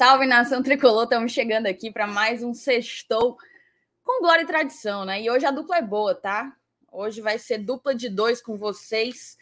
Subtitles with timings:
[0.00, 1.02] Salve, nação tricolor!
[1.02, 3.36] Estamos chegando aqui para mais um sextou
[4.02, 5.20] com glória e tradição, né?
[5.20, 6.56] E hoje a dupla é boa, tá?
[6.90, 9.36] Hoje vai ser dupla de dois com vocês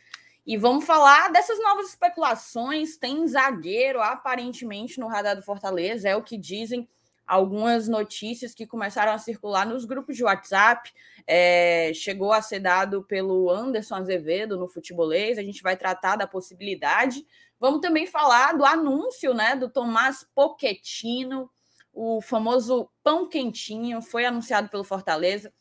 [0.45, 2.97] e vamos falar dessas novas especulações.
[2.97, 6.89] Tem zagueiro aparentemente no radar do Fortaleza, é o que dizem
[7.25, 10.93] algumas notícias que começaram a circular nos grupos de WhatsApp.
[11.25, 15.39] É, chegou a ser dado pelo Anderson Azevedo no futebolês.
[15.39, 17.25] A gente vai tratar da possibilidade
[17.61, 21.51] Vamos também falar do anúncio né, do Tomás Pochettino,
[21.93, 25.53] o famoso pão quentinho, foi anunciado pelo Fortaleza,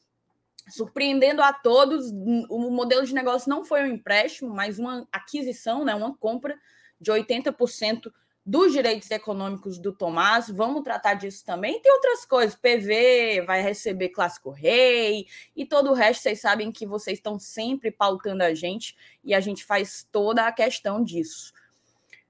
[0.70, 2.12] surpreendendo a todos.
[2.50, 6.56] O modelo de negócio não foi um empréstimo, mas uma aquisição, né, uma compra
[7.02, 8.12] de 80%
[8.46, 10.50] dos direitos econômicos do Tomás.
[10.50, 11.82] Vamos tratar disso também.
[11.82, 12.56] Tem outras coisas.
[12.56, 16.24] PV vai receber Clássico Rei e todo o resto.
[16.24, 20.52] Vocês sabem que vocês estão sempre pautando a gente e a gente faz toda a
[20.52, 21.52] questão disso.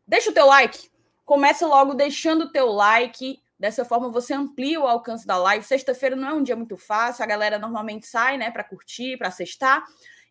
[0.08, 0.90] Deixa o teu like.
[1.26, 3.42] Começa logo deixando o teu like.
[3.60, 5.66] Dessa forma você amplia o alcance da live.
[5.66, 9.32] Sexta-feira não é um dia muito fácil, a galera normalmente sai, né, para curtir, para
[9.32, 9.84] sextar.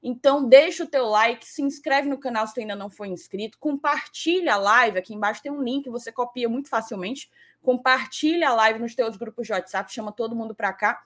[0.03, 3.59] Então deixa o teu like, se inscreve no canal se tu ainda não for inscrito,
[3.59, 7.29] compartilha a live, aqui embaixo tem um link, você copia muito facilmente.
[7.61, 11.03] Compartilha a live nos teus grupos de WhatsApp, chama todo mundo para cá.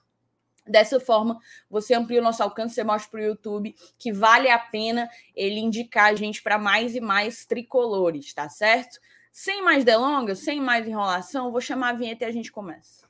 [0.70, 1.38] Dessa forma,
[1.68, 5.58] você amplia o nosso alcance, você mostra para o YouTube que vale a pena ele
[5.58, 9.00] indicar a gente para mais e mais tricolores, tá certo?
[9.32, 13.06] Sem mais delongas, sem mais enrolação, vou chamar a vinheta e a gente começa.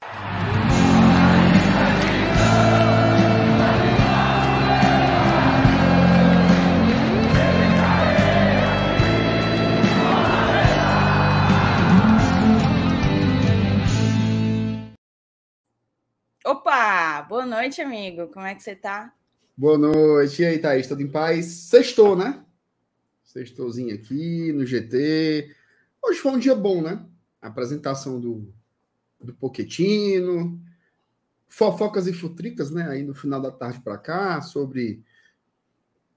[16.45, 17.21] Opa!
[17.29, 18.29] Boa noite, amigo.
[18.29, 19.13] Como é que você tá?
[19.55, 20.41] Boa noite.
[20.41, 20.87] E aí, Thaís?
[20.87, 21.45] Tudo em paz?
[21.45, 22.43] Sextou, né?
[23.23, 25.55] Sextouzinho aqui no GT.
[26.03, 27.05] Hoje foi um dia bom, né?
[27.43, 28.51] Apresentação do,
[29.23, 30.59] do Poquetino,
[31.47, 32.89] fofocas e futricas, né?
[32.89, 35.05] Aí no final da tarde para cá, sobre.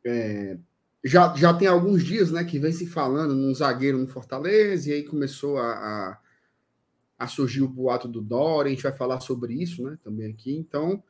[0.06, 0.58] É,
[1.04, 2.46] já, já tem alguns dias, né?
[2.46, 6.20] Que vem se falando num zagueiro no Fortaleza, e aí começou a, a
[7.18, 10.56] a surgir o boato do Dória, a gente vai falar sobre isso né, também aqui.
[10.56, 11.02] Então,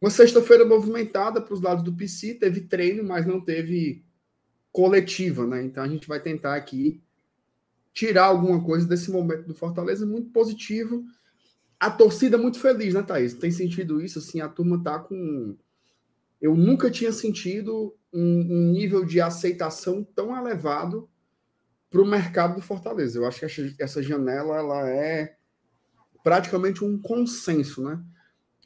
[0.00, 4.04] uma sexta-feira movimentada para os lados do PC, teve treino, mas não teve
[4.70, 5.62] coletiva, né?
[5.62, 7.02] Então a gente vai tentar aqui
[7.92, 11.04] tirar alguma coisa desse momento do Fortaleza muito positivo.
[11.80, 13.34] A torcida é muito feliz, né, Thaís?
[13.34, 14.20] Tem sentido isso?
[14.20, 15.56] Assim, a turma tá com.
[16.40, 21.08] Eu nunca tinha sentido um, um nível de aceitação tão elevado
[21.90, 23.18] para o mercado do Fortaleza.
[23.18, 25.36] Eu acho que essa, janela ela é
[26.22, 28.02] praticamente um consenso, né?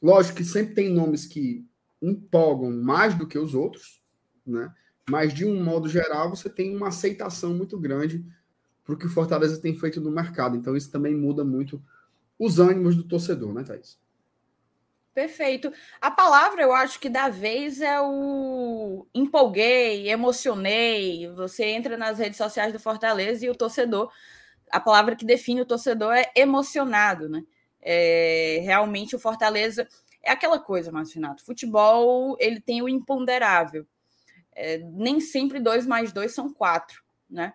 [0.02, 1.64] Lógico que sempre tem nomes que
[2.00, 4.02] empolgam mais do que os outros,
[4.44, 4.72] né?
[5.08, 8.24] Mas de um modo geral, você tem uma aceitação muito grande
[8.84, 10.56] para o que o Fortaleza tem feito no mercado.
[10.56, 11.82] Então isso também muda muito
[12.38, 14.01] os ânimos do torcedor, né, Thaís?
[15.14, 15.70] Perfeito.
[16.00, 21.28] A palavra, eu acho que da vez é o empolguei, emocionei.
[21.32, 24.10] Você entra nas redes sociais do Fortaleza e o torcedor,
[24.70, 27.42] a palavra que define o torcedor é emocionado, né?
[27.82, 29.86] É, realmente o Fortaleza
[30.22, 31.44] é aquela coisa, Márcio Renato.
[31.44, 33.86] Futebol ele tem o imponderável.
[34.54, 37.52] É, nem sempre dois mais dois são quatro, né?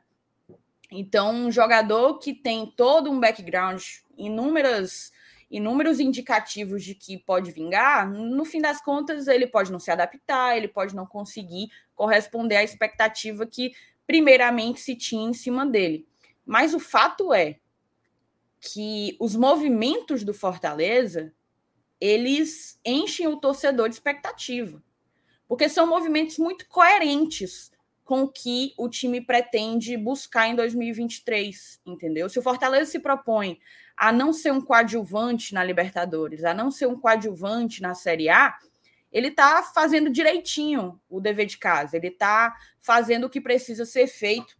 [0.91, 3.83] Então, um jogador que tem todo um background,
[4.17, 5.11] inúmeras
[5.49, 10.57] inúmeros indicativos de que pode vingar, no fim das contas, ele pode não se adaptar,
[10.57, 13.73] ele pode não conseguir corresponder à expectativa que,
[14.05, 16.07] primeiramente, se tinha em cima dele.
[16.45, 17.59] Mas o fato é
[18.59, 21.33] que os movimentos do Fortaleza
[21.99, 24.81] eles enchem o torcedor de expectativa,
[25.47, 27.71] porque são movimentos muito coerentes
[28.03, 32.29] com o que o time pretende buscar em 2023, entendeu?
[32.29, 33.59] Se o Fortaleza se propõe
[33.97, 38.55] a não ser um coadjuvante na Libertadores, a não ser um coadjuvante na Série A,
[39.11, 44.05] ele está fazendo direitinho o dever de casa, ele está fazendo o que precisa ser
[44.05, 44.55] feito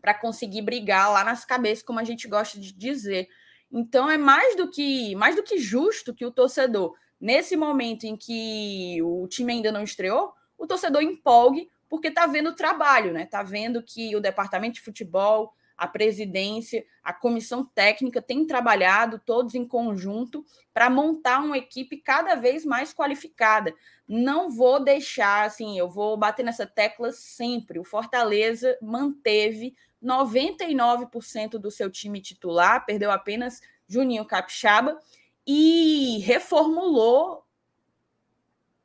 [0.00, 3.28] para conseguir brigar lá nas cabeças, como a gente gosta de dizer.
[3.70, 8.16] Então é mais do que mais do que justo que o torcedor, nesse momento em
[8.16, 13.24] que o time ainda não estreou, o torcedor empolgue porque está vendo o trabalho, né?
[13.24, 19.54] Está vendo que o departamento de futebol, a presidência, a comissão técnica têm trabalhado todos
[19.54, 23.74] em conjunto para montar uma equipe cada vez mais qualificada.
[24.08, 27.78] Não vou deixar, assim, eu vou bater nessa tecla sempre.
[27.78, 34.98] O Fortaleza manteve 99% do seu time titular, perdeu apenas Juninho Capixaba
[35.46, 37.44] e reformulou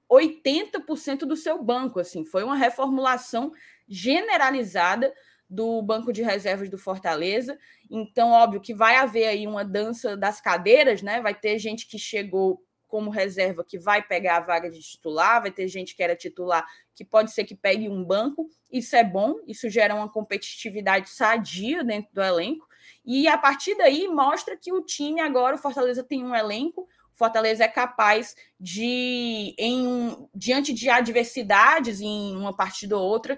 [0.09, 3.53] 80% do seu banco, assim, foi uma reformulação
[3.87, 5.13] generalizada
[5.51, 7.59] do banco de reservas do Fortaleza.
[7.89, 11.19] Então, óbvio que vai haver aí uma dança das cadeiras, né?
[11.19, 15.51] Vai ter gente que chegou como reserva que vai pegar a vaga de titular, vai
[15.51, 16.65] ter gente que era titular
[16.95, 18.49] que pode ser que pegue um banco.
[18.71, 22.65] Isso é bom, isso gera uma competitividade sadia dentro do elenco.
[23.05, 27.17] E a partir daí mostra que o time agora, o Fortaleza tem um elenco, o
[27.17, 33.37] Fortaleza é capaz de, em um, diante de adversidades em uma partida ou outra,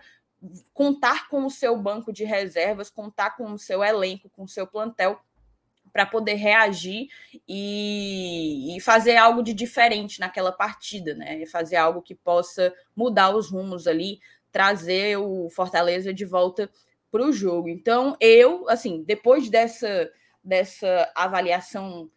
[0.74, 4.68] contar com o seu banco de reservas, contar com o seu elenco, com o seu
[4.68, 5.20] plantel
[5.92, 7.08] para poder reagir
[7.48, 11.46] e, e, fazer algo de diferente naquela partida, né?
[11.46, 14.20] Fazer algo que possa mudar os rumos ali,
[14.52, 16.70] trazer o Fortaleza de volta
[17.12, 17.70] para o jogo.
[17.70, 20.12] Então, eu, assim, depois dessa,
[20.44, 22.10] dessa avaliação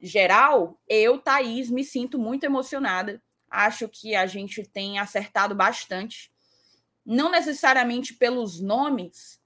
[0.00, 3.22] geral, eu, Thaís, me sinto muito emocionada.
[3.50, 6.29] Acho que a gente tem acertado bastante
[7.10, 9.40] não necessariamente pelos nomes,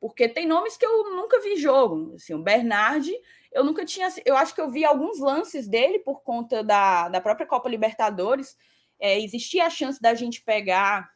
[0.00, 2.14] porque tem nomes que eu nunca vi jogo.
[2.14, 3.12] Assim, o Bernard,
[3.52, 4.08] eu nunca tinha.
[4.24, 8.56] Eu acho que eu vi alguns lances dele por conta da, da própria Copa Libertadores.
[8.98, 11.10] É, existia a chance da gente pegar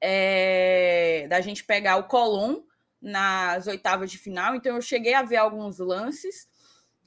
[0.00, 2.62] é, da gente pegar o Colom
[3.02, 6.48] nas oitavas de final, então eu cheguei a ver alguns lances,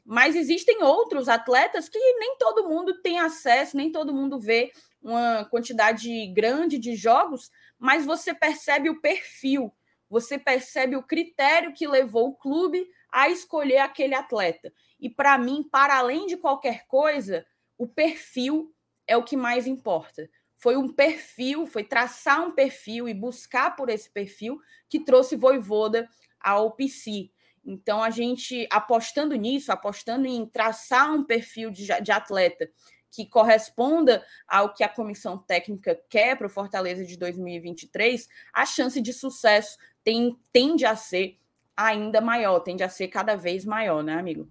[0.03, 5.45] mas existem outros atletas que nem todo mundo tem acesso, nem todo mundo vê uma
[5.45, 7.49] quantidade grande de jogos,
[7.81, 9.73] mas você percebe o perfil,
[10.07, 14.71] você percebe o critério que levou o clube a escolher aquele atleta.
[14.99, 17.43] E para mim, para além de qualquer coisa,
[17.79, 18.71] o perfil
[19.07, 20.29] é o que mais importa.
[20.57, 26.07] Foi um perfil, foi traçar um perfil e buscar por esse perfil que trouxe Voivoda
[26.39, 27.31] ao PC.
[27.65, 32.69] Então, a gente apostando nisso, apostando em traçar um perfil de, de atleta
[33.11, 39.01] que corresponda ao que a comissão técnica quer para o Fortaleza de 2023, a chance
[39.01, 41.37] de sucesso tem, tende a ser
[41.75, 44.49] ainda maior, tende a ser cada vez maior, né, amigo?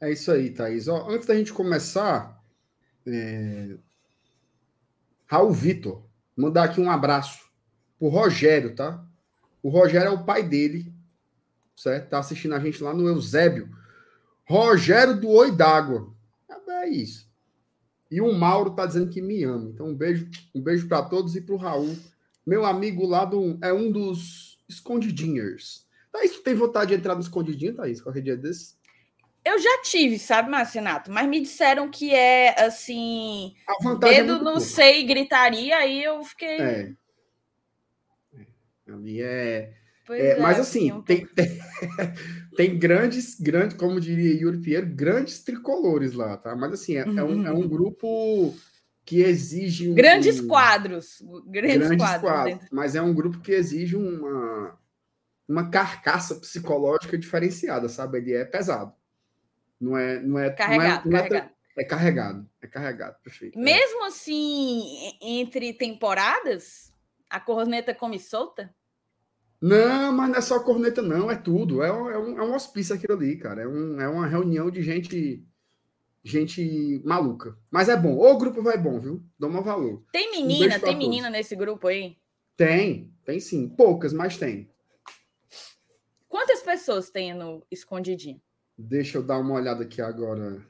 [0.00, 0.88] É isso aí, Thaís.
[0.88, 2.42] Ó, antes da gente começar,
[3.06, 3.76] é...
[5.26, 6.04] Raul Vitor,
[6.36, 7.48] mandar aqui um abraço
[7.98, 9.04] pro Rogério, tá?
[9.62, 10.92] O Rogério é o pai dele,
[11.76, 12.10] certo?
[12.10, 13.68] Tá assistindo a gente lá no Eusébio.
[14.44, 16.14] Rogério do Oi d'Água.
[16.86, 17.25] É isso.
[18.10, 19.70] E o Mauro tá dizendo que me ama.
[19.70, 21.96] Então, um beijo, um beijo para todos e para o Raul.
[22.46, 25.86] Meu amigo lá do, é um dos escondidinhos.
[26.12, 28.76] Thaís, tu tem vontade de entrar no escondidinho, Thaís, qualquer dia desse?
[29.44, 31.10] Eu já tive, sabe, Marcinato?
[31.10, 33.54] Mas me disseram que é assim.
[34.00, 36.58] dedo é não sei, gritaria, aí eu fiquei.
[36.60, 36.94] É.
[38.34, 38.92] é.
[38.92, 39.72] Ali é
[40.14, 41.58] é, é, mas assim, um tem, tem,
[42.56, 46.56] tem, grandes, grandes, como diria Yuri Pierre, grandes tricolores lá, tá?
[46.56, 48.54] Mas assim, é, é, um, é um, grupo
[49.04, 49.90] que exige.
[49.90, 51.22] Um, grandes quadros.
[51.46, 52.30] Grandes, grandes quadros.
[52.30, 54.78] quadros mas é um grupo que exige uma,
[55.48, 58.18] uma carcaça psicológica diferenciada, sabe?
[58.18, 58.92] Ele é pesado.
[59.80, 60.20] Não é.
[60.20, 61.50] Não é carregado, não é, não carregado.
[61.76, 63.58] É, é carregado, é carregado, perfeito.
[63.58, 66.90] Mesmo assim, entre temporadas,
[67.28, 68.74] a corneta come solta?
[69.60, 71.82] Não, mas não é só corneta, não, é tudo.
[71.82, 73.62] É um, é um, é um hospício aquilo ali, cara.
[73.62, 75.44] É, um, é uma reunião de gente
[76.22, 77.56] gente maluca.
[77.70, 78.18] Mas é bom.
[78.18, 79.22] O grupo vai bom, viu?
[79.38, 80.02] Dá um valor.
[80.12, 82.16] Tem menina, um tem menina nesse grupo aí?
[82.56, 83.68] Tem, tem sim.
[83.68, 84.68] Poucas, mas tem.
[86.28, 88.40] Quantas pessoas tem no Escondidinho?
[88.76, 90.66] Deixa eu dar uma olhada aqui agora.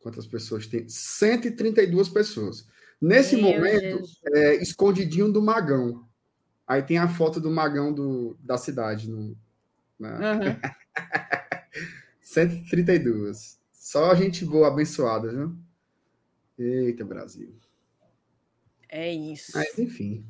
[0.00, 0.88] Quantas pessoas tem?
[0.88, 2.66] 132 pessoas.
[3.00, 4.02] Nesse Meu momento,
[4.34, 6.05] é Escondidinho do Magão.
[6.66, 9.08] Aí tem a foto do magão do, da cidade.
[9.08, 9.36] No,
[9.98, 10.14] na...
[10.14, 10.56] uhum.
[12.20, 13.58] 132.
[13.72, 15.56] Só gente boa, abençoada, viu?
[16.58, 17.54] Eita, Brasil.
[18.88, 19.52] É isso.
[19.54, 20.24] Mas, enfim.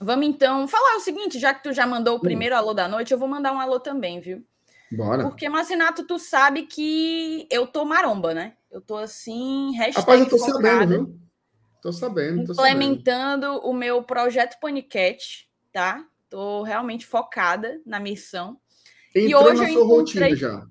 [0.00, 2.20] Vamos então falar o seguinte, já que tu já mandou o hum.
[2.20, 4.44] primeiro alô da noite, eu vou mandar um alô também, viu?
[4.90, 5.22] Bora.
[5.22, 8.54] Porque, Marcinato, tu sabe que eu tô maromba, né?
[8.70, 10.54] Eu tô assim, hashtag Rapaz, eu tô focada.
[10.54, 11.20] sabendo, viu?
[11.82, 13.66] Tô sabendo, tô implementando sabendo.
[13.66, 16.06] o meu projeto Panicat, tá?
[16.30, 18.56] Tô realmente focada na missão.
[19.12, 20.30] Entrou e hoje na eu encontrei...
[20.30, 20.66] rotina já.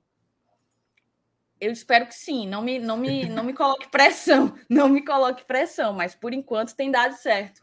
[1.59, 2.47] Eu espero que sim.
[2.47, 6.77] Não me, não me, não me coloque pressão, não me coloque pressão, mas por enquanto
[6.77, 7.61] tem dado certo.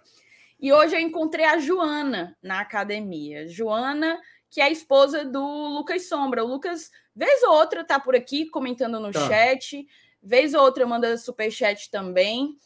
[0.60, 3.48] E hoje eu encontrei a Joana na academia.
[3.48, 6.44] Joana, que é a esposa do Lucas Sombra.
[6.44, 9.26] O Lucas, vez ou outra, tá por aqui comentando no tá.
[9.26, 9.86] chat,
[10.22, 12.58] vez ou outra manda super chat também.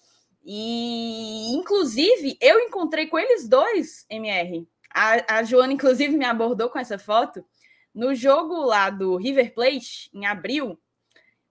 [0.45, 4.67] E, inclusive, eu encontrei com eles dois, MR.
[4.93, 7.45] A, a Joana, inclusive, me abordou com essa foto.
[7.95, 10.79] No jogo lá do River Plate, em abril,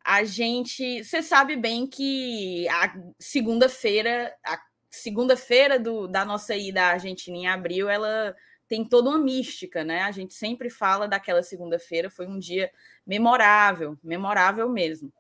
[0.04, 1.04] a gente.
[1.04, 5.80] Você sabe bem que a segunda-feira, a segunda-feira
[6.10, 8.36] da nossa ida à Argentina em abril, ela
[8.68, 10.02] tem toda uma mística, né?
[10.02, 12.72] A gente sempre fala daquela segunda-feira, foi um dia
[13.06, 15.14] memorável, memorável mesmo.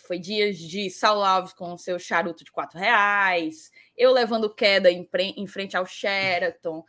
[0.00, 4.90] Foi dias de Saulo Alves com o seu charuto de quatro reais, eu levando queda
[4.90, 6.84] em, em frente ao Sheraton,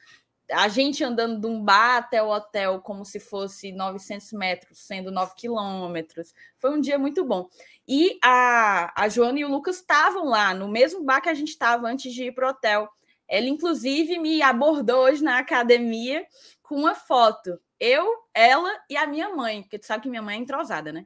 [0.52, 5.12] a gente andando de um bar até o hotel como se fosse 900 metros, sendo
[5.12, 6.34] 9 quilômetros.
[6.58, 7.50] Foi um dia muito bom.
[7.88, 11.50] E a, a Joana e o Lucas estavam lá, no mesmo bar que a gente
[11.50, 12.90] estava antes de ir para o hotel.
[13.28, 16.26] Ela, inclusive, me abordou hoje na academia
[16.64, 17.60] com uma foto.
[17.78, 21.06] Eu, ela e a minha mãe, porque tu sabe que minha mãe é entrosada, né?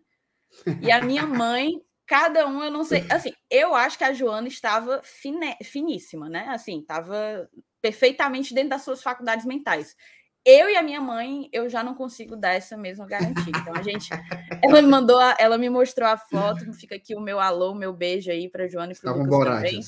[0.82, 1.82] E a minha mãe,
[2.12, 3.06] cada um, eu não sei.
[3.10, 6.46] Assim, eu acho que a Joana estava fine, finíssima, né?
[6.50, 7.50] Assim, estava
[7.82, 9.96] perfeitamente dentro das suas faculdades mentais.
[10.44, 13.54] Eu e a minha mãe, eu já não consigo dar essa mesma garantia.
[13.56, 14.10] Então a gente,
[14.62, 16.74] ela me mandou, a, ela me mostrou a foto.
[16.74, 19.80] Fica aqui o meu alô, meu beijo aí para Joana e para Lucas também.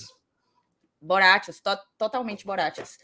[1.61, 2.99] To, totalmente Borachas.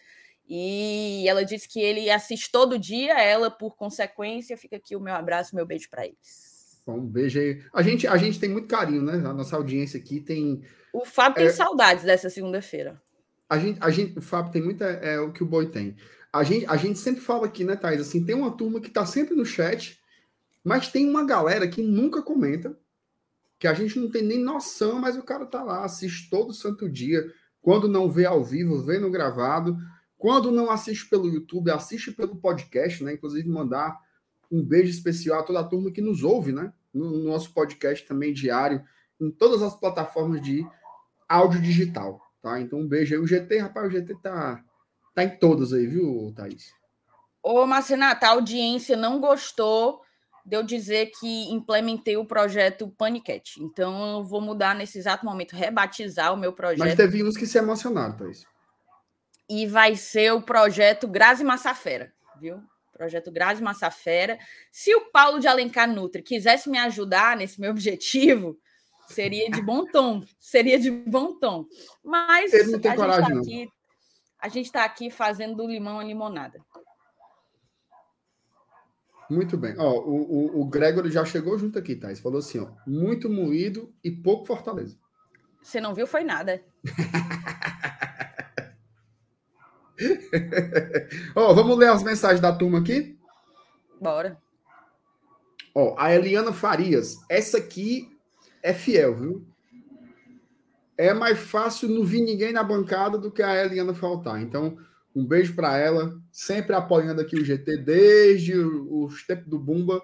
[0.48, 4.56] E ela disse que ele assiste todo dia, ela por consequência.
[4.56, 6.49] Fica aqui o meu abraço, meu beijo para eles.
[6.90, 7.62] Bom, um beijo aí.
[7.74, 9.14] A gente, a gente tem muito carinho, né?
[9.14, 10.62] A nossa audiência aqui tem.
[10.94, 11.46] O Fábio é...
[11.46, 12.96] tem saudades dessa segunda-feira
[13.50, 14.86] a gente, a gente, o Fábio tem muita.
[14.86, 15.96] É o que o Boi tem.
[16.32, 18.00] A gente, a gente sempre fala aqui, né, Thais?
[18.00, 20.00] Assim, tem uma turma que tá sempre no chat,
[20.64, 22.78] mas tem uma galera que nunca comenta,
[23.58, 26.88] que a gente não tem nem noção, mas o cara tá lá, assiste todo santo
[26.88, 27.26] dia.
[27.60, 29.76] Quando não vê ao vivo, vê no gravado.
[30.16, 33.14] Quando não assiste pelo YouTube, assiste pelo podcast, né?
[33.14, 34.00] Inclusive, mandar
[34.52, 36.72] um beijo especial a toda a turma que nos ouve, né?
[36.94, 38.84] No, no nosso podcast também diário,
[39.20, 40.66] em todas as plataformas de
[41.28, 42.22] áudio digital.
[42.42, 42.60] Tá?
[42.60, 43.22] Então, um beijo aí.
[43.22, 44.64] O GT, rapaz, o GT tá,
[45.14, 46.74] tá em todos aí, viu, Thaís?
[47.44, 50.02] Ô, Marcinata, a audiência não gostou
[50.46, 53.62] de eu dizer que implementei o projeto Panicat.
[53.62, 56.80] Então, eu vou mudar nesse exato momento, rebatizar o meu projeto.
[56.80, 58.46] Mas teve uns que se emocionaram, Thaís.
[59.50, 62.62] E vai ser o projeto Grazi Massafera, viu?
[63.00, 64.38] Projeto Grazi Massafera.
[64.70, 68.60] Se o Paulo de Alencar Nutri quisesse me ajudar nesse meu objetivo,
[69.08, 71.66] Seria de bom tom, seria de bom tom.
[72.04, 73.70] Mas tem a coragem, gente tá aqui,
[74.40, 76.64] a gente está aqui fazendo do limão a limonada.
[79.28, 79.74] Muito bem.
[79.80, 82.20] Ó, o, o, o Gregory já chegou junto aqui, Thais.
[82.20, 84.96] Falou assim: ó, muito moído e pouco Fortaleza.
[85.60, 86.64] Você não viu, foi nada.
[91.36, 93.18] ó, vamos ler as mensagens da turma aqui?
[94.00, 94.38] Bora.
[95.74, 97.18] Ó, a Eliana Farias.
[97.30, 98.18] Essa aqui
[98.64, 99.48] é fiel, viu?
[100.98, 104.42] É mais fácil não vir ninguém na bancada do que a Eliana faltar.
[104.42, 104.78] Então,
[105.16, 110.02] um beijo para ela, sempre apoiando aqui o GT desde os tempos do Bumba,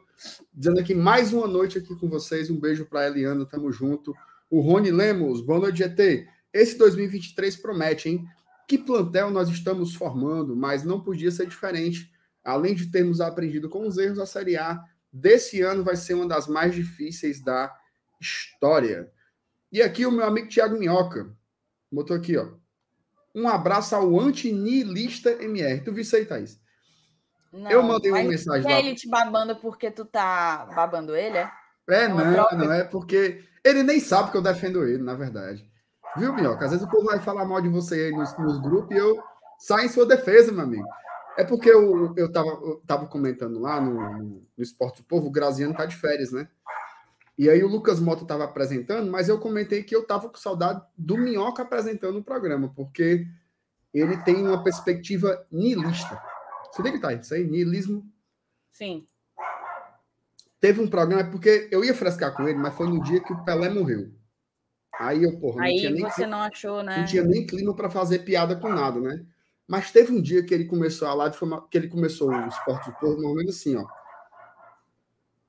[0.54, 2.50] dizendo aqui mais uma noite aqui com vocês.
[2.50, 4.14] Um beijo para Eliana, tamo junto.
[4.50, 6.28] O Rony Lemos, boa noite, GT.
[6.54, 8.26] Esse 2023 promete, hein?
[8.68, 12.12] Que plantel nós estamos formando, mas não podia ser diferente.
[12.44, 14.82] Além de termos aprendido com os erros, a Série A
[15.12, 17.76] desse ano vai ser uma das mais difíceis da
[18.20, 19.12] história.
[19.72, 21.36] E aqui o meu amigo Tiago Minhoca
[21.92, 22.50] botou aqui, ó.
[23.34, 25.82] Um abraço ao antinilista MR.
[25.82, 26.60] Tu viu isso aí, Thaís?
[27.52, 28.80] Não, eu mandei uma mensagem lá.
[28.80, 31.52] ele te babando porque tu tá babando ele, é?
[31.90, 35.70] É, é não, não, é porque ele nem sabe que eu defendo ele, na verdade.
[36.18, 36.66] Viu, Minhoca?
[36.66, 39.22] Às vezes o povo vai falar mal de você aí nos, nos grupos e eu
[39.60, 40.88] saio em sua defesa, meu amigo.
[41.38, 45.28] É porque eu, eu, tava, eu tava comentando lá no, no, no Esporte do Povo,
[45.28, 46.48] o Graziano tá de férias, né?
[47.38, 50.82] E aí o Lucas Mota estava apresentando, mas eu comentei que eu estava com saudade
[50.98, 53.28] do Minhoca apresentando o programa, porque
[53.94, 56.22] ele tem uma perspectiva niilista.
[56.72, 57.46] Você tem que estar isso aí?
[57.46, 58.10] Niilismo?
[58.72, 59.06] Sim.
[60.62, 63.44] Teve um programa, porque eu ia frescar com ele, mas foi no dia que o
[63.44, 64.12] Pelé morreu.
[65.00, 66.98] Aí eu, porra, aí não tinha nem você clima, não achou, né?
[66.98, 69.26] Não tinha nem clima para fazer piada com nada, né?
[69.68, 71.36] Mas teve um dia que ele começou a live,
[71.70, 73.86] que ele começou o esporte do povo, mais ou menos assim, ó.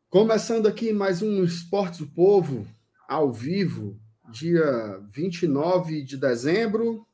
[0.08, 2.66] Começando aqui mais um Esportes do Povo,
[3.06, 4.00] ao vivo,
[4.30, 7.06] dia 29 de dezembro.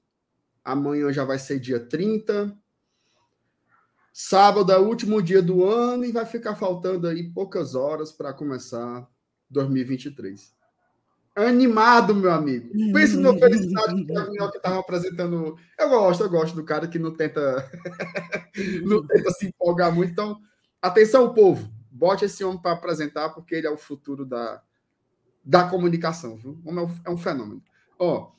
[0.65, 2.57] Amanhã já vai ser dia 30.
[4.13, 8.33] Sábado é o último dia do ano e vai ficar faltando aí poucas horas para
[8.33, 9.09] começar
[9.51, 10.55] 2023.
[11.35, 12.71] Animado, meu amigo.
[12.93, 15.57] Pense no felicidade que o que estava apresentando.
[15.79, 17.71] Eu gosto, eu gosto do cara que não tenta,
[18.85, 20.13] não tenta se empolgar muito.
[20.13, 20.39] Então,
[20.83, 21.71] atenção, povo
[22.03, 24.61] bote esse homem para apresentar, porque ele é o futuro da,
[25.45, 26.59] da comunicação, viu?
[26.65, 27.63] Homem é um, é fenômeno.
[27.97, 28.33] Ó,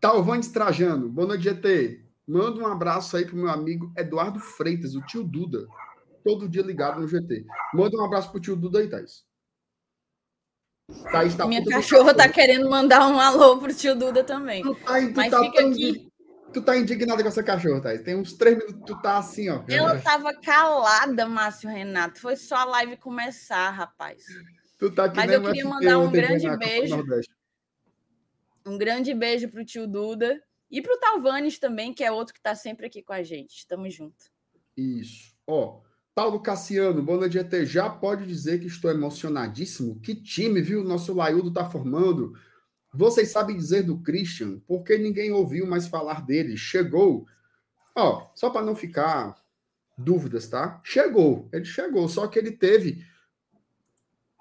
[0.00, 2.00] Talvanes Trajano, boa noite, GT.
[2.26, 5.66] Manda um abraço aí pro meu amigo Eduardo Freitas, o tio Duda.
[6.24, 7.44] Todo dia ligado no GT.
[7.74, 9.26] Manda um abraço pro tio Duda aí, Thaís.
[11.10, 14.62] Thaís tá Minha cachorra tá querendo mandar um alô pro tio Duda também.
[14.62, 16.12] Tu tá, tu Mas tá fica aqui.
[16.52, 18.02] Tu tá indignada com essa cachorra, Thaís.
[18.02, 19.62] Tem uns três minutos tu tá assim, ó.
[19.68, 22.20] Ela tava calada, Márcio Renato.
[22.20, 24.22] Foi só a live começar, rapaz.
[24.78, 27.04] Tu tá aqui Mas eu queria mandar um grande beijo.
[28.66, 32.54] Um grande beijo pro tio Duda e pro Talvanes também, que é outro que tá
[32.54, 33.66] sempre aqui com a gente.
[33.66, 34.24] Tamo junto.
[34.76, 35.34] Isso.
[35.46, 35.80] Ó,
[36.14, 37.64] Paulo Cassiano, boa noite, ET.
[37.64, 39.98] Já pode dizer que estou emocionadíssimo?
[40.00, 40.84] Que time, viu?
[40.84, 42.34] Nosso Laiudo tá formando.
[42.92, 44.60] Vocês sabem dizer do Christian?
[44.66, 46.54] Porque ninguém ouviu mais falar dele.
[46.56, 47.26] Chegou.
[47.96, 49.42] Ó, só para não ficar
[49.96, 50.80] dúvidas, tá?
[50.84, 51.48] Chegou.
[51.50, 53.02] Ele chegou, só que ele teve.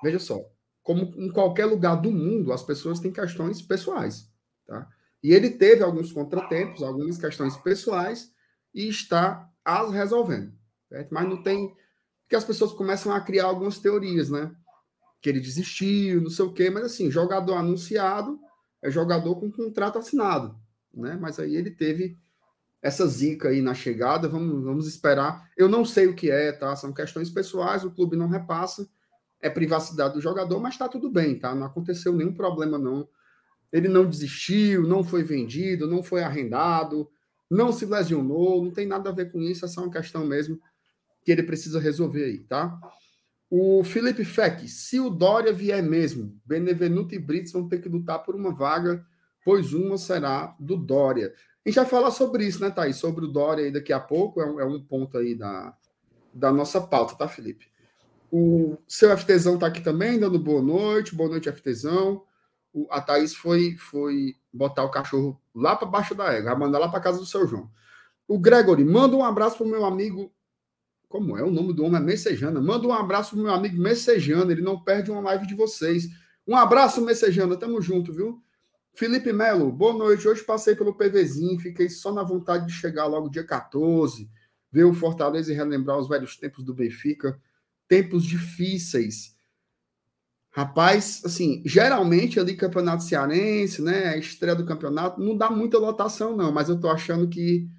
[0.04, 0.44] Veja só,
[0.84, 4.30] como em qualquer lugar do mundo, as pessoas têm questões pessoais,
[4.68, 4.90] tá?
[5.24, 8.34] E ele teve alguns contratempos, algumas questões pessoais
[8.74, 10.51] e está as resolvendo,
[10.91, 11.10] certo?
[11.12, 11.74] Mas não tem
[12.29, 14.55] que as pessoas começam a criar algumas teorias, né?
[15.21, 18.39] que ele desistiu, não sei o quê, mas assim, jogador anunciado
[18.81, 20.55] é jogador com contrato assinado,
[20.91, 21.15] né?
[21.21, 22.17] Mas aí ele teve
[22.81, 25.48] essa zica aí na chegada, vamos, vamos esperar.
[25.55, 26.75] Eu não sei o que é, tá?
[26.75, 28.89] São questões pessoais, o clube não repassa,
[29.39, 31.53] é privacidade do jogador, mas tá tudo bem, tá?
[31.53, 33.07] Não aconteceu nenhum problema, não.
[33.71, 37.07] Ele não desistiu, não foi vendido, não foi arrendado,
[37.48, 40.59] não se lesionou, não tem nada a ver com isso, é só uma questão mesmo
[41.24, 42.79] que ele precisa resolver aí, tá?
[43.50, 48.24] O Felipe Feck, se o Dória vier mesmo, Benevenuto e Brits vão ter que lutar
[48.24, 49.05] por uma vaga,
[49.44, 51.34] pois uma será do Dória.
[51.66, 52.96] A gente vai falar sobre isso, né, Thaís?
[52.96, 55.75] Sobre o Dória aí daqui a pouco, é um, é um ponto aí da,
[56.34, 57.70] da nossa pauta, tá, Felipe?
[58.31, 62.24] O seu FTzão tá aqui também, dando boa noite, boa noite, FTzão.
[62.74, 66.79] O, a Thaís foi, foi botar o cachorro lá para baixo da égua, vai mandar
[66.79, 67.70] lá para casa do seu João.
[68.25, 70.31] O Gregory, manda um abraço pro meu amigo
[71.11, 72.01] como é o nome do homem?
[72.01, 72.61] É Messejana.
[72.61, 74.51] Manda um abraço pro meu amigo Messejana.
[74.51, 76.07] Ele não perde uma live de vocês.
[76.47, 77.57] Um abraço, Messejana.
[77.57, 78.41] Tamo junto, viu?
[78.93, 80.25] Felipe Melo, boa noite.
[80.25, 84.29] Hoje passei pelo PVzinho, fiquei só na vontade de chegar logo dia 14,
[84.71, 87.39] ver o Fortaleza e relembrar os velhos tempos do Benfica.
[87.89, 89.35] Tempos difíceis.
[90.50, 96.35] Rapaz, assim, geralmente ali campeonato cearense, né, a estreia do campeonato, não dá muita lotação
[96.35, 97.69] não, mas eu tô achando que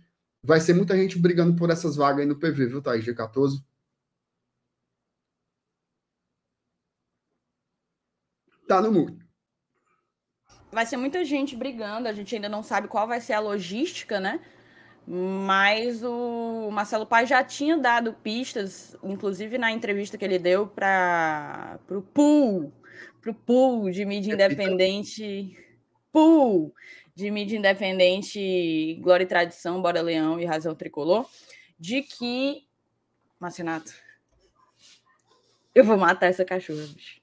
[0.44, 3.04] Vai ser muita gente brigando por essas vagas aí no PV, viu, Thaís?
[3.04, 3.64] Dia 14.
[8.66, 9.22] Tá no mundo.
[10.72, 14.18] Vai ser muita gente brigando, a gente ainda não sabe qual vai ser a logística,
[14.18, 14.40] né?
[15.06, 21.78] Mas o Marcelo Pai já tinha dado pistas, inclusive na entrevista que ele deu para
[21.90, 22.72] o pool,
[23.20, 25.56] para o pool de mídia independente,
[26.10, 26.72] pool
[27.14, 31.26] de mídia independente, Glória e Tradição, Bora Leão e Razão Tricolor,
[31.78, 32.66] de que.
[33.38, 33.92] Marcinato,
[35.74, 37.20] eu vou matar essa cachorra, bicho.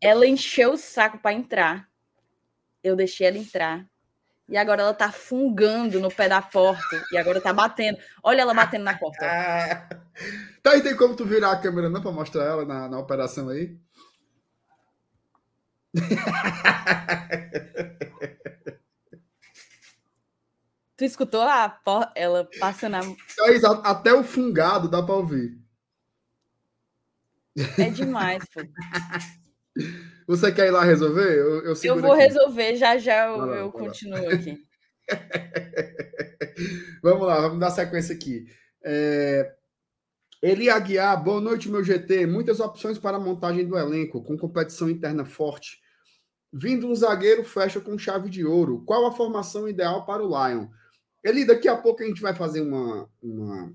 [0.00, 1.88] Ela encheu o saco para entrar.
[2.84, 3.86] Eu deixei ela entrar.
[4.48, 7.04] E agora ela tá fungando no pé da porta.
[7.12, 7.98] E agora tá batendo.
[8.22, 9.18] Olha ela batendo na porta.
[10.62, 13.48] tá, e tem como tu virar a câmera não para mostrar ela na, na operação
[13.48, 13.76] aí?
[20.96, 22.10] Tu escutou a por...
[22.14, 23.00] ela passando a...
[23.84, 25.58] Até o fungado dá para ouvir.
[27.76, 28.60] É demais, pô.
[30.26, 31.38] Você quer ir lá resolver?
[31.38, 32.22] Eu, eu, eu vou aqui.
[32.22, 34.34] resolver, já já eu, lá, eu continuo lá.
[34.34, 34.58] aqui.
[37.02, 38.46] vamos lá, vamos dar sequência aqui.
[38.84, 39.54] É...
[40.42, 42.26] Eli Aguiar, boa noite, meu GT.
[42.26, 45.80] Muitas opções para a montagem do elenco, com competição interna forte.
[46.52, 48.82] Vindo um zagueiro, fecha com chave de ouro.
[48.86, 50.68] Qual a formação ideal para o Lion?
[51.22, 53.72] Eli, daqui a pouco a gente vai fazer uma, uma,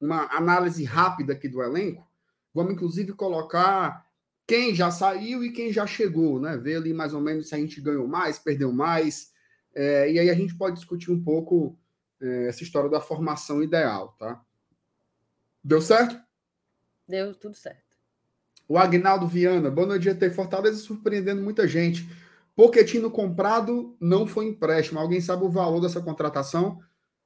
[0.00, 2.06] uma análise rápida aqui do elenco.
[2.52, 4.04] Vamos, inclusive, colocar
[4.46, 6.56] quem já saiu e quem já chegou, né?
[6.56, 9.32] Ver ali mais ou menos se a gente ganhou mais, perdeu mais.
[9.74, 11.78] É, e aí a gente pode discutir um pouco
[12.20, 14.42] é, essa história da formação ideal, tá?
[15.62, 16.18] Deu certo?
[17.06, 17.87] Deu tudo certo.
[18.68, 20.28] O Agnaldo Viana, boa noite, GT.
[20.28, 22.06] Fortaleza surpreendendo muita gente.
[22.54, 25.00] Poquetino comprado não foi empréstimo.
[25.00, 26.78] Alguém sabe o valor dessa contratação?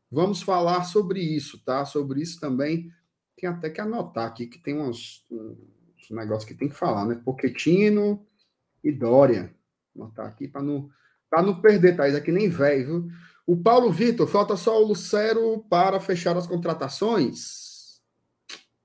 [0.09, 1.85] Vamos falar sobre isso, tá?
[1.85, 2.93] Sobre isso também.
[3.37, 7.21] Tem até que anotar aqui que tem uns, uns negócios que tem que falar, né?
[7.25, 8.25] Poquetino
[8.85, 9.53] e Dória.
[9.97, 10.89] Anotar aqui para não,
[11.33, 12.07] não perder, tá?
[12.07, 13.09] Isso aqui nem velho, viu?
[13.45, 18.01] O Paulo Vitor, falta só o Lucero para fechar as contratações.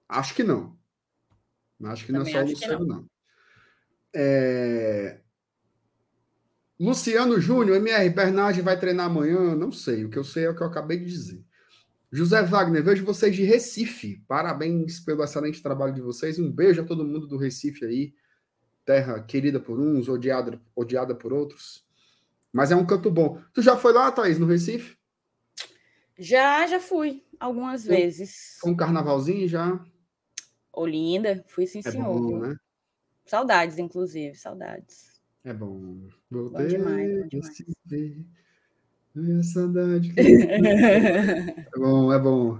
[0.09, 0.76] Acho que não.
[1.85, 2.95] Acho que Também não é só o Luciano, não.
[2.95, 3.09] não.
[4.13, 5.19] É...
[6.79, 9.55] Luciano Júnior, MR Bernard vai treinar amanhã?
[9.55, 10.05] Não sei.
[10.05, 11.43] O que eu sei é o que eu acabei de dizer.
[12.11, 14.23] José Wagner, vejo vocês de Recife.
[14.27, 16.39] Parabéns pelo excelente trabalho de vocês.
[16.39, 18.13] Um beijo a todo mundo do Recife aí.
[18.85, 21.85] Terra querida por uns, odiada, odiada por outros.
[22.53, 23.41] Mas é um canto bom.
[23.53, 24.97] Tu já foi lá, Thaís, no Recife?
[26.17, 28.57] Já, já fui algumas foi, vezes.
[28.61, 29.79] Foi um carnavalzinho já?
[30.77, 32.21] Olinda, fui sim, é senhor.
[32.21, 32.55] Bom, né?
[33.25, 35.19] Saudades, inclusive, saudades.
[35.43, 36.07] É bom.
[36.29, 38.25] Voltei bom demais, bom demais.
[39.15, 40.13] É saudade.
[40.17, 42.59] é bom, é bom.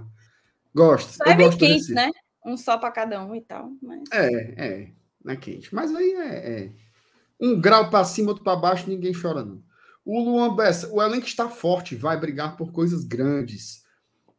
[0.74, 1.12] Gosto.
[1.12, 2.10] Só é bem quente, né?
[2.44, 3.70] Um só para cada um e tal.
[3.80, 4.02] Mas...
[4.12, 4.92] É, é.
[5.24, 5.72] Não é quente.
[5.72, 6.72] Mas aí é, é.
[7.40, 9.62] um grau para cima, outro para baixo, ninguém chora, não.
[10.04, 13.84] O Luan Bessa, o elenco está forte, vai brigar por coisas grandes.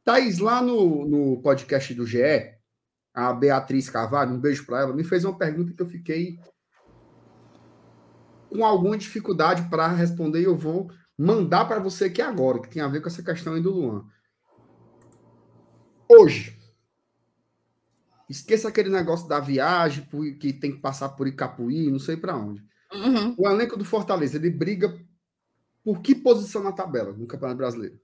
[0.04, 2.59] Thaís, lá no, no podcast do GE,
[3.20, 6.40] a Beatriz Carvalho, um beijo para ela, me fez uma pergunta que eu fiquei
[8.50, 12.82] com alguma dificuldade para responder e eu vou mandar para você aqui agora, que tem
[12.82, 14.06] a ver com essa questão aí do Luan.
[16.10, 16.58] Hoje,
[18.30, 20.08] esqueça aquele negócio da viagem
[20.40, 22.64] que tem que passar por Icapuí, não sei para onde.
[22.92, 23.36] Uhum.
[23.38, 24.98] O elenco do Fortaleza, ele briga
[25.84, 28.00] por que posição na tabela no Campeonato Brasileiro?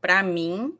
[0.00, 0.78] Para mim,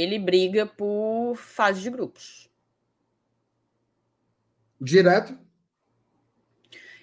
[0.00, 2.50] ele briga por fase de grupos.
[4.80, 5.38] Direto?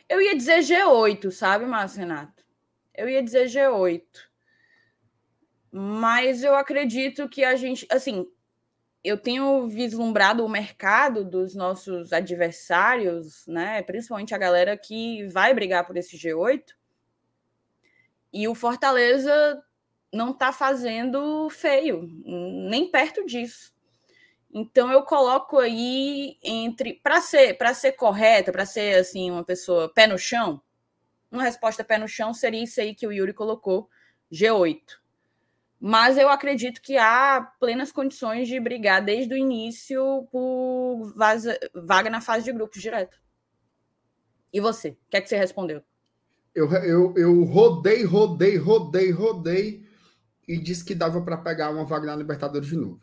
[0.10, 2.44] Eu ia dizer G8, sabe, Márcio Renato?
[2.96, 4.04] Eu ia dizer G8.
[5.72, 8.26] Mas eu acredito que a gente, assim,
[9.04, 13.82] eu tenho vislumbrado o mercado dos nossos adversários, né?
[13.84, 16.64] Principalmente a galera que vai brigar por esse G8.
[18.34, 19.64] E o Fortaleza
[20.14, 23.74] não está fazendo feio, nem perto disso.
[24.54, 29.92] Então eu coloco aí entre para ser para ser correta, para ser assim uma pessoa
[29.94, 30.62] pé no chão,
[31.32, 33.90] uma resposta pé no chão seria isso aí que o Yuri colocou,
[34.32, 34.98] G8
[35.80, 41.14] mas eu acredito que há plenas condições de brigar desde o início por
[41.74, 43.18] vaga na fase de grupos direto.
[44.52, 44.90] E você?
[44.90, 45.84] O que é que você respondeu?
[46.56, 49.87] Eu, eu, eu rodei, rodei, rodei, rodei
[50.48, 53.02] e disse que dava para pegar uma vaga na Libertadores de novo.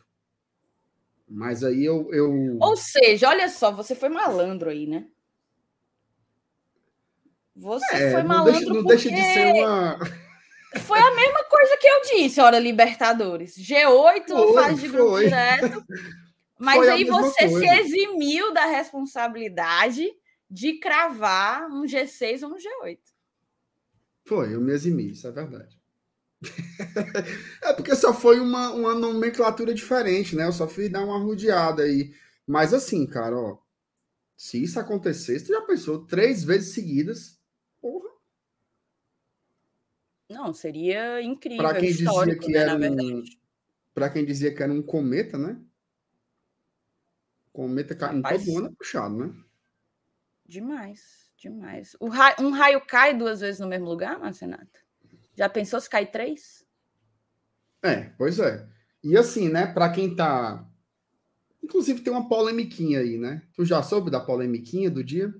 [1.27, 2.57] Mas aí eu, eu.
[2.59, 5.07] Ou seja, olha só, você foi malandro aí, né?
[7.55, 8.53] Você é, foi malandro.
[8.53, 9.09] Não deixa, não porque...
[9.09, 9.99] deixa de ser uma.
[10.81, 13.55] Foi a mesma coisa que eu disse, hora Libertadores.
[13.55, 15.23] G8 foi, faz de grupo foi.
[15.25, 15.83] direto.
[16.59, 17.59] Mas foi aí você coisa.
[17.59, 20.09] se eximiu da responsabilidade
[20.49, 22.99] de cravar um G6 ou um G8.
[24.25, 25.79] Foi, eu me eximi, isso é verdade.
[27.63, 30.45] é porque só foi uma, uma nomenclatura diferente, né?
[30.45, 32.13] Eu só fui dar uma rodeada aí.
[32.45, 33.57] Mas assim, cara, ó,
[34.37, 37.39] se isso acontecesse, tu já pensou três vezes seguidas,
[37.81, 38.09] porra.
[40.29, 41.63] Não, seria incrível.
[41.63, 43.23] Para quem dizia que né, era um,
[43.93, 45.59] para quem dizia que era um cometa, né?
[47.53, 49.33] Cometa caindo todo ano é puxado, né?
[50.45, 51.95] Demais, demais.
[52.01, 54.84] Raio, um raio cai duas vezes no mesmo lugar, Marcenato?
[55.35, 56.65] Já pensou se cai três?
[57.83, 58.67] É, pois é.
[59.03, 60.65] E assim, né, para quem tá.
[61.63, 63.41] Inclusive tem uma polemiquinha aí, né?
[63.53, 65.33] Tu já soube da polemiquinha do dia?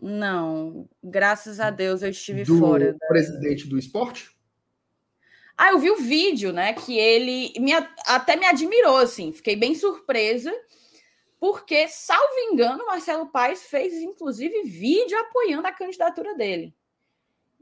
[0.00, 2.92] Não, graças a Deus eu estive do fora.
[2.92, 4.30] Do presidente do esporte?
[5.56, 6.72] Ah, eu vi o vídeo, né?
[6.72, 7.72] Que ele me,
[8.06, 10.52] até me admirou, assim, fiquei bem surpresa,
[11.40, 16.72] porque, salvo engano, Marcelo Paes fez, inclusive, vídeo apoiando a candidatura dele.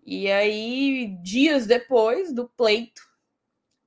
[0.08, 3.02] E aí, dias depois do pleito,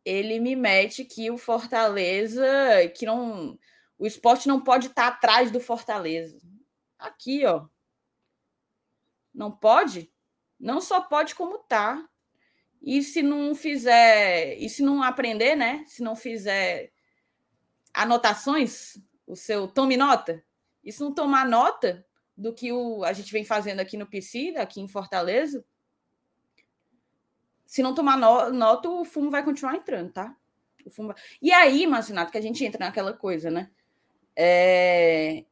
[0.04, 2.46] ele me mete que o Fortaleza,
[2.94, 3.58] que não.
[3.98, 6.38] O esporte não pode estar atrás do Fortaleza.
[6.98, 7.66] Aqui, ó.
[9.34, 10.12] Não pode?
[10.60, 12.06] Não só pode como tá.
[12.82, 15.86] E se não fizer, e se não aprender, né?
[15.88, 16.92] Se não fizer
[17.94, 20.44] anotações, o seu tome nota.
[20.84, 22.06] E se não tomar nota
[22.36, 25.66] do que o, a gente vem fazendo aqui no PC, aqui em Fortaleza,
[27.70, 30.36] se não tomar no, nota, o fumo vai continuar entrando, tá?
[30.84, 31.18] O fumo vai...
[31.40, 33.70] E aí, Marcinato, que a gente entra naquela coisa, né?
[34.36, 35.46] É...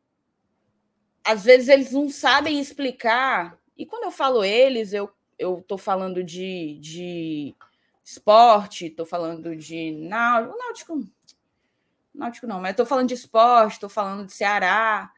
[1.23, 6.23] Às vezes eles não sabem explicar e quando eu falo eles, eu eu estou falando
[6.23, 7.55] de, de
[8.03, 11.07] esporte, estou falando de náutico, náutico,
[12.15, 15.13] náutico não, mas estou falando de esporte, estou falando de Ceará.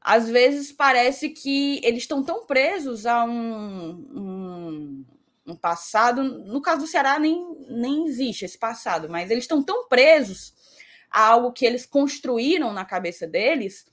[0.00, 5.04] Às vezes parece que eles estão tão presos a um, um,
[5.52, 6.22] um, passado.
[6.22, 10.52] No caso do Ceará, nem, nem existe esse passado, mas eles estão tão presos
[11.10, 13.86] a algo que eles construíram na cabeça deles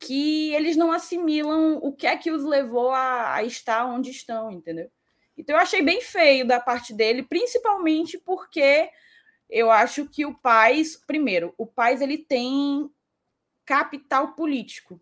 [0.00, 4.50] que eles não assimilam o que é que os levou a, a, estar onde estão,
[4.50, 4.90] entendeu?
[5.36, 8.90] Então eu achei bem feio da parte dele, principalmente porque
[9.48, 12.90] eu acho que o Paz, primeiro, o Paz ele tem
[13.66, 14.98] capital político.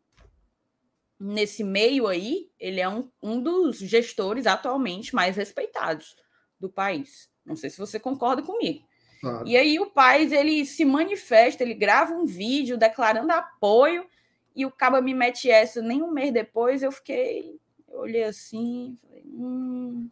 [1.19, 6.17] Nesse meio aí, ele é um, um dos gestores atualmente mais respeitados
[6.61, 7.31] do país.
[7.45, 8.87] Não sei se você concorda comigo.
[9.21, 9.47] Claro.
[9.47, 14.07] E aí o Paz ele se manifesta, ele grava um vídeo declarando apoio
[14.55, 18.97] e o Caba me mete essa nem um mês depois, eu fiquei, eu olhei assim,
[19.01, 20.09] falei, hum,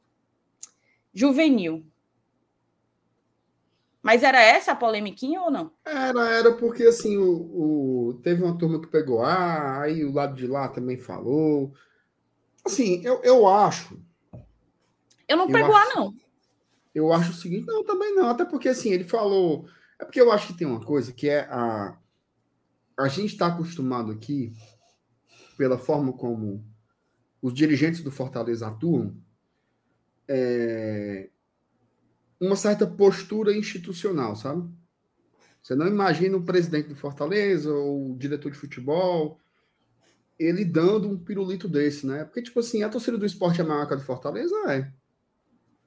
[1.14, 1.85] juvenil.
[4.07, 5.73] Mas era essa a polemiquinha ou não?
[5.85, 10.37] Era, era porque assim, o, o, teve uma turma que pegou ah, aí o lado
[10.37, 11.75] de lá também falou.
[12.64, 14.01] Assim, eu, eu acho.
[15.27, 16.14] Eu não pego A, não.
[16.95, 19.66] Eu acho o seguinte, não, também não, até porque assim, ele falou.
[19.99, 21.99] É porque eu acho que tem uma coisa que é a.
[22.97, 24.53] A gente está acostumado aqui,
[25.59, 26.64] pela forma como
[27.42, 29.16] os dirigentes do Fortaleza atuam,
[30.29, 31.29] é,
[32.40, 34.68] uma certa postura institucional, sabe?
[35.62, 39.40] Você não imagina o presidente do Fortaleza ou o diretor de futebol
[40.38, 42.25] ele dando um pirulito desse, né?
[42.25, 44.55] Porque, tipo assim, a torcida do esporte é maior que a do Fortaleza?
[44.70, 44.90] É.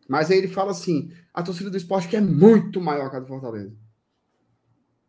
[0.07, 3.19] Mas aí ele fala assim: a torcida do esporte que é muito maior que a
[3.19, 3.75] do Fortaleza.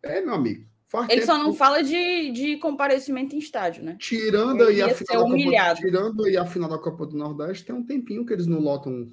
[0.02, 0.66] É, meu amigo.
[1.08, 3.96] ele só não fala de, de comparecimento em estádio, né?
[3.98, 7.74] Tirando aí, a final da Copa, tirando aí a final da Copa do Nordeste, tem
[7.74, 9.10] um tempinho que eles não lotam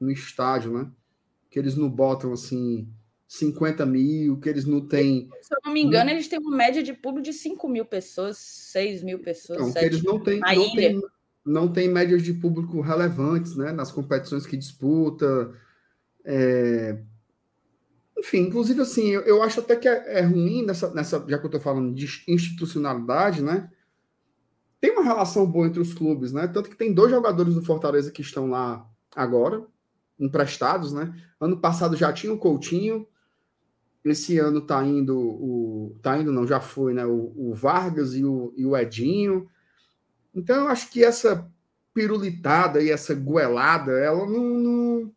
[0.00, 0.90] no estádio, né?
[1.50, 2.88] Que eles não botam assim
[3.28, 5.28] 50 mil, que eles não têm.
[5.42, 6.12] Se eu não me engano, não...
[6.12, 9.68] eles têm uma média de público de 5 mil pessoas, 6 mil pessoas.
[9.68, 11.02] Então, eles não têm, não têm,
[11.44, 15.52] não têm médias de público relevantes né, nas competições que disputa.
[16.24, 16.98] É...
[18.18, 21.44] Enfim, inclusive assim, eu, eu acho até que é, é, ruim nessa, nessa, já que
[21.44, 23.70] eu estou falando de institucionalidade, né?
[24.80, 26.46] Tem uma relação boa entre os clubes, né?
[26.46, 29.66] Tanto que tem dois jogadores do Fortaleza que estão lá agora,
[30.18, 31.14] emprestados, né?
[31.40, 33.06] Ano passado já tinha o Coutinho,
[34.04, 35.98] esse ano tá indo o.
[36.00, 37.04] Tá indo, não, já foi, né?
[37.04, 39.48] O, o Vargas e o, e o Edinho.
[40.34, 41.50] Então eu acho que essa
[41.92, 44.58] pirulitada e essa goelada, ela não.
[44.58, 45.12] não...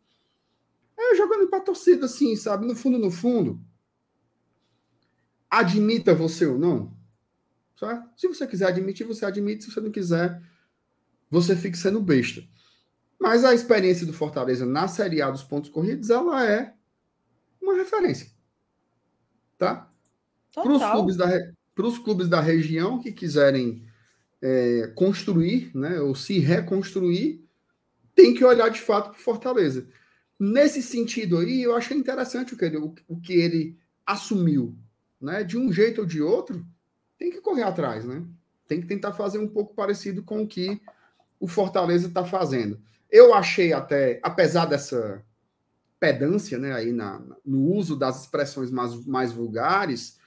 [0.97, 2.65] É jogando para torcida, assim, sabe?
[2.65, 3.61] No fundo, no fundo.
[5.49, 6.93] Admita você ou não.
[7.77, 8.09] Certo?
[8.17, 9.63] Se você quiser admitir, você admite.
[9.63, 10.41] Se você não quiser,
[11.29, 12.43] você fica sendo besta.
[13.19, 16.73] Mas a experiência do Fortaleza na Série A dos pontos corridos, ela é
[17.61, 18.27] uma referência.
[19.57, 19.89] Tá?
[20.53, 21.27] Para os clubes, da,
[22.03, 23.83] clubes da região que quiserem
[24.41, 27.45] é, construir, né, ou se reconstruir,
[28.15, 29.87] tem que olhar de fato para Fortaleza.
[30.39, 34.75] Nesse sentido aí, eu achei interessante o que ele, o, o que ele assumiu.
[35.19, 35.43] Né?
[35.43, 36.65] De um jeito ou de outro,
[37.17, 38.23] tem que correr atrás, né?
[38.65, 40.79] Tem que tentar fazer um pouco parecido com o que
[41.39, 42.79] o Fortaleza está fazendo.
[43.09, 45.23] Eu achei até, apesar dessa
[45.99, 50.17] pedância né, aí na, no uso das expressões mais, mais vulgares,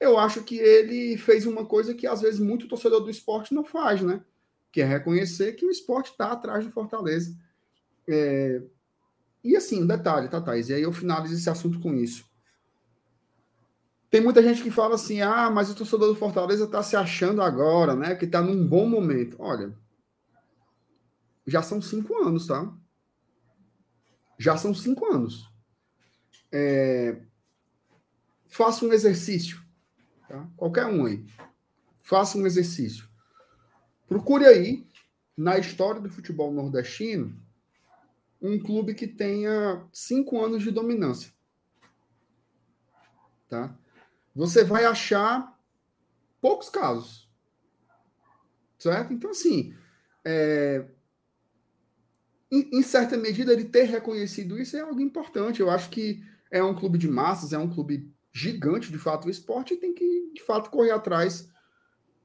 [0.00, 3.64] eu acho que ele fez uma coisa que às vezes muito torcedor do esporte não
[3.64, 4.22] faz, né?
[4.72, 7.36] Que é reconhecer que o esporte está atrás do Fortaleza.
[8.08, 8.60] É...
[9.42, 10.42] E assim, um detalhe, tá?
[10.56, 12.24] E aí eu finalizo esse assunto com isso.
[14.10, 17.42] Tem muita gente que fala assim: ah, mas o torcedor do Fortaleza está se achando
[17.42, 18.14] agora, né?
[18.14, 19.36] Que está num bom momento.
[19.38, 19.74] Olha,
[21.46, 22.72] já são cinco anos, tá?
[24.38, 25.50] Já são cinco anos.
[26.50, 27.22] É...
[28.48, 29.62] Faça um exercício,
[30.28, 30.48] tá?
[30.56, 31.24] Qualquer um aí.
[32.02, 33.08] Faça um exercício.
[34.06, 34.86] Procure aí,
[35.36, 37.36] na história do futebol nordestino,
[38.40, 41.32] um clube que tenha cinco anos de dominância.
[43.48, 43.76] Tá?
[44.34, 45.58] Você vai achar
[46.40, 47.30] poucos casos.
[48.78, 49.12] Certo?
[49.14, 49.74] Então, assim,
[50.24, 50.86] é,
[52.50, 55.60] em, certa medida, ele ter reconhecido isso é algo importante.
[55.60, 59.30] Eu acho que é um clube de massas, é um clube gigante, de fato, o
[59.30, 61.48] esporte, e tem que, de fato, correr atrás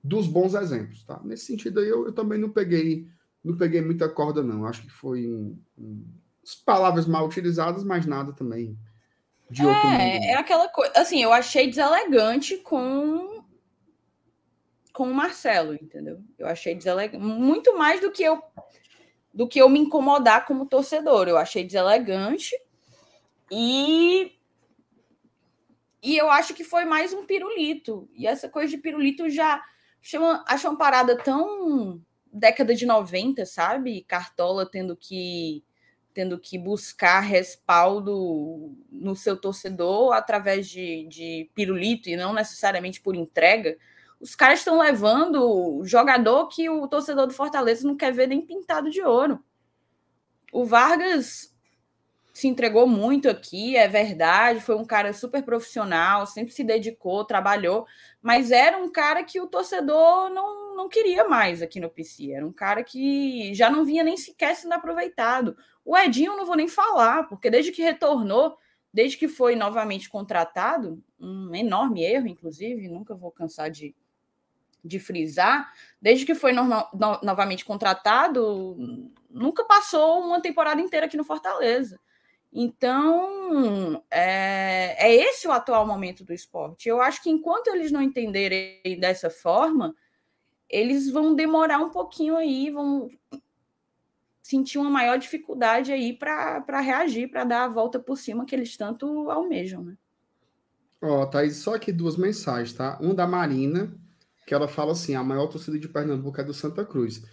[0.03, 1.03] dos bons exemplos.
[1.03, 1.19] Tá?
[1.23, 3.07] Nesse sentido aí, eu, eu também não peguei
[3.43, 4.65] não peguei muita corda, não.
[4.65, 6.05] Acho que foi um, um,
[6.65, 8.77] palavras mal utilizadas, mas nada também
[9.49, 10.23] de outro é, mundo.
[10.25, 10.91] É aquela coisa.
[10.95, 13.39] Assim, eu achei deselegante com
[14.91, 16.21] com o Marcelo, entendeu?
[16.37, 17.23] Eu achei deselegante.
[17.23, 18.41] Muito mais do que eu
[19.33, 21.27] do que eu me incomodar como torcedor.
[21.27, 22.55] Eu achei deselegante
[23.51, 24.35] e
[26.01, 28.09] e eu acho que foi mais um pirulito.
[28.13, 29.61] E essa coisa de pirulito já
[30.01, 34.05] chama, acho uma parada tão década de 90, sabe?
[34.07, 35.63] Cartola tendo que
[36.11, 43.15] tendo que buscar respaldo no seu torcedor através de, de pirulito e não necessariamente por
[43.15, 43.77] entrega.
[44.19, 48.89] Os caras estão levando jogador que o torcedor do Fortaleza não quer ver nem pintado
[48.89, 49.43] de ouro.
[50.51, 51.55] O Vargas
[52.33, 57.85] se entregou muito aqui, é verdade, foi um cara super profissional, sempre se dedicou, trabalhou,
[58.21, 62.31] mas era um cara que o torcedor não, não queria mais aqui no PC.
[62.31, 65.57] Era um cara que já não vinha nem sequer sendo aproveitado.
[65.83, 68.57] O Edinho não vou nem falar, porque desde que retornou,
[68.93, 73.93] desde que foi novamente contratado, um enorme erro, inclusive, nunca vou cansar de,
[74.83, 78.77] de frisar, desde que foi no, no, novamente contratado,
[79.29, 81.99] nunca passou uma temporada inteira aqui no Fortaleza.
[82.51, 86.89] Então, é, é, esse o atual momento do esporte.
[86.89, 89.95] Eu acho que enquanto eles não entenderem dessa forma,
[90.67, 93.07] eles vão demorar um pouquinho aí, vão
[94.41, 98.75] sentir uma maior dificuldade aí para reagir, para dar a volta por cima que eles
[98.75, 99.95] tanto almejam, né?
[101.01, 102.97] Ó, oh, Thaís, só aqui duas mensagens, tá?
[102.99, 103.95] Um da Marina,
[104.49, 107.23] que ela fala assim: a maior torcida de Pernambuco é do Santa Cruz.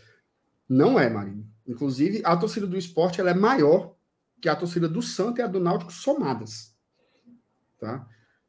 [0.68, 1.42] Não é, Marina.
[1.66, 3.96] Inclusive, a torcida do esporte ela é maior
[4.38, 6.76] que a torcida do Santa e a do Náutico somadas.
[7.80, 8.06] Tá?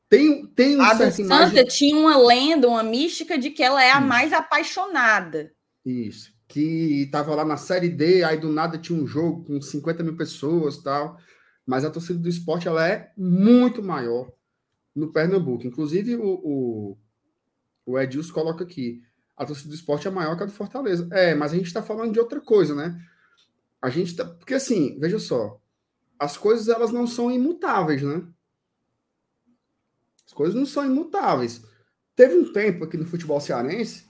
[0.10, 1.66] Tem, tem um a do Santa imagem...
[1.68, 4.08] tinha uma lenda, uma mística de que ela é a Isso.
[4.08, 5.50] mais apaixonada.
[5.86, 10.04] Isso que estava lá na Série D, aí do nada tinha um jogo com 50
[10.04, 11.18] mil pessoas tal.
[11.66, 14.32] Mas a torcida do esporte ela é muito maior
[14.96, 15.68] no Pernambuco.
[15.68, 16.98] Inclusive, o, o,
[17.88, 19.02] o Edilson coloca aqui:
[19.36, 21.08] a torcida do esporte é maior que a do Fortaleza.
[21.12, 23.02] É, mas a gente está falando de outra coisa, né?
[23.82, 24.26] A gente tá.
[24.26, 25.60] Porque assim, veja só,
[26.20, 28.28] as coisas elas não são imutáveis, né?
[30.26, 31.64] As coisas não são imutáveis.
[32.14, 34.06] Teve um tempo aqui no futebol cearense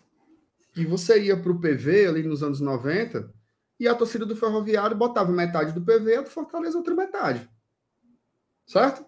[0.74, 3.32] que você ia para o PV ali nos anos 90
[3.80, 7.48] e a torcida do Ferroviário botava metade do PV e a do Fortaleza outra metade.
[8.66, 9.06] Certo?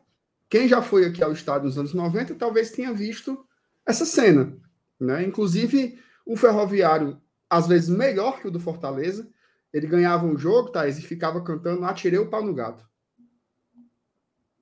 [0.47, 3.47] Quem já foi aqui ao estádio nos anos 90 talvez tenha visto
[3.89, 4.55] essa cena.
[4.99, 5.23] Né?
[5.23, 9.27] Inclusive, o Ferroviário, às vezes melhor que o do Fortaleza,
[9.73, 12.87] ele ganhava um jogo, Thais, e ficava cantando Atirei o pau no gato.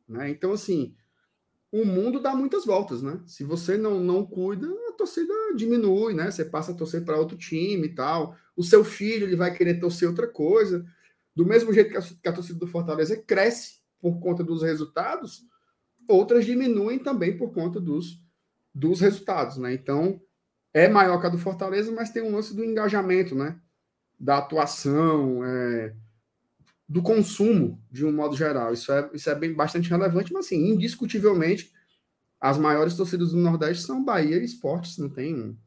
[0.08, 0.30] Né?
[0.30, 0.96] Então, assim,
[1.72, 3.22] o mundo dá muitas voltas, né?
[3.26, 6.32] Se você não, não cuida, a torcida diminui, né?
[6.32, 8.36] Você passa a torcer para outro time e tal.
[8.56, 10.86] O seu filho ele vai querer torcer outra coisa.
[11.36, 15.44] Do mesmo jeito que a, que a torcida do Fortaleza cresce por conta dos resultados,
[16.08, 18.22] outras diminuem também por conta dos,
[18.78, 19.74] dos resultados, né?
[19.74, 20.22] Então,
[20.72, 23.60] é maior que a do Fortaleza, mas tem um lance do engajamento, né?
[24.20, 25.96] Da atuação, é,
[26.88, 28.72] do consumo, de um modo geral.
[28.74, 31.72] Isso é, isso é bem, bastante relevante, mas, assim, indiscutivelmente,
[32.40, 35.58] as maiores torcidas do Nordeste são Bahia e Esportes, não tem.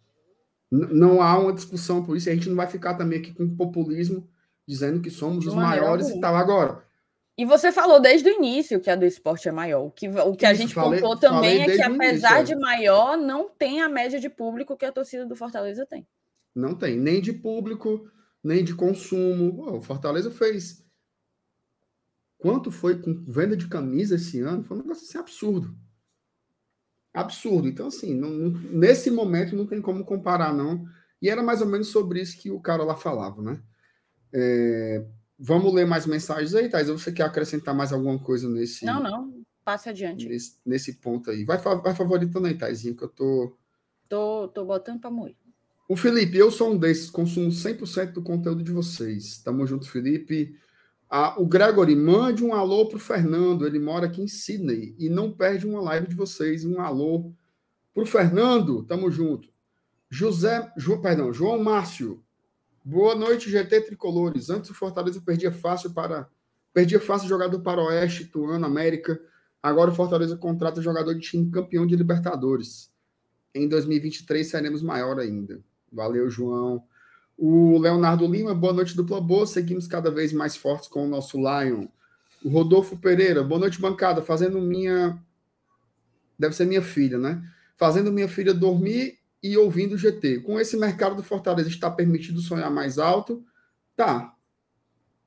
[0.70, 4.29] Não há uma discussão por isso, a gente não vai ficar também aqui com populismo
[4.68, 6.37] dizendo que somos os maiores e tal.
[6.37, 6.88] Agora.
[7.38, 9.87] E você falou desde o início que a do esporte é maior.
[9.87, 12.57] O que, o que a gente falei, pontuou também é que, apesar início, de é.
[12.57, 16.07] maior, não tem a média de público que a torcida do Fortaleza tem.
[16.55, 18.11] Não tem, nem de público,
[18.43, 19.77] nem de consumo.
[19.77, 20.85] o Fortaleza fez
[22.40, 24.64] Quanto foi com venda de camisa esse ano?
[24.64, 25.77] Foi um negócio assim absurdo.
[27.12, 27.69] Absurdo.
[27.69, 30.87] Então, assim, não, nesse momento não tem como comparar, não.
[31.21, 33.62] E era mais ou menos sobre isso que o cara lá falava, né?
[34.33, 35.05] É,
[35.40, 36.88] vamos ler mais mensagens aí, Thais?
[36.88, 38.85] Você quer acrescentar mais alguma coisa nesse.
[38.85, 39.42] Não, não.
[39.64, 40.29] Passe adiante.
[40.29, 41.44] Nesse, nesse ponto aí.
[41.44, 43.57] Vai, vai favoritando aí, Thaisinho, que eu tô.
[44.09, 45.37] Tô, tô botando para moer.
[45.88, 49.38] O Felipe, eu sou um desses, consumo 100% do conteúdo de vocês.
[49.38, 50.57] Tamo junto, Felipe.
[51.09, 55.08] Ah, o Gregory, mande um alô para o Fernando, ele mora aqui em Sydney e
[55.08, 56.65] não perde uma live de vocês.
[56.65, 57.33] Um alô
[57.92, 59.48] para o Fernando, tamo junto.
[60.08, 62.23] José, João, perdão, João Márcio,
[62.85, 64.50] boa noite, GT Tricolores.
[64.50, 66.28] Antes o Fortaleza perdia fácil para
[66.72, 69.20] perdia fácil jogador para Oeste, Tuano, América.
[69.62, 72.90] Agora o Fortaleza contrata jogador de time campeão de Libertadores.
[73.54, 75.60] Em 2023 seremos maior ainda.
[75.92, 76.83] Valeu, João.
[77.37, 79.46] O Leonardo Lima, boa noite, dupla boa.
[79.46, 81.87] Seguimos cada vez mais fortes com o nosso Lion.
[82.44, 84.22] O Rodolfo Pereira, boa noite, bancada.
[84.22, 85.18] Fazendo minha.
[86.38, 87.42] Deve ser minha filha, né?
[87.76, 90.41] Fazendo minha filha dormir e ouvindo o GT.
[90.41, 93.45] Com esse mercado do Fortaleza, está permitido sonhar mais alto?
[93.97, 94.35] Tá.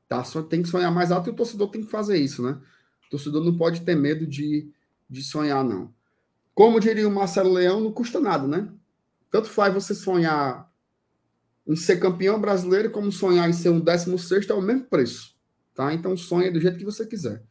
[0.08, 0.24] tá.
[0.50, 2.60] Tem que sonhar mais alto e o torcedor tem que fazer isso, né?
[3.08, 4.72] O torcedor não pode ter medo de,
[5.10, 5.94] de sonhar, não.
[6.54, 8.70] Como diria o Marcelo Leão, não custa nada, né?
[9.32, 10.72] Tanto faz você sonhar
[11.66, 15.34] em ser campeão brasileiro como sonhar em ser um 16 é o mesmo preço.
[15.74, 15.94] Tá?
[15.94, 17.44] Então sonha do jeito que você quiser.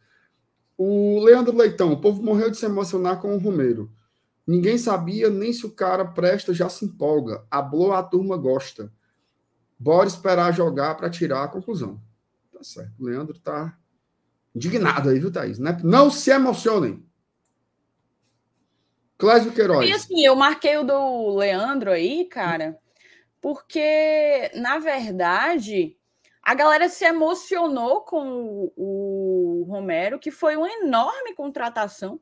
[0.76, 3.90] O Leandro Leitão, o povo morreu de se emocionar com o Romero.
[4.46, 7.44] Ninguém sabia nem se o cara presta, já se empolga.
[7.50, 8.92] Hablou, a turma gosta.
[9.78, 12.00] Bora esperar jogar para tirar a conclusão.
[12.52, 12.92] Tá certo.
[13.00, 13.76] O Leandro tá
[14.54, 15.58] indignado aí, viu, Thaís?
[15.58, 15.78] Não, é...
[15.82, 17.04] Não se emocionem.
[19.16, 19.88] Clésio Queiroz.
[19.88, 22.76] E assim, eu marquei o do Leandro aí, cara
[23.42, 25.98] porque, na verdade,
[26.40, 32.20] a galera se emocionou com o Romero, que foi uma enorme contratação.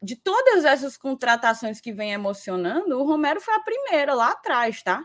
[0.00, 5.04] De todas essas contratações que vem emocionando, o Romero foi a primeira lá atrás, tá?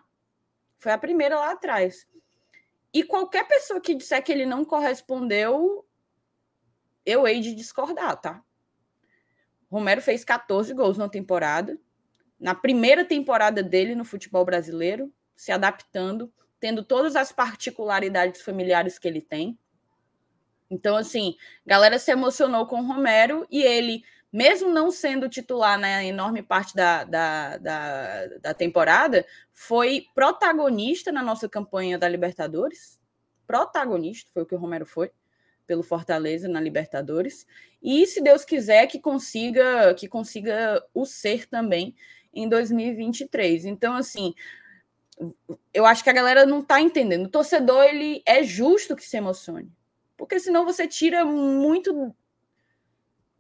[0.78, 2.08] Foi a primeira lá atrás.
[2.94, 5.84] E qualquer pessoa que disser que ele não correspondeu,
[7.06, 8.44] eu hei de discordar, tá?
[9.70, 11.80] Romero fez 14 gols na temporada.
[12.40, 19.08] Na primeira temporada dele no futebol brasileiro, se adaptando, tendo todas as particularidades familiares que
[19.08, 19.58] ele tem.
[20.70, 21.36] Então, assim,
[21.66, 24.04] galera se emocionou com o Romero e ele,
[24.34, 29.24] mesmo não sendo titular na enorme parte da, da, da, da temporada,
[29.54, 33.00] foi protagonista na nossa campanha da Libertadores.
[33.46, 35.12] Protagonista, foi o que o Romero foi
[35.68, 37.46] pelo Fortaleza na Libertadores
[37.82, 41.96] e se Deus quiser que consiga que consiga o ser também
[42.34, 43.66] em 2023.
[43.66, 44.34] Então assim,
[45.74, 47.26] eu acho que a galera não está entendendo.
[47.26, 49.72] O torcedor ele é justo que se emocione,
[50.18, 52.14] porque senão você tira muito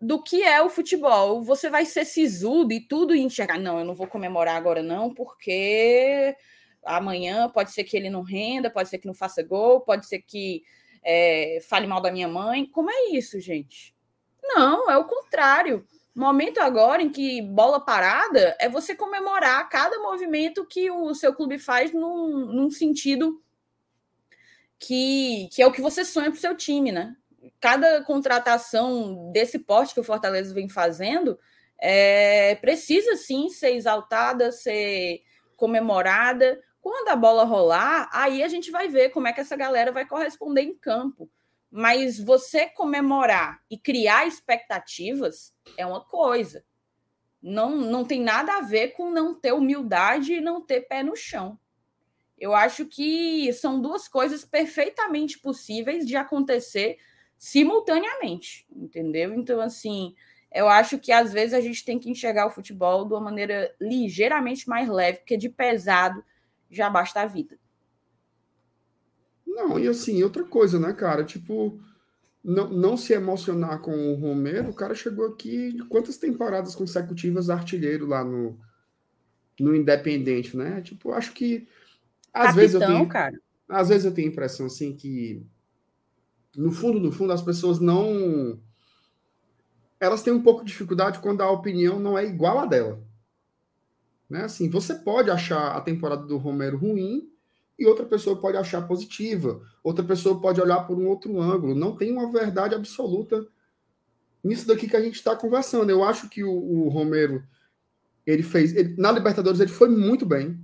[0.03, 1.41] do que é o futebol.
[1.41, 3.57] Você vai ser sisudo e tudo e enxergar.
[3.57, 6.35] Não, eu não vou comemorar agora, não, porque
[6.83, 10.19] amanhã pode ser que ele não renda, pode ser que não faça gol, pode ser
[10.19, 10.61] que
[11.01, 12.65] é, fale mal da minha mãe.
[12.65, 13.95] Como é isso, gente?
[14.43, 15.87] Não, é o contrário.
[16.13, 21.57] Momento agora em que bola parada é você comemorar cada movimento que o seu clube
[21.57, 23.41] faz num, num sentido
[24.77, 27.15] que, que é o que você sonha para o seu time, né?
[27.59, 31.37] Cada contratação desse porte que o Fortaleza vem fazendo
[31.79, 35.21] é, precisa sim ser exaltada, ser
[35.55, 39.89] comemorada, quando a bola rolar, aí a gente vai ver como é que essa galera
[39.89, 41.29] vai corresponder em campo.
[41.71, 46.65] Mas você comemorar e criar expectativas é uma coisa.
[47.41, 51.15] Não, não tem nada a ver com não ter humildade e não ter pé no
[51.15, 51.57] chão.
[52.37, 56.97] Eu acho que são duas coisas perfeitamente possíveis de acontecer
[57.43, 59.33] simultaneamente, entendeu?
[59.33, 60.15] Então, assim,
[60.49, 63.75] eu acho que às vezes a gente tem que enxergar o futebol de uma maneira
[63.81, 66.23] ligeiramente mais leve, porque de pesado
[66.71, 67.59] já basta a vida.
[69.45, 71.25] Não, e assim, outra coisa, né, cara?
[71.25, 71.77] Tipo,
[72.41, 78.05] não, não se emocionar com o Romero, o cara chegou aqui quantas temporadas consecutivas artilheiro
[78.05, 78.57] lá no,
[79.59, 80.79] no Independente, né?
[80.79, 81.67] Tipo, acho que
[82.33, 83.37] às Capitão, vezes eu tenho, cara.
[83.67, 85.45] Às vezes eu tenho a impressão assim que
[86.55, 88.59] no fundo, no fundo, as pessoas não
[89.99, 93.01] elas têm um pouco de dificuldade quando a opinião não é igual a dela.
[94.29, 94.43] Né?
[94.43, 97.31] Assim, você pode achar a temporada do Romero ruim
[97.79, 101.73] e outra pessoa pode achar positiva, outra pessoa pode olhar por um outro ângulo.
[101.73, 103.47] Não tem uma verdade absoluta
[104.43, 105.89] nisso daqui que a gente está conversando.
[105.89, 107.41] Eu acho que o, o Romero
[108.25, 110.59] ele fez ele, na Libertadores ele foi muito bem,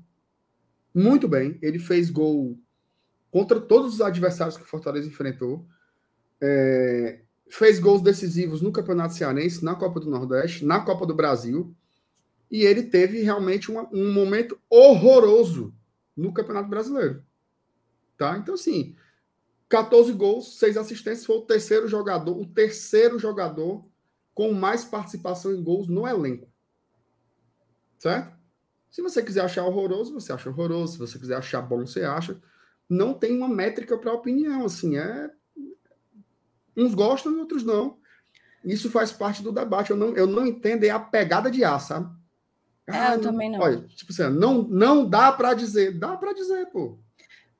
[0.93, 1.57] muito bem.
[1.61, 2.59] Ele fez gol
[3.31, 5.65] contra todos os adversários que o Fortaleza enfrentou.
[6.41, 11.75] É, fez gols decisivos no Campeonato Cearense, na Copa do Nordeste, na Copa do Brasil
[12.51, 15.73] e ele teve realmente uma, um momento horroroso
[16.15, 17.23] no Campeonato Brasileiro.
[18.17, 18.37] Tá?
[18.37, 18.95] Então, assim,
[19.69, 23.85] 14 gols, 6 assistências, foi o terceiro jogador, o terceiro jogador
[24.33, 26.47] com mais participação em gols no elenco.
[27.97, 28.37] Certo?
[28.89, 30.93] Se você quiser achar horroroso, você acha horroroso.
[30.93, 32.41] Se você quiser achar bom, você acha.
[32.89, 35.29] Não tem uma métrica para opinião, assim, é
[36.82, 37.97] uns gostam e outros não.
[38.63, 39.91] Isso faz parte do debate.
[39.91, 42.09] Eu não, eu não entendo é a pegada de ar, sabe?
[42.88, 43.59] Ah, eu também não.
[43.59, 45.97] Olha, tipo assim, não, não dá para dizer.
[45.97, 46.97] Dá para dizer, pô.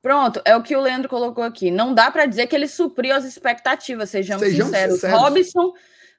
[0.02, 1.70] Pronto, é o que o Leandro colocou aqui.
[1.70, 4.94] Não dá para dizer que ele supriu as expectativas, sejamos, sejamos sinceros.
[4.94, 5.20] sinceros.
[5.20, 5.72] Robson,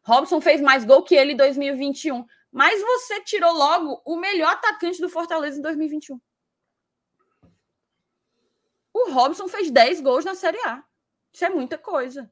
[0.04, 2.26] Robson fez mais gol que ele em 2021.
[2.52, 6.20] Mas você tirou logo o melhor atacante do Fortaleza em 2021.
[8.94, 10.84] O Robson fez 10 gols na Série A.
[11.34, 12.30] Isso é muita coisa.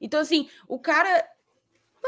[0.00, 1.24] Então, assim, o cara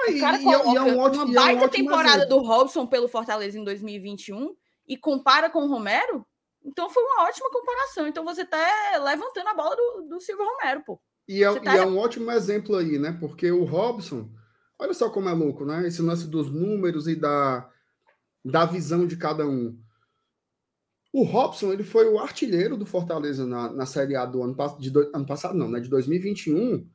[0.09, 2.37] o cara coloca e é, um ótimo, uma baita é um temporada exemplo.
[2.37, 4.55] do Robson pelo Fortaleza em 2021
[4.87, 6.26] e compara com o Romero,
[6.64, 8.07] então foi uma ótima comparação.
[8.07, 8.59] Então você tá
[9.03, 11.01] levantando a bola do, do Silvio Romero, pô.
[11.26, 11.76] E, é, tá...
[11.76, 13.16] e é, um ótimo exemplo aí, né?
[13.18, 14.30] Porque o Robson,
[14.78, 15.87] olha só como é louco, né?
[15.87, 17.68] Esse lance dos números e da,
[18.45, 19.78] da visão de cada um.
[21.12, 24.91] O Robson, ele foi o artilheiro do Fortaleza na, na Série A do ano, de
[24.91, 25.80] do, ano passado, não, né?
[25.80, 26.87] De 2021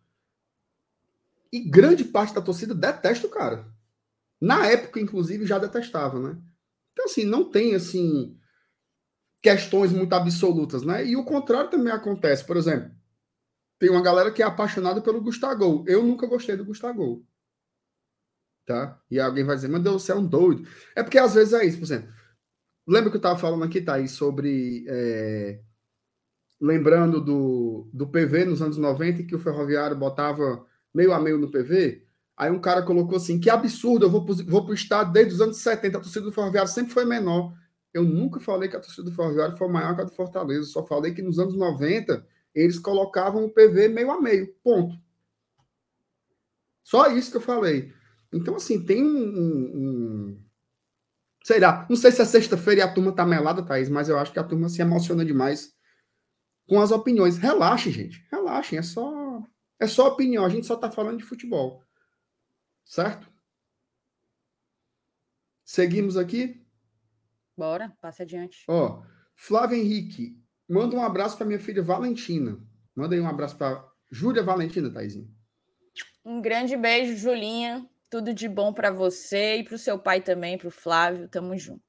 [1.51, 3.65] e grande parte da torcida detesta o cara.
[4.39, 6.41] Na época, inclusive, já detestava, né?
[6.93, 8.37] Então, assim, não tem, assim,
[9.41, 11.05] questões muito absolutas, né?
[11.05, 12.45] E o contrário também acontece.
[12.45, 12.91] Por exemplo,
[13.79, 15.83] tem uma galera que é apaixonada pelo Gustavo.
[15.87, 17.25] Eu nunca gostei do Gustavo.
[18.65, 19.01] Tá?
[19.09, 20.67] E alguém vai dizer, meu Deus, você é um doido.
[20.95, 22.13] É porque às vezes é isso, por exemplo.
[22.87, 24.85] Lembra que eu estava falando aqui, Thaís, sobre.
[24.87, 25.61] É...
[26.59, 30.63] Lembrando do, do PV nos anos 90, que o ferroviário botava
[30.93, 32.03] meio a meio no PV.
[32.37, 35.41] Aí um cara colocou assim: que absurdo, eu vou para vou o estado desde os
[35.41, 37.53] anos 70, a torcida do Ferroviário sempre foi menor.
[37.93, 40.85] Eu nunca falei que a torcida do Ferroviário foi maior que a do Fortaleza, só
[40.85, 44.95] falei que nos anos 90 eles colocavam o PV meio a meio, ponto.
[46.83, 47.93] Só isso que eu falei.
[48.33, 49.07] Então, assim, tem um.
[49.07, 50.43] um, um
[51.43, 54.17] sei lá, não sei se é sexta-feira e a turma tá melada, Thaís, mas eu
[54.17, 55.73] acho que a turma se emociona demais
[56.67, 57.37] com as opiniões.
[57.37, 58.25] Relaxe, gente.
[58.31, 59.41] Relaxem, é só.
[59.81, 61.83] É só opinião, a gente só tá falando de futebol.
[62.85, 63.27] Certo?
[65.65, 66.63] Seguimos aqui?
[67.57, 68.63] Bora, passe adiante.
[68.67, 69.01] Ó,
[69.35, 72.59] Flávio Henrique, manda um abraço para minha filha Valentina.
[72.95, 75.33] Manda aí um abraço para Júlia Valentina, Taizinho.
[76.23, 77.89] Um grande beijo, Julinha.
[78.07, 81.27] Tudo de bom para você e para o seu pai também, para o Flávio.
[81.27, 81.81] Tamo junto.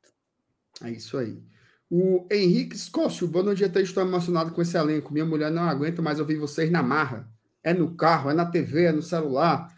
[0.82, 1.43] É isso aí.
[1.90, 5.12] O Henrique Scócio, boa noite, até estou emocionado com esse elenco.
[5.12, 7.30] Minha mulher não aguenta mais ouvir vocês na marra.
[7.62, 9.68] É no carro, é na TV, é no celular.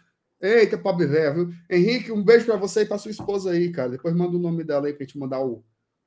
[0.41, 1.55] Eita, pobre velho, viu?
[1.69, 3.89] Henrique, um beijo para você e para sua esposa aí, cara.
[3.89, 5.63] Depois manda o nome dela aí para gente mandar o,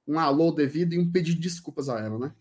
[0.07, 2.33] um alô devido e um pedido de desculpas a ela, né?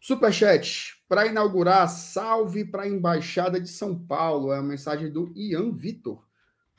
[0.00, 4.52] Superchat, para inaugurar, salve para a Embaixada de São Paulo.
[4.52, 6.24] É a mensagem do Ian Vitor.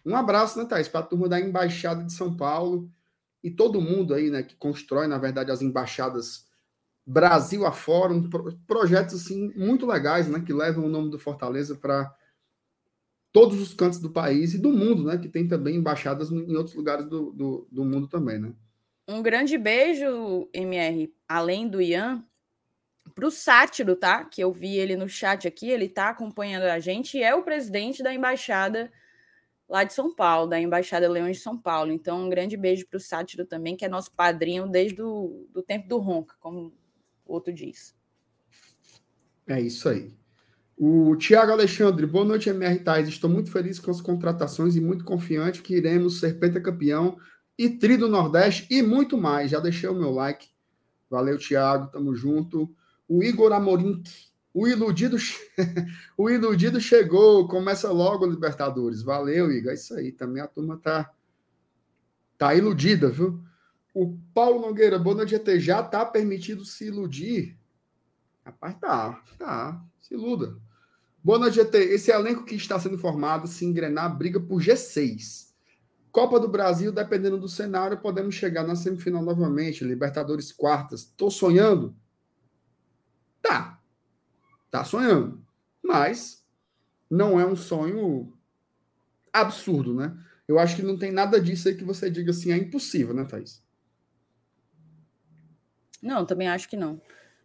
[0.04, 2.92] Um abraço, né, Thaís, para a turma da Embaixada de São Paulo
[3.44, 6.48] e todo mundo aí, né, que constrói, na verdade, as embaixadas
[7.06, 11.76] Brasil afora, um pro, projetos, assim, muito legais, né, que levam o nome do Fortaleza
[11.76, 12.14] para
[13.32, 16.76] todos os cantos do país e do mundo, né, que tem também embaixadas em outros
[16.76, 18.54] lugares do, do, do mundo também, né.
[19.08, 22.24] Um grande beijo, MR, além do Ian,
[23.14, 24.24] para o Sátiro, tá?
[24.24, 27.44] Que eu vi ele no chat aqui, ele tá acompanhando a gente e é o
[27.44, 28.92] presidente da embaixada
[29.68, 31.92] lá de São Paulo, da Embaixada Leões de São Paulo.
[31.92, 35.64] Então, um grande beijo para o Sátiro também, que é nosso padrinho desde o do
[35.64, 36.74] tempo do Ronca, como
[37.32, 37.96] outro diz.
[39.48, 40.14] É isso aí.
[40.78, 43.08] O Tiago Alexandre, boa noite, MR Tais.
[43.08, 47.18] Estou muito feliz com as contratações e muito confiante que iremos ser pentacampeão
[47.58, 49.52] e tri do Nordeste e muito mais.
[49.52, 50.48] Já deixei o meu like.
[51.10, 52.74] Valeu, Tiago, tamo junto.
[53.08, 54.02] O Igor Amorim,
[54.54, 55.18] o iludido,
[56.18, 59.04] o iludido chegou, começa logo Libertadores.
[59.04, 59.72] Valeu, Igor.
[59.72, 61.12] É isso aí, também a turma tá
[62.38, 63.40] tá iludida, viu?
[63.94, 65.60] O Paulo Nogueira, boa noite, GT.
[65.60, 67.58] Já tá permitido se iludir?
[68.46, 69.84] Rapaz, tá, tá.
[70.00, 70.58] Se iluda.
[71.24, 71.60] Boa noite.
[71.60, 75.52] Esse elenco que está sendo formado, se engrenar, briga por G6.
[76.12, 79.84] Copa do Brasil, dependendo do cenário, podemos chegar na semifinal novamente.
[79.84, 81.06] Libertadores quartas.
[81.06, 81.96] Tô sonhando?
[83.42, 83.80] Tá.
[84.70, 85.46] Tá sonhando.
[85.84, 86.46] Mas
[87.10, 88.34] não é um sonho
[89.34, 90.18] absurdo, né?
[90.48, 93.26] Eu acho que não tem nada disso aí que você diga assim, é impossível, né,
[93.26, 93.62] Thaís?
[96.02, 97.02] Não, também acho que não.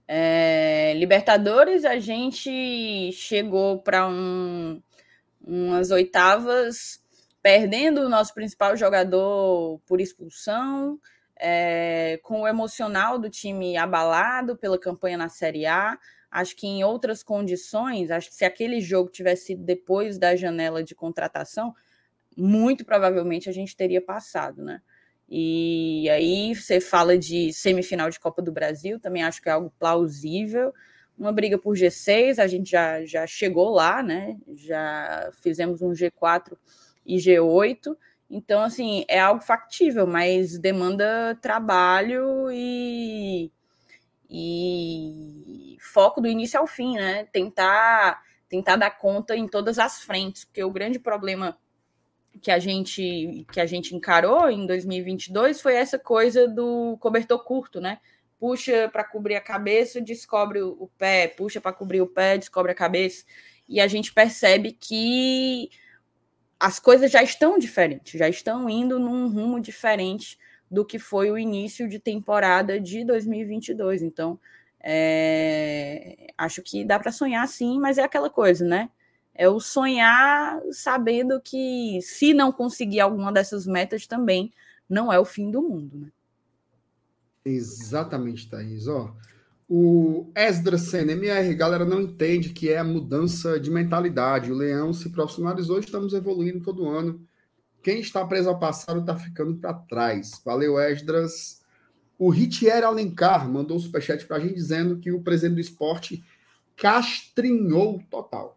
[0.08, 4.80] É, Libertadores, a gente chegou para um,
[5.40, 7.02] umas oitavas
[7.42, 10.98] perdendo o nosso principal jogador por expulsão,
[11.38, 15.98] é, com o emocional do time abalado pela campanha na Série A.
[16.30, 20.82] Acho que em outras condições, acho que se aquele jogo tivesse sido depois da janela
[20.82, 21.74] de contratação,
[22.36, 24.80] muito provavelmente a gente teria passado, né?
[25.28, 29.72] E aí você fala de semifinal de Copa do Brasil, também acho que é algo
[29.78, 30.72] plausível.
[31.18, 34.36] Uma briga por G6, a gente já, já chegou lá, né?
[34.54, 36.56] Já fizemos um G4
[37.04, 37.96] e G8.
[38.28, 43.50] Então, assim, é algo factível, mas demanda trabalho e,
[44.28, 47.24] e foco do início ao fim, né?
[47.32, 51.56] Tentar, tentar dar conta em todas as frentes, porque o grande problema
[52.42, 57.80] que a gente que a gente encarou em 2022 foi essa coisa do cobertor curto,
[57.80, 57.98] né?
[58.38, 62.74] Puxa para cobrir a cabeça, descobre o pé, puxa para cobrir o pé, descobre a
[62.74, 63.24] cabeça,
[63.68, 65.70] e a gente percebe que
[66.58, 70.38] as coisas já estão diferentes, já estão indo num rumo diferente
[70.70, 74.02] do que foi o início de temporada de 2022.
[74.02, 74.38] Então,
[74.80, 78.90] é, acho que dá para sonhar sim, mas é aquela coisa, né?
[79.38, 84.52] É o sonhar sabendo que se não conseguir alguma dessas metas também
[84.88, 86.08] não é o fim do mundo, né?
[87.44, 88.88] Exatamente, Thaís.
[88.88, 89.14] Ó,
[89.68, 94.50] o Esdra MR, galera não entende que é a mudança de mentalidade.
[94.50, 97.20] O Leão se profissionalizou, estamos evoluindo todo ano.
[97.82, 100.40] Quem está preso ao passado está ficando para trás.
[100.44, 101.62] Valeu, Esdras.
[102.18, 106.24] O Ritier Alencar mandou um superchat para a gente dizendo que o presidente do esporte
[106.76, 108.55] castrinhou total.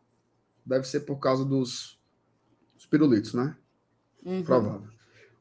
[0.66, 2.00] Deve ser por causa dos,
[2.76, 3.56] dos pirulitos, né?
[4.26, 4.44] Uhum.
[4.44, 4.88] Provável.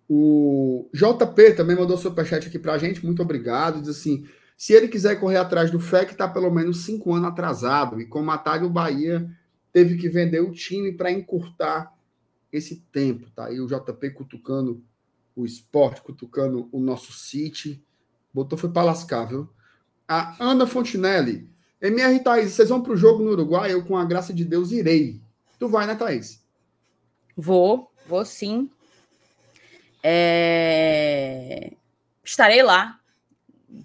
[0.08, 3.04] O JP também mandou superchat aqui para a gente.
[3.04, 3.80] Muito obrigado.
[3.80, 8.00] Diz assim: se ele quiser correr atrás do FEC, está pelo menos cinco anos atrasado.
[8.00, 9.30] E com o Matário, o Bahia
[9.72, 11.94] teve que vender o time para encurtar
[12.50, 13.52] esse tempo, tá?
[13.52, 14.82] E o JP cutucando
[15.36, 17.84] o esporte, cutucando o nosso City.
[18.32, 19.48] Botou foi para lascar, viu?
[20.06, 21.48] A Ana Fontinelli.
[21.80, 23.72] MR Thaís, vocês vão para o jogo no Uruguai?
[23.72, 25.20] Eu, com a graça de Deus, irei.
[25.58, 26.44] Tu vai, né, Thaís?
[27.36, 28.68] Vou, vou sim.
[30.02, 31.72] É...
[32.24, 32.98] Estarei lá,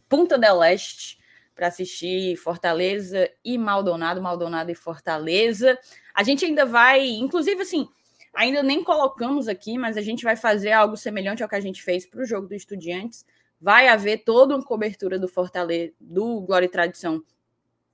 [0.10, 1.20] Punta del Leste,
[1.56, 5.78] para assistir Fortaleza e Maldonado, Maldonado e Fortaleza.
[6.14, 7.88] A gente ainda vai, inclusive assim,
[8.34, 11.84] ainda nem colocamos aqui, mas a gente vai fazer algo semelhante ao que a gente
[11.84, 13.26] fez para o jogo do Estudiantes.
[13.62, 17.24] Vai haver toda uma cobertura do Fortaleza, do Glória e Tradição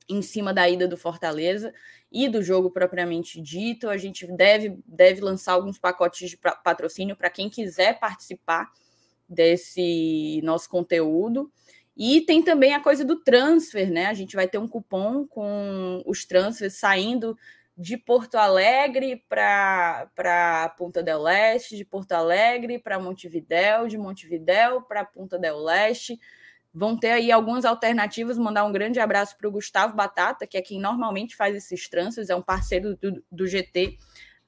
[0.10, 1.74] em cima da ida do Fortaleza
[2.12, 3.88] e do jogo propriamente dito.
[3.88, 8.72] A gente deve, deve lançar alguns pacotes de patrocínio para quem quiser participar
[9.28, 11.52] desse nosso conteúdo.
[11.96, 14.08] E tem também a coisa do transfer, né?
[14.08, 17.38] A gente vai ter um cupom com os transfers saindo
[17.78, 25.06] de Porto Alegre para Punta del Leste, de Porto Alegre para Montevidéu, de Montevidéu para
[25.06, 26.20] Punta del Leste
[26.74, 28.38] vão ter aí algumas alternativas.
[28.38, 32.30] Mandar um grande abraço para o Gustavo Batata, que é quem normalmente faz esses trânsitos,
[32.30, 33.98] é um parceiro do, do GT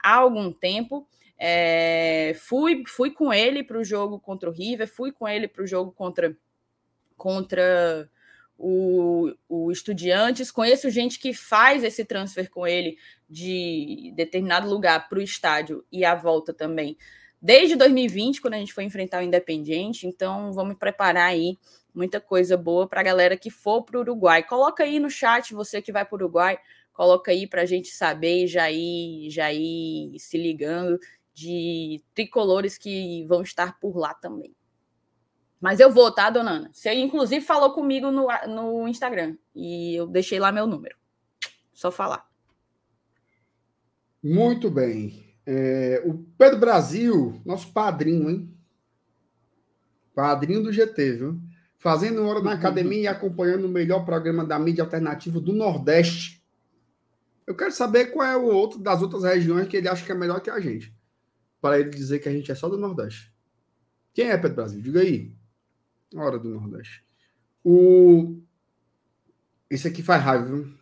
[0.01, 1.07] há algum tempo.
[1.37, 5.63] É, fui, fui com ele para o jogo contra o River, fui com ele para
[5.63, 6.37] o jogo contra,
[7.17, 8.09] contra
[8.57, 10.51] o, o Estudiantes.
[10.51, 12.95] Conheço gente que faz esse transfer com ele
[13.27, 16.95] de determinado lugar para o estádio e a volta também.
[17.41, 21.57] Desde 2020, quando a gente foi enfrentar o Independiente, então vamos preparar aí
[21.93, 24.43] muita coisa boa para a galera que for para o Uruguai.
[24.43, 26.59] Coloca aí no chat, você que vai para o Uruguai,
[26.93, 30.99] coloca aí para a gente saber e já ir, já ir se ligando
[31.33, 34.55] de tricolores que vão estar por lá também.
[35.59, 36.69] Mas eu vou, tá, dona Ana?
[36.71, 40.95] Você, inclusive, falou comigo no, no Instagram e eu deixei lá meu número.
[41.73, 42.29] Só falar.
[44.23, 45.30] Muito bem.
[45.53, 48.57] É, o Pedro Brasil, nosso padrinho, hein?
[50.13, 51.41] Padrinho do GT, viu?
[51.81, 56.45] fazendo hora na academia e acompanhando o melhor programa da mídia alternativa do Nordeste.
[57.47, 60.15] Eu quero saber qual é o outro das outras regiões que ele acha que é
[60.15, 60.95] melhor que a gente.
[61.59, 63.33] Para ele dizer que a gente é só do Nordeste.
[64.13, 64.79] Quem é Pedro Brasil?
[64.79, 65.33] Diga aí.
[66.15, 67.03] Hora do Nordeste.
[67.63, 68.39] O...
[69.67, 70.77] Esse aqui faz raiva, viu?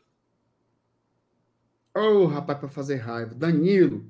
[1.96, 3.34] Ô, oh, rapaz, para fazer raiva.
[3.34, 4.06] Danilo.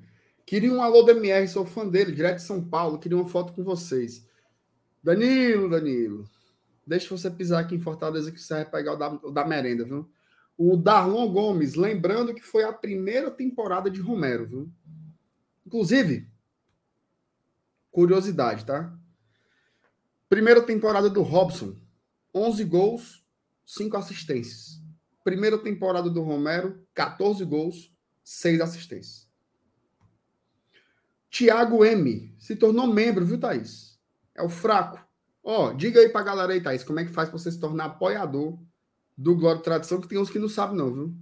[0.46, 2.98] Queria um alô do MR, sou fã dele, direto de São Paulo.
[2.98, 4.26] Queria uma foto com vocês.
[5.02, 6.28] Danilo, Danilo.
[6.86, 9.84] Deixa você pisar aqui em Fortaleza que você vai pegar o da, o da merenda,
[9.84, 10.10] viu?
[10.58, 14.72] O Darlon Gomes, lembrando que foi a primeira temporada de Romero, viu?
[15.64, 16.28] Inclusive,
[17.92, 18.92] curiosidade, tá?
[20.28, 21.76] Primeira temporada do Robson,
[22.34, 23.24] 11 gols,
[23.64, 24.82] 5 assistências.
[25.22, 29.29] Primeira temporada do Romero, 14 gols, 6 assistências.
[31.30, 33.98] Tiago M se tornou membro, viu, Thaís?
[34.34, 35.00] É o fraco.
[35.42, 37.86] Ó, diga aí pra galera aí, Thaís, como é que faz pra você se tornar
[37.86, 38.58] apoiador
[39.16, 41.14] do Glória Tradição, que tem uns que não sabem não, viu?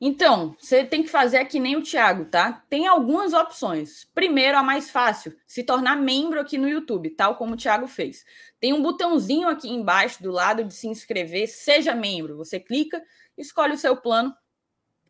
[0.00, 2.64] Então, você tem que fazer que nem o Thiago, tá?
[2.70, 4.04] Tem algumas opções.
[4.14, 8.24] Primeiro, a mais fácil, se tornar membro aqui no YouTube, tal como o Thiago fez.
[8.60, 12.36] Tem um botãozinho aqui embaixo do lado de se inscrever, seja membro.
[12.36, 13.02] Você clica,
[13.36, 14.32] escolhe o seu plano,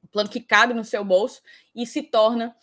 [0.02, 1.42] o plano que cabe no seu bolso
[1.74, 2.56] e se torna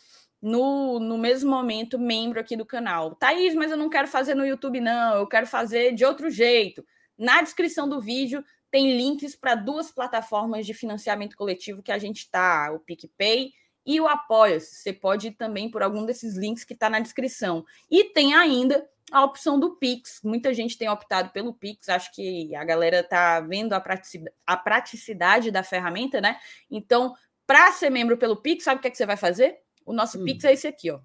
[0.45, 3.15] no, no mesmo momento membro aqui do canal.
[3.15, 6.85] Thaís, mas eu não quero fazer no YouTube, não, eu quero fazer de outro jeito.
[7.17, 12.19] Na descrição do vídeo tem links para duas plataformas de financiamento coletivo que a gente
[12.19, 14.75] está, o PicPay e o Apoia-se.
[14.75, 17.65] Você pode ir também por algum desses links que está na descrição.
[17.89, 20.19] E tem ainda a opção do Pix.
[20.23, 24.55] Muita gente tem optado pelo Pix, acho que a galera está vendo a praticidade, a
[24.55, 26.37] praticidade da ferramenta, né?
[26.69, 27.15] Então,
[27.47, 29.64] para ser membro pelo Pix, sabe o que, é que você vai fazer?
[29.85, 30.25] O nosso hum.
[30.25, 30.99] Pix é esse aqui, ó.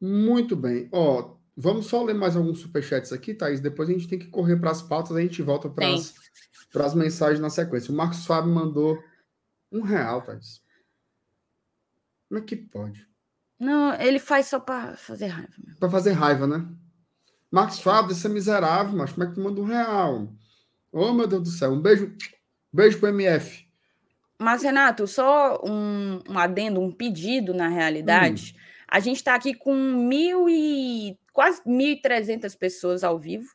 [0.00, 0.88] Muito bem.
[0.92, 3.60] Ó, Vamos só ler mais alguns superchats aqui, Thaís.
[3.60, 7.40] Depois a gente tem que correr para as pautas, a gente volta para as mensagens
[7.40, 7.92] na sequência.
[7.92, 8.98] O Marcos Fábio mandou
[9.70, 10.62] um real, Thaís.
[12.28, 13.06] Como é que pode?
[13.58, 15.52] Não, ele faz só para fazer raiva.
[15.78, 16.66] Para fazer raiva, né?
[17.50, 20.32] Marcos Fábio, esse é miserável, mas como é que tu manda um real?
[20.90, 21.72] Oh, meu Deus do céu.
[21.72, 22.16] Um beijo,
[22.72, 23.66] beijo pro MF.
[24.38, 28.56] Mas, Renato, só um, um adendo, um pedido na realidade.
[28.56, 33.48] Hum A gente está aqui com mil e quase 1.300 pessoas ao vivo,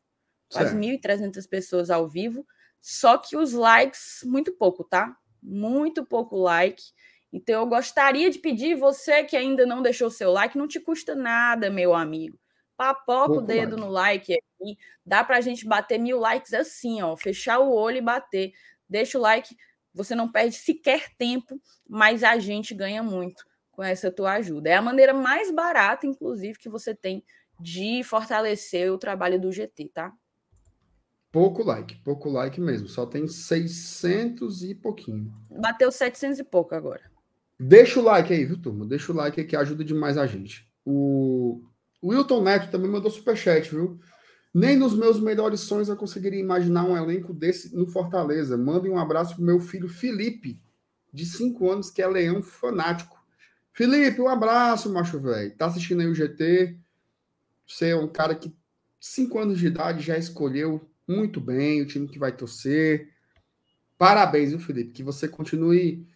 [0.52, 2.44] quase 1.300 pessoas ao vivo,
[2.82, 5.16] só que os likes, muito pouco, tá?
[5.40, 6.82] Muito pouco like.
[7.32, 11.14] Então, eu gostaria de pedir você que ainda não deixou seu like, não te custa
[11.14, 12.40] nada, meu amigo.
[12.76, 13.86] Papoca o dedo like.
[13.86, 14.78] no like aqui.
[15.06, 17.16] Dá para a gente bater mil likes assim, ó.
[17.16, 18.54] Fechar o olho e bater.
[18.90, 19.56] Deixa o like.
[19.94, 23.46] Você não perde sequer tempo, mas a gente ganha muito
[23.78, 24.72] com essa tua ajuda.
[24.72, 27.24] É a maneira mais barata, inclusive, que você tem
[27.62, 30.12] de fortalecer o trabalho do GT, tá?
[31.32, 32.88] Pouco like, pouco like mesmo.
[32.88, 35.32] Só tem 600 e pouquinho.
[35.52, 37.04] Bateu 700 e pouco agora.
[37.60, 38.84] Deixa o like aí, viu, turma?
[38.84, 40.68] Deixa o like aí que ajuda demais a gente.
[40.84, 41.62] O,
[42.02, 44.00] o Wilton Neto também mandou superchat, viu?
[44.52, 48.58] Nem nos meus melhores sonhos eu conseguiria imaginar um elenco desse no Fortaleza.
[48.58, 50.60] Mandem um abraço pro meu filho Felipe,
[51.14, 53.17] de 5 anos, que é leão fanático.
[53.78, 55.56] Felipe, um abraço, macho velho.
[55.56, 56.76] Tá assistindo aí o GT.
[57.68, 58.52] Você é um cara que,
[59.00, 63.08] 5 anos de idade, já escolheu muito bem o time que vai torcer.
[63.96, 64.94] Parabéns, viu, Felipe?
[64.94, 66.08] Que você continue.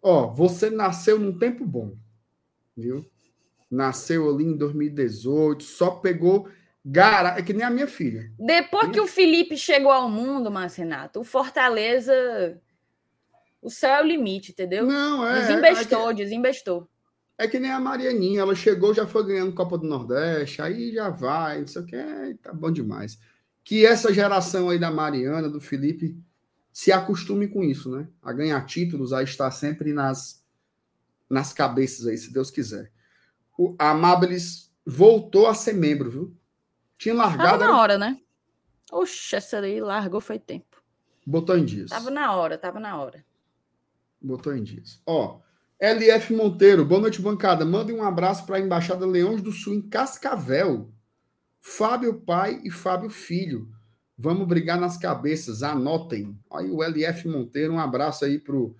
[0.00, 1.94] Ó, você nasceu num tempo bom,
[2.74, 3.04] viu?
[3.70, 6.48] Nasceu ali em 2018, só pegou
[6.82, 8.32] gara, é que nem a minha filha.
[8.38, 12.58] Depois que o Felipe chegou ao mundo, Marcenato, o Fortaleza,
[13.66, 14.86] o céu é o limite, entendeu?
[14.86, 15.40] Não, é.
[15.40, 16.88] Desembestou, é que, desembestou.
[17.38, 21.10] É que nem a Marianinha, ela chegou, já foi ganhando Copa do Nordeste, aí já
[21.10, 23.18] vai, não sei o que, tá bom demais
[23.66, 26.16] que essa geração aí da Mariana, do Felipe,
[26.72, 28.06] se acostume com isso, né?
[28.22, 30.40] A ganhar títulos, a estar sempre nas,
[31.28, 32.92] nas cabeças aí, se Deus quiser.
[33.58, 36.36] O, a Mabilis voltou a ser membro, viu?
[36.96, 37.58] Tinha largado.
[37.58, 38.20] Tava na hora, né?
[38.92, 40.80] Oxe, essa aí largou foi tempo.
[41.26, 41.90] Botou em dias.
[41.90, 43.24] Tava na hora, tava na hora.
[44.26, 45.00] Botou em dias.
[45.06, 45.38] Ó,
[45.80, 47.64] LF Monteiro, boa noite, bancada.
[47.64, 50.90] Mandem um abraço para a Embaixada Leões do Sul, em Cascavel.
[51.60, 53.68] Fábio pai e Fábio filho.
[54.18, 56.36] Vamos brigar nas cabeças, anotem.
[56.50, 58.76] Aí o LF Monteiro, um abraço aí pro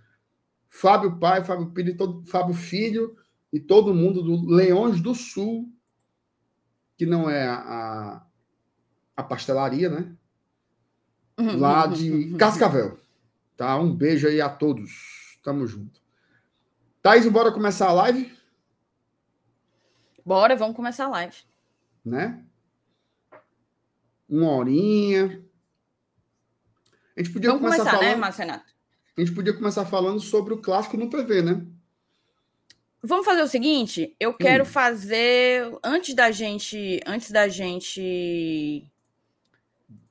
[0.68, 3.16] Fábio pai, Fábio filho, e todo, Fábio filho
[3.52, 5.72] e todo mundo do Leões do Sul,
[6.96, 8.20] que não é a,
[9.16, 10.12] a pastelaria, né?
[11.38, 11.56] Uhum.
[11.56, 12.98] Lá de Cascavel.
[13.56, 13.78] Tá?
[13.78, 15.15] Um beijo aí a todos.
[15.46, 16.02] Tamo junto.
[17.00, 18.36] Thaís, bora começar a live?
[20.24, 21.36] Bora, vamos começar a live.
[22.04, 22.44] Né?
[24.28, 25.40] uma horinha.
[27.16, 28.74] A gente podia Vamos começar, começar falando, né, Marcenato?
[29.16, 31.64] A gente podia começar falando sobre o clássico no PV, né?
[33.00, 34.66] Vamos fazer o seguinte, eu quero hum.
[34.66, 38.84] fazer antes da gente, antes da gente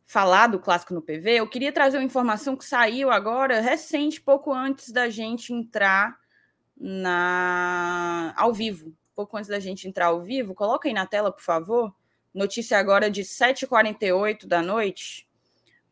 [0.05, 4.53] falar do clássico no PV, eu queria trazer uma informação que saiu agora recente, pouco
[4.53, 6.17] antes da gente entrar
[6.77, 10.53] na ao vivo, pouco antes da gente entrar ao vivo.
[10.53, 11.93] Coloca aí na tela, por favor.
[12.33, 15.27] Notícia agora de 7h48 da noite.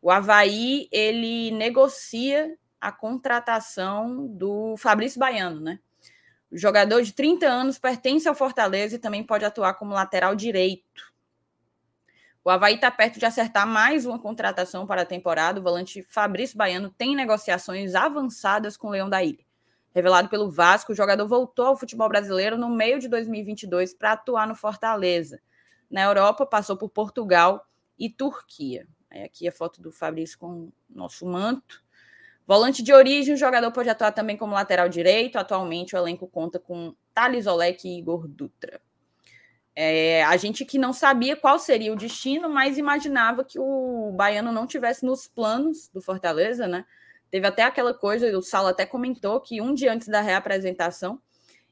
[0.00, 5.80] O Havaí, ele negocia a contratação do Fabrício Baiano, né?
[6.52, 11.13] O jogador de 30 anos pertence ao Fortaleza e também pode atuar como lateral direito.
[12.46, 15.58] O Havaí está perto de acertar mais uma contratação para a temporada.
[15.58, 19.42] O volante Fabrício Baiano tem negociações avançadas com o Leão da Ilha.
[19.94, 24.46] Revelado pelo Vasco, o jogador voltou ao futebol brasileiro no meio de 2022 para atuar
[24.46, 25.40] no Fortaleza.
[25.90, 27.66] Na Europa, passou por Portugal
[27.98, 28.86] e Turquia.
[29.10, 31.82] Aí aqui a foto do Fabrício com nosso manto.
[32.46, 35.38] Volante de origem, o jogador pode atuar também como lateral direito.
[35.38, 38.82] Atualmente, o elenco conta com Thales Olek e Igor Dutra.
[39.76, 44.52] É, a gente que não sabia qual seria o destino, mas imaginava que o Baiano
[44.52, 46.84] não tivesse nos planos do Fortaleza, né?
[47.30, 51.20] Teve até aquela coisa, o Sala até comentou que um dia antes da reapresentação,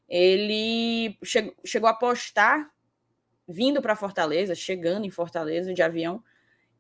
[0.09, 2.69] ele chegou, chegou a postar
[3.47, 6.23] vindo para Fortaleza, chegando em Fortaleza de avião,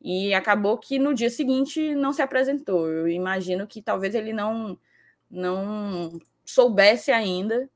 [0.00, 2.88] e acabou que no dia seguinte não se apresentou.
[2.88, 4.78] Eu imagino que talvez ele não
[5.30, 7.70] não soubesse ainda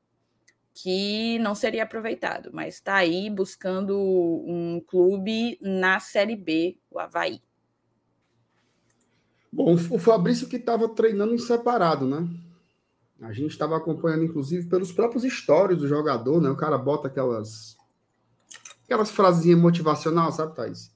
[0.81, 7.41] que não seria aproveitado, mas está aí buscando um clube na Série B, o Havaí.
[9.51, 12.27] Bom, o Fabrício que estava treinando em separado, né?
[13.21, 16.49] A gente estava acompanhando, inclusive, pelos próprios stories do jogador, né?
[16.49, 17.77] O cara bota aquelas
[18.87, 20.89] Aquelas frasinhas motivacional, sabe, Thaís?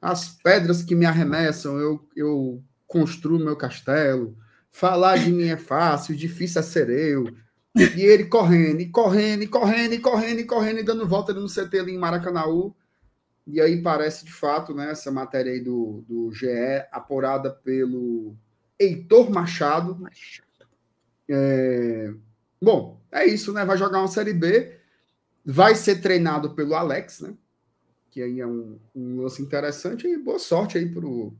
[0.00, 4.36] As pedras que me arremessam, eu, eu construo meu castelo.
[4.70, 7.24] Falar de mim é fácil, difícil é ser eu.
[7.76, 11.46] E ele correndo, e correndo, e correndo, e correndo, e correndo, e dando volta no
[11.46, 12.74] CT ali em Maracanãú.
[13.46, 16.48] E aí parece de fato, né, essa matéria aí do, do GE,
[16.90, 18.34] apurada pelo
[18.78, 20.02] Heitor Machado.
[21.28, 22.12] É...
[22.60, 23.64] Bom, é isso, né?
[23.64, 24.74] Vai jogar uma Série B.
[25.44, 27.34] vai ser treinado pelo Alex, né?
[28.10, 31.34] Que aí é um, um lance interessante e boa sorte aí pro,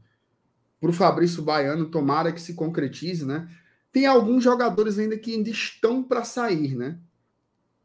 [0.78, 3.49] pro Fabrício Baiano, tomara que se concretize, né?
[3.97, 6.99] Tem alguns jogadores ainda que ainda estão para sair, né?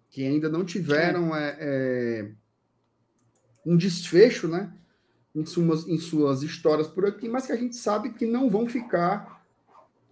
[0.10, 1.58] Que ainda não tiveram é.
[1.58, 2.32] É,
[3.66, 4.74] um desfecho, né?
[5.34, 8.68] Em suas, em suas histórias por aqui, mas que a gente sabe que não vão
[8.68, 9.42] ficar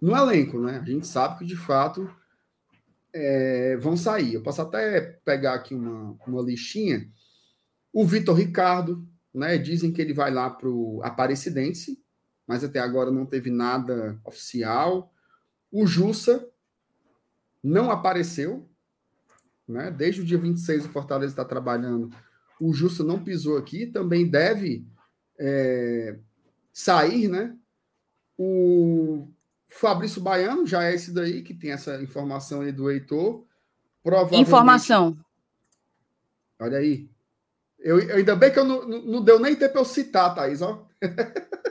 [0.00, 0.78] no elenco, né?
[0.78, 2.10] A gente sabe que de fato
[3.12, 4.32] é, vão sair.
[4.32, 7.06] Eu posso até pegar aqui uma, uma listinha.
[7.92, 9.58] O Vitor Ricardo, né?
[9.58, 12.02] Dizem que ele vai lá para o Aparecidense,
[12.46, 15.12] mas até agora não teve nada oficial.
[15.70, 16.48] O Jussa
[17.62, 18.68] não apareceu,
[19.66, 19.90] né?
[19.90, 22.10] Desde o dia 26 o Fortaleza está trabalhando.
[22.60, 24.86] O Jussa não pisou aqui, também deve
[25.38, 26.18] é,
[26.72, 27.56] sair, né?
[28.36, 29.28] O
[29.68, 33.44] Fabrício Baiano já é esse daí que tem essa informação aí do Heitor.
[34.02, 34.46] Provavelmente...
[34.46, 35.16] Informação.
[36.58, 37.08] Olha aí.
[37.78, 40.86] Eu, ainda bem que eu não, não deu nem tempo eu citar, Thaís, ó.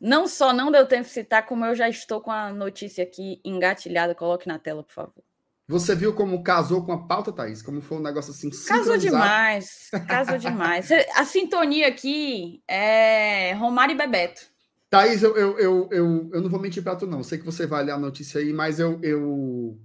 [0.00, 3.40] não só não deu tempo de citar, como eu já estou com a notícia aqui
[3.44, 4.14] engatilhada.
[4.14, 5.24] Coloque na tela, por favor.
[5.68, 7.60] Você viu como casou com a pauta, Thaís?
[7.60, 9.90] Como foi um negócio assim Casou demais.
[10.08, 10.88] Casou demais.
[11.14, 14.46] A sintonia aqui é Romário e Bebeto.
[14.88, 17.22] Thaís, eu, eu, eu, eu, eu não vou mentir para tu, não.
[17.22, 19.78] Sei que você vai ler a notícia aí, mas eu, eu...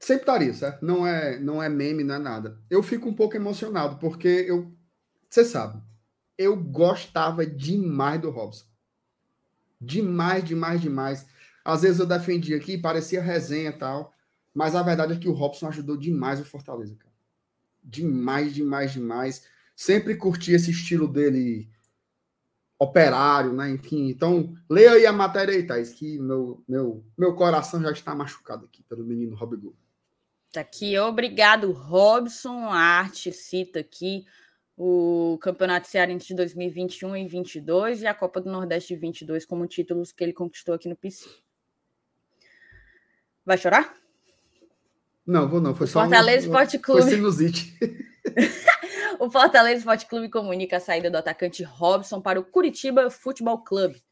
[0.00, 0.84] sempre estaria, certo?
[0.84, 2.58] Não é, não é meme, não é nada.
[2.68, 4.72] Eu fico um pouco emocionado, porque eu.
[5.30, 5.80] Você sabe,
[6.36, 8.66] eu gostava demais do Robson.
[9.80, 11.26] Demais, demais, demais.
[11.64, 14.12] Às vezes eu defendia aqui, parecia resenha e tal.
[14.52, 17.12] Mas a verdade é que o Robson ajudou demais o Fortaleza, cara.
[17.82, 19.44] Demais, demais, demais.
[19.74, 21.68] Sempre curti esse estilo dele
[22.78, 23.70] operário, né?
[23.70, 28.14] Enfim, então leia aí a matéria aí, Thais, que meu, meu, meu coração já está
[28.14, 29.74] machucado aqui pelo menino Rob.
[30.52, 32.68] Tá aqui, obrigado, Robson.
[32.68, 34.24] Arte cita aqui
[34.76, 39.66] o Campeonato Cearense de 2021 e 22 e a Copa do Nordeste de 22 como
[39.66, 41.28] títulos que ele conquistou aqui no PC.
[43.44, 43.94] Vai chorar?
[45.26, 45.74] Não, vou não.
[45.74, 47.02] Foi só Fortaleza um, Esporte Clube.
[47.02, 47.78] Foi sinusite.
[49.20, 54.02] o Fortaleza Esporte Clube comunica a saída do atacante Robson para o Curitiba Futebol Clube.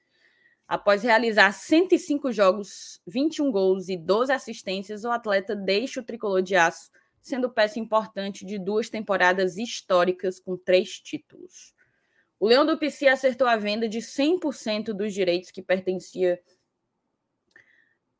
[0.67, 6.57] Após realizar 105 jogos, 21 gols e 12 assistências, o atleta deixa o tricolor de
[6.57, 6.91] aço,
[7.23, 11.73] sendo peça importante de duas temporadas históricas com três títulos.
[12.39, 16.43] O Leão do PC acertou a venda de 100% dos direitos que pertencia.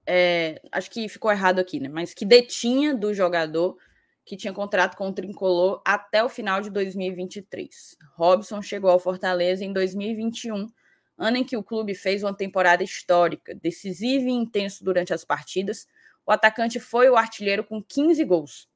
[0.07, 1.89] É, acho que ficou errado aqui, né?
[1.89, 3.77] Mas que detinha do jogador
[4.25, 7.97] que tinha contrato com o Tricolor até o final de 2023.
[8.15, 10.71] Robson chegou ao Fortaleza em 2021,
[11.19, 15.89] ano em que o clube fez uma temporada histórica, decisiva e intenso durante as partidas.
[16.25, 18.69] O atacante foi o artilheiro com 15 gols,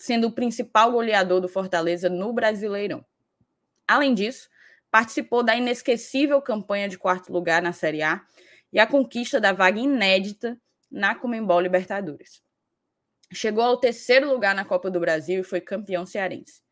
[0.00, 3.04] sendo o principal goleador do Fortaleza no Brasileirão.
[3.86, 4.48] Além disso,
[4.90, 8.24] participou da inesquecível campanha de quarto lugar na Série A
[8.72, 10.58] e a conquista da vaga inédita
[10.90, 12.42] na Comembol Libertadores.
[13.30, 16.62] Chegou ao terceiro lugar na Copa do Brasil e foi campeão cearense.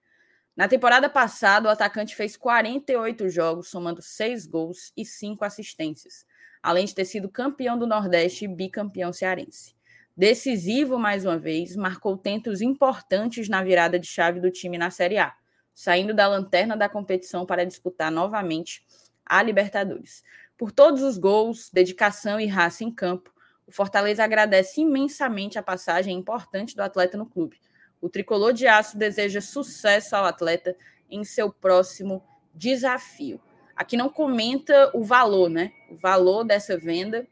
[0.57, 6.25] Na temporada passada, o atacante fez 48 jogos, somando 6 gols e 5 assistências,
[6.63, 9.78] além de ter sido campeão do Nordeste e bicampeão cearense.
[10.19, 15.17] Decisivo mais uma vez, marcou tentos importantes na virada de chave do time na Série
[15.17, 15.33] A,
[15.73, 18.85] saindo da lanterna da competição para disputar novamente
[19.25, 20.25] a Libertadores.
[20.57, 23.33] Por todos os gols, dedicação e raça em campo,
[23.65, 27.61] o Fortaleza agradece imensamente a passagem importante do atleta no clube.
[28.01, 30.77] O tricolor de aço deseja sucesso ao atleta
[31.09, 33.41] em seu próximo desafio.
[33.77, 35.71] Aqui não comenta o valor, né?
[35.89, 37.25] O valor dessa venda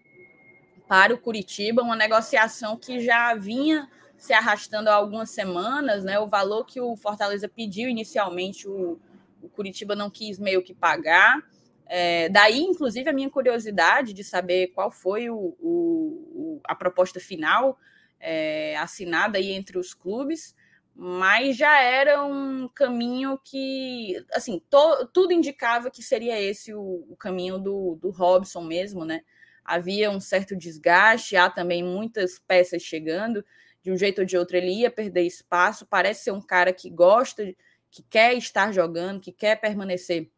[0.89, 6.18] para o Curitiba, uma negociação que já vinha se arrastando há algumas semanas, né?
[6.18, 8.99] O valor que o Fortaleza pediu inicialmente, o,
[9.43, 11.43] o Curitiba não quis meio que pagar.
[11.87, 17.78] É, daí, inclusive, a minha curiosidade de saber qual foi o, o, a proposta final
[18.18, 20.55] é, assinada aí entre os clubes,
[20.95, 27.16] mas já era um caminho que, assim, to, tudo indicava que seria esse o, o
[27.16, 29.20] caminho do, do Robson mesmo, né?
[29.66, 33.44] Havia um certo desgaste, há também muitas peças chegando,
[33.82, 35.86] de um jeito ou de outro ele ia perder espaço.
[35.86, 37.54] Parece ser um cara que gosta,
[37.90, 40.30] que quer estar jogando, que quer permanecer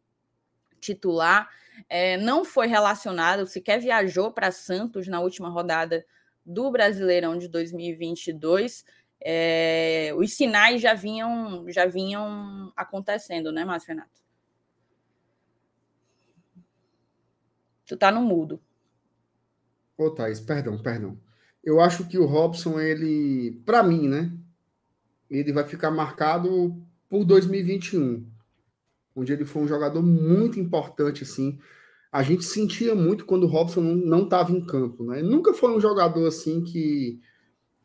[0.80, 1.48] titular,
[1.88, 6.04] é, não foi relacionado, sequer viajou para Santos na última rodada
[6.44, 8.84] do Brasileirão de 2022.
[9.20, 14.18] É, os sinais já vinham, já vinham acontecendo, né, Márcio Renato?
[17.86, 18.60] Tu tá no mudo.
[19.98, 21.18] Ô, Thaís, perdão, perdão.
[21.62, 24.32] Eu acho que o Robson, ele, para mim, né?
[25.30, 26.76] ele vai ficar marcado
[27.08, 28.26] por 2021,
[29.14, 31.58] onde ele foi um jogador muito importante, assim.
[32.10, 35.20] A gente sentia muito quando o Robson não estava em campo, né?
[35.20, 37.20] Nunca foi um jogador assim que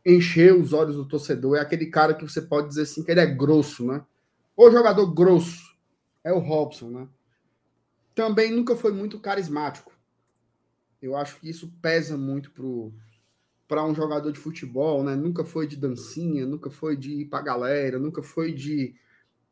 [0.06, 1.58] encheu os olhos do torcedor.
[1.58, 4.04] É aquele cara que você pode dizer assim que ele é grosso, né?
[4.56, 5.76] O jogador grosso
[6.24, 7.08] é o Robson, né?
[8.16, 9.92] Também nunca foi muito carismático.
[11.04, 12.50] Eu acho que isso pesa muito
[13.68, 15.18] para um jogador de futebol, né?
[15.18, 18.96] Nunca foi de dancinha, nunca foi de ir para galera, nunca foi de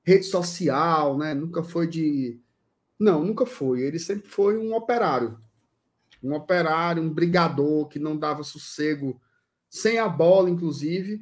[0.02, 1.34] rede social, né?
[1.34, 2.40] Nunca foi de.
[2.98, 3.82] Não, nunca foi.
[3.82, 5.38] Ele sempre foi um operário.
[6.24, 9.20] Um operário, um brigador que não dava sossego
[9.70, 11.22] sem a bola, inclusive.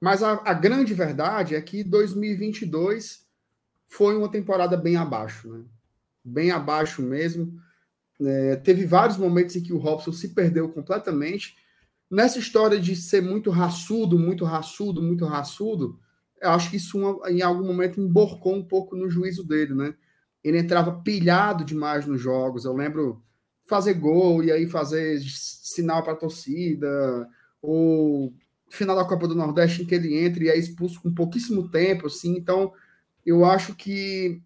[0.00, 3.24] Mas a, a grande verdade é que 2022
[3.86, 5.64] foi uma temporada bem abaixo, né?
[6.24, 7.62] Bem abaixo mesmo.
[8.20, 11.56] É, teve vários momentos em que o Robson se perdeu completamente.
[12.10, 15.98] Nessa história de ser muito raçudo, muito raçudo, muito raçudo,
[16.40, 16.98] eu acho que isso
[17.28, 19.94] em algum momento emborcou um pouco no juízo dele, né?
[20.42, 22.64] Ele entrava pilhado demais nos jogos.
[22.64, 23.22] Eu lembro
[23.66, 27.28] fazer gol e aí fazer sinal para a torcida,
[27.60, 28.32] ou
[28.70, 32.06] final da Copa do Nordeste em que ele entra e é expulso com pouquíssimo tempo,
[32.06, 32.36] assim.
[32.36, 32.72] Então,
[33.24, 34.42] eu acho que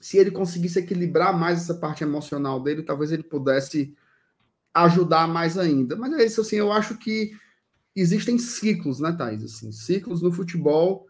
[0.00, 3.94] se ele conseguisse equilibrar mais essa parte emocional dele, talvez ele pudesse
[4.72, 5.96] ajudar mais ainda.
[5.96, 7.32] Mas é isso, assim, eu acho que
[7.94, 9.42] existem ciclos, né, Thais?
[9.42, 11.06] Assim, ciclos no futebol.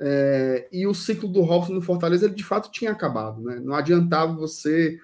[0.00, 3.58] É, e o ciclo do Robson no Fortaleza, ele de fato tinha acabado, né?
[3.58, 4.98] Não adiantava você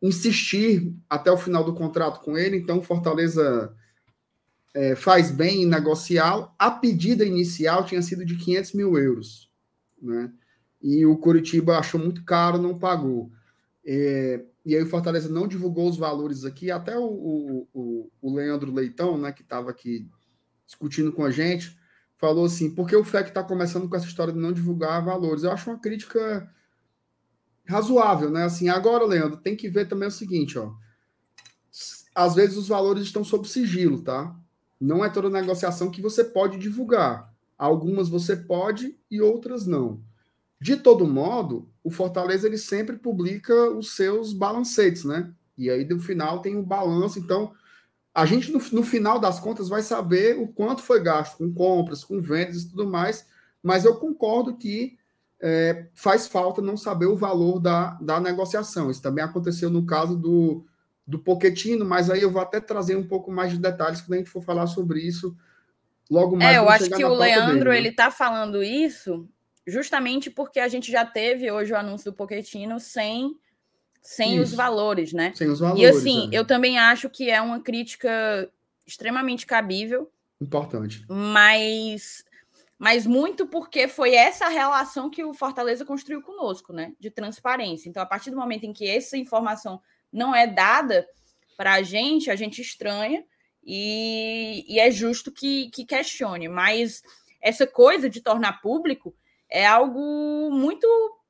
[0.00, 3.74] insistir até o final do contrato com ele, então Fortaleza
[4.72, 6.50] é, faz bem em negociá-lo.
[6.58, 9.50] A pedida inicial tinha sido de 500 mil euros,
[10.00, 10.32] né?
[10.84, 13.32] E o Curitiba achou muito caro, não pagou.
[13.86, 18.70] É, e aí o Fortaleza não divulgou os valores aqui, até o, o, o Leandro
[18.70, 20.06] Leitão, né, que estava aqui
[20.66, 21.74] discutindo com a gente,
[22.18, 25.42] falou assim: por que o FEC está começando com essa história de não divulgar valores?
[25.42, 26.52] Eu acho uma crítica
[27.66, 28.44] razoável, né?
[28.44, 30.70] Assim, agora, Leandro, tem que ver também o seguinte, ó.
[32.14, 34.36] Às vezes os valores estão sob sigilo, tá?
[34.78, 37.32] Não é toda negociação que você pode divulgar.
[37.56, 40.02] Algumas você pode e outras não.
[40.64, 45.30] De todo modo, o Fortaleza ele sempre publica os seus balancetes, né?
[45.58, 47.52] E aí no final tem o um balanço, então
[48.14, 52.02] a gente, no, no, final das contas, vai saber o quanto foi gasto com compras,
[52.02, 53.26] com vendas e tudo mais,
[53.62, 54.96] mas eu concordo que
[55.38, 58.90] é, faz falta não saber o valor da, da negociação.
[58.90, 60.64] Isso também aconteceu no caso do,
[61.06, 64.16] do Poquetino, mas aí eu vou até trazer um pouco mais de detalhes quando a
[64.16, 65.36] gente for falar sobre isso
[66.10, 66.56] logo mais.
[66.56, 67.76] É, eu acho que o Leandro, dele, né?
[67.76, 69.28] ele tá falando isso
[69.66, 73.36] justamente porque a gente já teve hoje o anúncio do Poquetino sem
[74.04, 74.42] sem Isso.
[74.42, 75.32] os valores, né?
[75.34, 75.82] Sem os valores.
[75.82, 76.38] E assim, é.
[76.38, 78.50] eu também acho que é uma crítica
[78.86, 80.12] extremamente cabível.
[80.38, 81.06] Importante.
[81.08, 82.22] Mas,
[82.78, 86.92] mas muito porque foi essa relação que o Fortaleza construiu conosco, né?
[87.00, 87.88] De transparência.
[87.88, 89.80] Então, a partir do momento em que essa informação
[90.12, 91.08] não é dada
[91.56, 93.24] para a gente, a gente estranha
[93.64, 96.46] e, e é justo que, que questione.
[96.46, 97.02] Mas
[97.40, 99.14] essa coisa de tornar público
[99.54, 100.84] é algo muito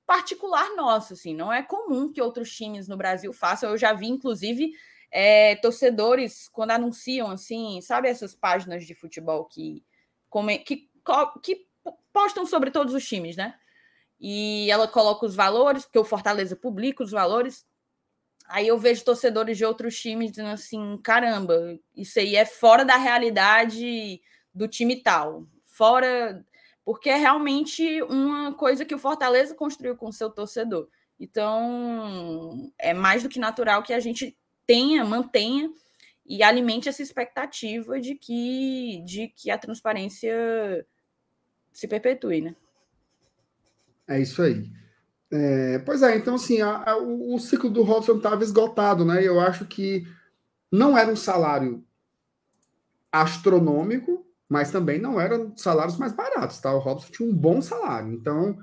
[0.06, 3.68] particular nosso, assim, não é comum que outros times no Brasil façam.
[3.68, 4.72] Eu já vi, inclusive,
[5.10, 9.84] é, torcedores quando anunciam assim, sabe essas páginas de futebol que,
[10.64, 10.88] que,
[11.42, 11.66] que
[12.14, 13.54] postam sobre todos os times, né?
[14.18, 17.66] E ela coloca os valores, porque o Fortaleza publica os valores.
[18.48, 22.96] Aí eu vejo torcedores de outros times dizendo assim: caramba, isso aí é fora da
[22.96, 24.22] realidade
[24.54, 26.42] do time tal, fora
[26.84, 30.88] porque é realmente uma coisa que o Fortaleza construiu com seu torcedor.
[31.18, 35.70] Então, é mais do que natural que a gente tenha, mantenha
[36.26, 40.86] e alimente essa expectativa de que, de que a transparência
[41.72, 42.56] se perpetue, né?
[44.06, 44.70] É isso aí.
[45.30, 49.26] É, pois é, então assim, a, a, o, o, ciclo do Robson estava esgotado, né?
[49.26, 50.06] Eu acho que
[50.70, 51.84] não era um salário
[53.10, 54.23] astronômico,
[54.54, 56.72] mas também não eram salários mais baratos, tá?
[56.72, 58.12] O Robson tinha um bom salário.
[58.12, 58.56] Então,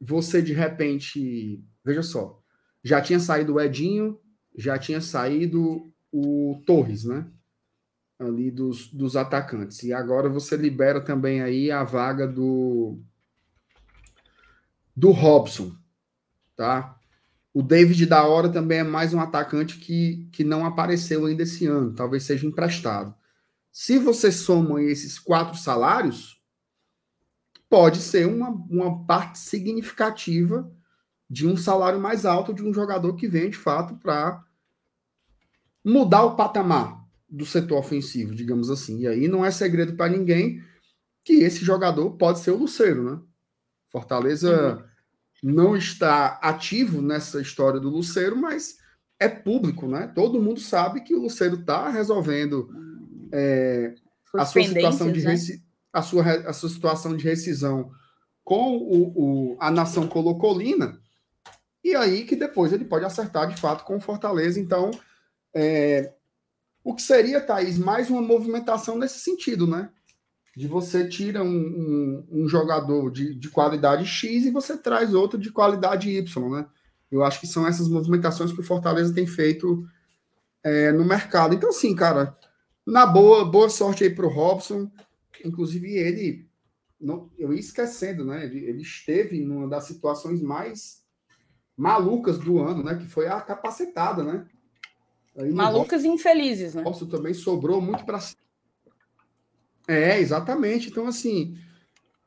[0.00, 2.40] você de repente, veja só,
[2.80, 4.20] já tinha saído o Edinho,
[4.56, 7.26] já tinha saído o Torres, né?
[8.20, 9.82] Ali dos, dos atacantes.
[9.82, 13.00] E agora você libera também aí a vaga do
[14.94, 15.72] do Robson,
[16.54, 16.96] tá?
[17.52, 21.66] O David da hora também é mais um atacante que, que não apareceu ainda esse
[21.66, 23.12] ano, talvez seja emprestado.
[23.78, 26.40] Se você soma esses quatro salários,
[27.68, 30.72] pode ser uma, uma parte significativa
[31.28, 34.42] de um salário mais alto de um jogador que vem de fato para
[35.84, 39.00] mudar o patamar do setor ofensivo, digamos assim.
[39.00, 40.64] E aí não é segredo para ninguém
[41.22, 43.20] que esse jogador pode ser o Luceiro, né?
[43.88, 44.76] Fortaleza
[45.42, 45.52] uhum.
[45.52, 48.78] não está ativo nessa história do Luceiro, mas
[49.20, 50.10] é público, né?
[50.14, 52.85] Todo mundo sabe que o Luceiro está resolvendo
[53.32, 53.94] é,
[54.34, 55.34] a sua situação de né?
[55.92, 57.90] a, sua, a sua situação de rescisão
[58.44, 61.00] com o, o, a nação colocolina,
[61.82, 64.60] e aí que depois ele pode acertar de fato com o Fortaleza.
[64.60, 64.90] Então,
[65.54, 66.12] é,
[66.84, 69.90] o que seria, Thaís, mais uma movimentação nesse sentido, né?
[70.56, 75.38] De você tira um, um, um jogador de, de qualidade X e você traz outro
[75.38, 76.66] de qualidade Y, né?
[77.10, 79.84] Eu acho que são essas movimentações que o Fortaleza tem feito
[80.62, 81.54] é, no mercado.
[81.54, 82.36] Então, assim, cara,
[82.86, 84.90] na boa, boa sorte aí para o Robson.
[85.44, 86.48] Inclusive, ele,
[87.00, 88.44] não, eu ia esquecendo, né?
[88.44, 91.04] Ele, ele esteve numa das situações mais
[91.76, 92.94] malucas do ano, né?
[92.94, 94.46] Que foi a capacetada, né?
[95.36, 96.82] Aí Malucas Robson, e infelizes, né?
[96.82, 98.20] Robson também sobrou muito para.
[99.88, 100.88] É, exatamente.
[100.88, 101.58] Então, assim,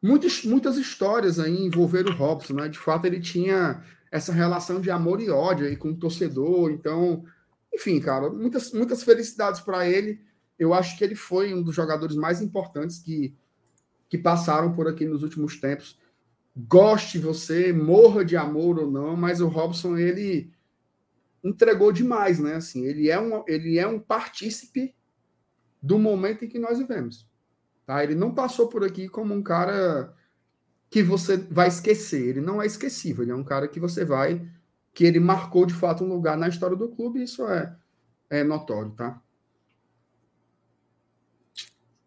[0.02, 2.68] muitas, muitas histórias aí envolveram o Robson, né?
[2.68, 6.72] De fato, ele tinha essa relação de amor e ódio aí com o torcedor.
[6.72, 7.24] Então,
[7.74, 10.22] enfim, cara, muitas, muitas felicidades para ele.
[10.60, 13.34] Eu acho que ele foi um dos jogadores mais importantes que,
[14.10, 15.98] que passaram por aqui nos últimos tempos.
[16.56, 20.52] Goste você, morra de amor ou não, mas o Robson, ele
[21.44, 22.56] entregou demais, né?
[22.56, 24.94] Assim, ele é um, ele é um partícipe
[25.82, 27.26] do momento em que nós vivemos.
[27.86, 28.04] Tá?
[28.04, 30.14] Ele não passou por aqui como um cara
[30.90, 32.28] que você vai esquecer.
[32.28, 34.46] Ele não é esquecível, ele é um cara que você vai.
[34.94, 37.74] que ele marcou de fato um lugar na história do clube, isso é,
[38.30, 39.22] é notório, tá?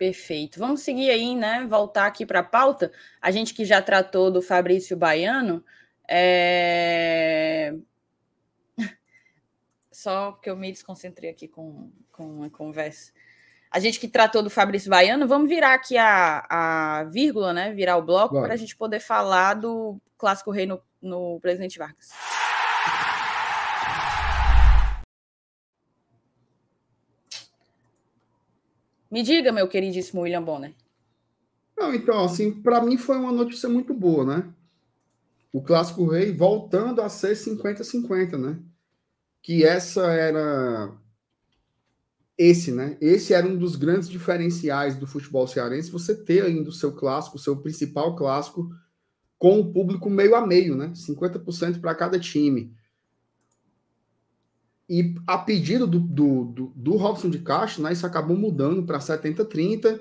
[0.03, 0.59] Perfeito.
[0.59, 1.64] Vamos seguir aí, né?
[1.64, 2.90] Voltar aqui para a pauta.
[3.20, 5.64] A gente que já tratou do Fabrício Baiano.
[6.09, 7.72] É...
[9.92, 13.12] Só que eu me desconcentrei aqui com, com a conversa.
[13.70, 17.72] A gente que tratou do Fabrício Baiano, vamos virar aqui a, a vírgula, né?
[17.72, 22.09] Virar o bloco para a gente poder falar do Clássico Rei no, no Presidente Vargas.
[29.12, 30.74] Me diga, meu queridíssimo William Bonner.
[31.76, 34.50] Não, então, assim, para mim foi uma notícia muito boa, né?
[35.52, 38.58] O Clássico Rei voltando a ser 50-50, né?
[39.42, 40.96] Que essa era
[42.38, 42.96] esse, né?
[43.02, 47.36] Esse era um dos grandes diferenciais do futebol cearense, você ter ainda o seu clássico,
[47.36, 48.70] o seu principal clássico,
[49.36, 50.90] com o público meio a meio, né?
[50.94, 52.74] 50% para cada time.
[54.93, 58.99] E a pedido do, do, do, do Robson de Castro, né, isso acabou mudando para
[58.99, 59.99] 70-30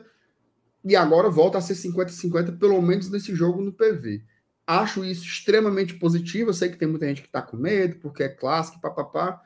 [0.83, 4.21] e agora volta a ser 50-50, pelo menos nesse jogo no PV.
[4.67, 6.49] Acho isso extremamente positivo.
[6.49, 9.41] Eu sei que tem muita gente que está com medo, porque é clássico, papapá.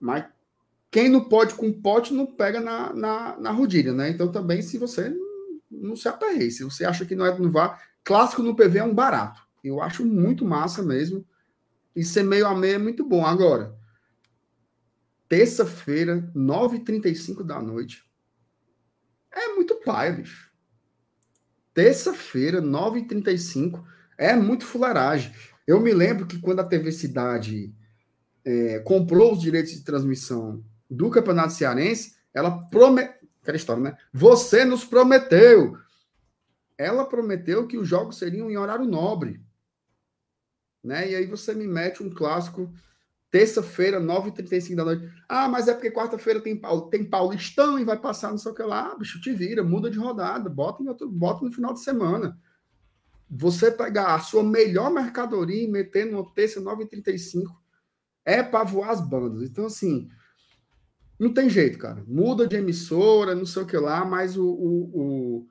[0.00, 0.24] Mas
[0.90, 4.10] quem não pode com pote não pega na, na, na rodilha, né?
[4.10, 5.14] Então também, se você
[5.70, 8.84] não se aperreie, se você acha que não é não vá, clássico no PV é
[8.84, 9.40] um barato.
[9.62, 11.24] Eu acho muito massa mesmo.
[11.94, 13.24] E ser meio a meio é muito bom.
[13.24, 13.78] Agora,
[15.30, 18.04] terça-feira, 9h35 da noite.
[19.32, 20.50] É muito pai, bicho.
[21.72, 23.80] Terça-feira, 9h35.
[24.18, 25.32] É muito fularagem.
[25.64, 27.72] Eu me lembro que quando a TV Cidade
[28.44, 33.20] é, comprou os direitos de transmissão do Campeonato Cearense, ela prometeu.
[33.40, 33.96] Aquela história, né?
[34.12, 35.78] Você nos prometeu.
[36.76, 39.40] Ela prometeu que os jogos seriam em horário nobre.
[40.82, 41.12] Né?
[41.12, 42.72] E aí você me mete um clássico
[43.30, 45.08] terça-feira, 9h35 da noite.
[45.28, 48.62] Ah, mas é porque quarta-feira tem, tem Paulistão e vai passar não sei o que
[48.62, 48.90] lá.
[48.92, 52.38] Ah, bicho, te vira, muda de rodada, bota, outro, bota no final de semana.
[53.30, 57.44] Você pegar a sua melhor mercadoria e meter no terça 9h35
[58.24, 59.48] é para voar as bandas.
[59.48, 60.08] Então, assim,
[61.18, 62.02] não tem jeito, cara.
[62.08, 65.46] Muda de emissora, não sei o que lá, mas o, o,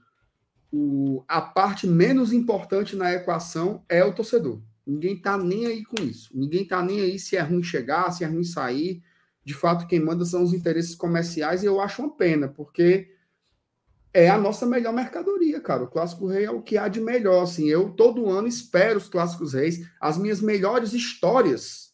[0.72, 4.62] o, o a parte menos importante na equação é o torcedor.
[4.86, 6.30] Ninguém tá nem aí com isso.
[6.34, 9.04] Ninguém tá nem aí se é ruim chegar, se é ruim sair.
[9.44, 13.16] De fato, quem manda são os interesses comerciais e eu acho uma pena, porque
[14.14, 15.84] é a nossa melhor mercadoria, cara.
[15.84, 17.44] O Clássico Rei é o que há de melhor.
[17.44, 19.88] Assim, eu todo ano espero os Clássicos Reis.
[20.00, 21.94] As minhas melhores histórias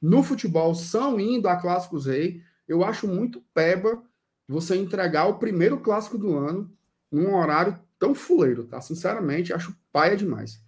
[0.00, 2.42] no futebol são indo a Clássicos Rei
[2.72, 4.02] eu acho muito peba
[4.48, 6.70] você entregar o primeiro clássico do ano
[7.10, 8.80] num horário tão fuleiro, tá?
[8.80, 10.61] Sinceramente, acho paia demais.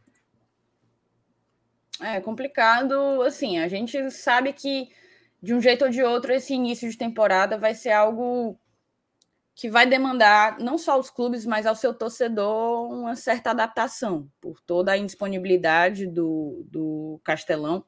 [2.00, 4.88] É complicado, assim, a gente sabe que
[5.40, 8.58] de um jeito ou de outro esse início de temporada vai ser algo
[9.54, 14.60] que vai demandar não só aos clubes, mas ao seu torcedor uma certa adaptação por
[14.60, 17.84] toda a indisponibilidade do, do Castelão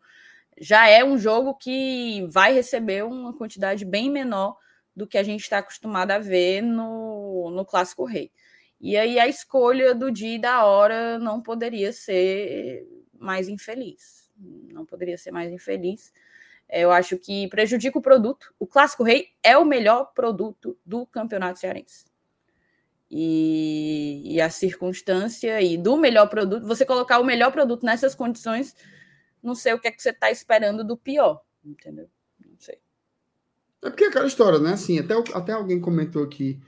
[0.58, 4.56] já é um jogo que vai receber uma quantidade bem menor
[4.94, 8.32] do que a gente está acostumado a ver no, no Clássico Rei.
[8.80, 12.86] E aí a escolha do dia e da hora não poderia ser
[13.18, 14.30] mais infeliz.
[14.38, 16.12] Não poderia ser mais infeliz.
[16.68, 18.52] É, eu acho que prejudica o produto.
[18.58, 22.04] O Clássico Rei é o melhor produto do Campeonato Cearense.
[23.08, 28.74] E, e, a circunstância e do melhor produto, você colocar o melhor produto nessas condições,
[29.40, 32.10] não sei o que é que você está esperando do pior, entendeu?
[32.44, 32.80] Não sei.
[33.82, 34.72] É porque é aquela história, né?
[34.72, 36.60] Assim, até, até alguém comentou aqui.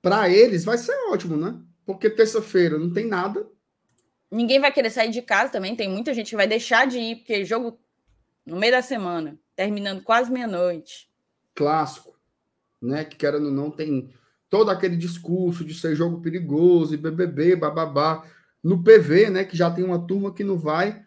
[0.00, 1.60] Para eles vai ser ótimo, né?
[1.84, 3.44] Porque terça-feira não tem nada.
[4.32, 5.76] Ninguém vai querer sair de casa também.
[5.76, 7.78] Tem muita gente que vai deixar de ir, porque jogo
[8.46, 11.10] no meio da semana, terminando quase meia-noite.
[11.54, 12.18] Clássico,
[12.80, 13.04] né?
[13.04, 14.12] Que querendo não tem
[14.48, 18.24] todo aquele discurso de ser jogo perigoso e BBB, bababá.
[18.62, 19.44] No PV, né?
[19.44, 21.04] Que já tem uma turma que não vai.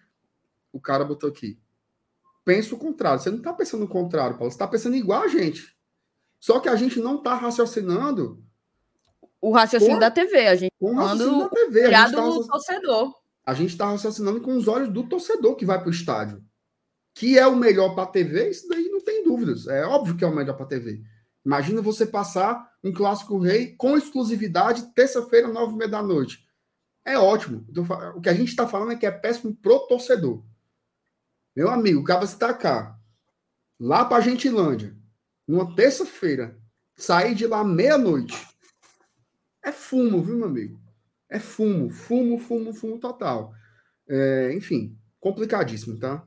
[0.71, 1.57] O cara botou aqui
[2.45, 3.19] pensa o contrário.
[3.19, 4.51] Você não está pensando o contrário, Paulo.
[4.51, 5.75] Você está pensando igual a gente.
[6.39, 8.44] Só que a gente não está raciocinando.
[9.45, 11.93] O raciocínio da TV, a gente com o raciocínio da TV.
[11.93, 13.13] A gente tá do torcedor.
[13.45, 16.43] A gente está raciocinando com os olhos do torcedor que vai para o estádio.
[17.13, 19.67] Que é o melhor para a TV, isso daí não tem dúvidas.
[19.67, 20.99] É óbvio que é o melhor para a TV.
[21.45, 26.43] Imagina você passar um clássico rei com exclusividade terça-feira, nove e meia da noite.
[27.05, 27.67] É ótimo.
[28.15, 30.43] O que a gente está falando é que é péssimo pro torcedor.
[31.55, 32.99] Meu amigo, o cara se tacar
[33.79, 34.97] lá para Gentilândia,
[35.47, 36.59] numa terça-feira,
[36.95, 38.54] sair de lá meia-noite,
[39.65, 40.79] é fumo, viu, meu amigo?
[41.29, 43.51] É fumo, fumo, fumo, fumo total.
[44.07, 46.25] É, enfim, complicadíssimo, tá?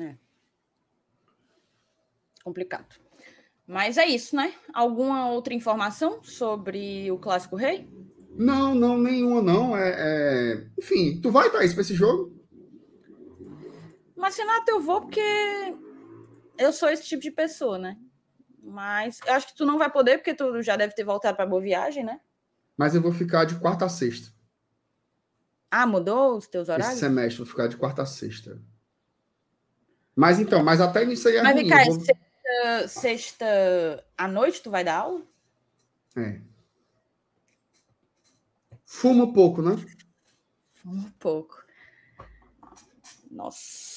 [0.00, 0.16] É.
[2.42, 2.96] Complicado.
[3.66, 4.54] Mas é isso, né?
[4.72, 7.88] Alguma outra informação sobre o Clássico Rei?
[8.30, 9.76] Não, não, nenhuma, não.
[9.76, 10.66] É, é...
[10.78, 12.34] Enfim, tu vai, Thaís, para esse jogo?
[14.16, 15.20] Mas, Renato, eu vou porque
[16.58, 17.96] eu sou esse tipo de pessoa, né?
[18.62, 21.44] Mas eu acho que tu não vai poder, porque tu já deve ter voltado para
[21.44, 22.20] boa viagem, né?
[22.76, 24.32] Mas eu vou ficar de quarta a sexta.
[25.70, 26.90] Ah, mudou os teus horários?
[26.90, 28.62] Esse semestre vou ficar de quarta a sexta.
[30.14, 32.00] Mas então, mas até nisso aí é Mas vem cá, vou...
[32.00, 35.22] sexta, sexta à noite tu vai dar aula?
[36.16, 36.40] É.
[38.84, 39.76] Fuma pouco, né?
[40.72, 41.64] Fuma pouco.
[43.30, 43.91] Nossa.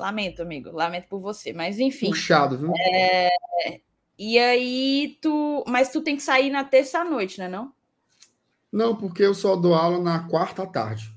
[0.00, 0.70] Lamento, amigo.
[0.70, 1.52] Lamento por você.
[1.52, 2.10] Mas enfim.
[2.10, 2.72] Puxado, viu?
[2.78, 3.30] É...
[4.18, 5.64] E aí, tu.
[5.66, 7.48] Mas tu tem que sair na terça noite, né?
[7.48, 7.72] Não?
[8.72, 11.12] Não, porque eu só dou aula na quarta à tarde.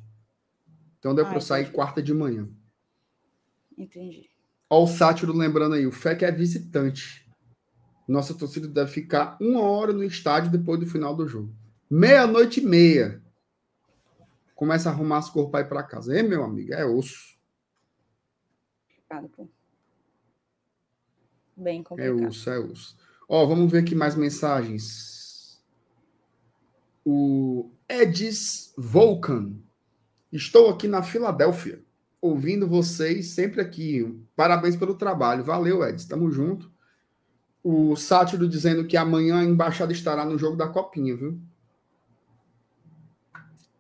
[0.99, 2.48] Então deu ah, para sair quarta de manhã.
[3.78, 4.30] Entendi.
[4.70, 7.26] Olha o sátiro lembrando aí, o FEC é visitante.
[8.08, 11.54] Nossa torcida deve ficar uma hora no estádio depois do final do jogo.
[11.90, 13.22] Meia-noite e meia.
[14.56, 16.18] Começa a arrumar as cores para ir para casa.
[16.18, 17.36] É, meu amigo, é osso
[19.08, 19.48] complicado, pô.
[21.56, 22.24] Bem complicado.
[22.24, 22.98] É osso, é osso.
[23.28, 25.62] Ó, vamos ver aqui mais mensagens.
[27.06, 29.56] O Edis Volcan.
[30.32, 31.82] Estou aqui na Filadélfia,
[32.22, 34.22] ouvindo vocês sempre aqui.
[34.36, 35.44] Parabéns pelo trabalho.
[35.44, 36.06] Valeu, Edis.
[36.06, 36.72] Tamo junto.
[37.64, 41.40] O Sátiro dizendo que amanhã a embaixada estará no jogo da Copinha, viu?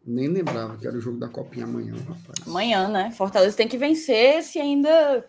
[0.07, 2.47] Nem lembrava que era o jogo da Copinha amanhã, rapaz.
[2.47, 3.11] Amanhã, né?
[3.11, 5.27] Fortaleza tem que vencer se ainda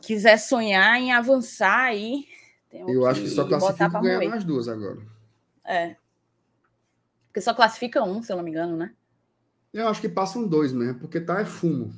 [0.00, 2.26] quiser sonhar em avançar aí.
[2.72, 5.02] Eu acho que só classifica ganhar nas duas agora.
[5.66, 5.96] É.
[7.26, 8.94] Porque só classifica um, se eu não me engano, né?
[9.70, 11.92] Eu acho que passam dois mesmo, porque tá é fumo.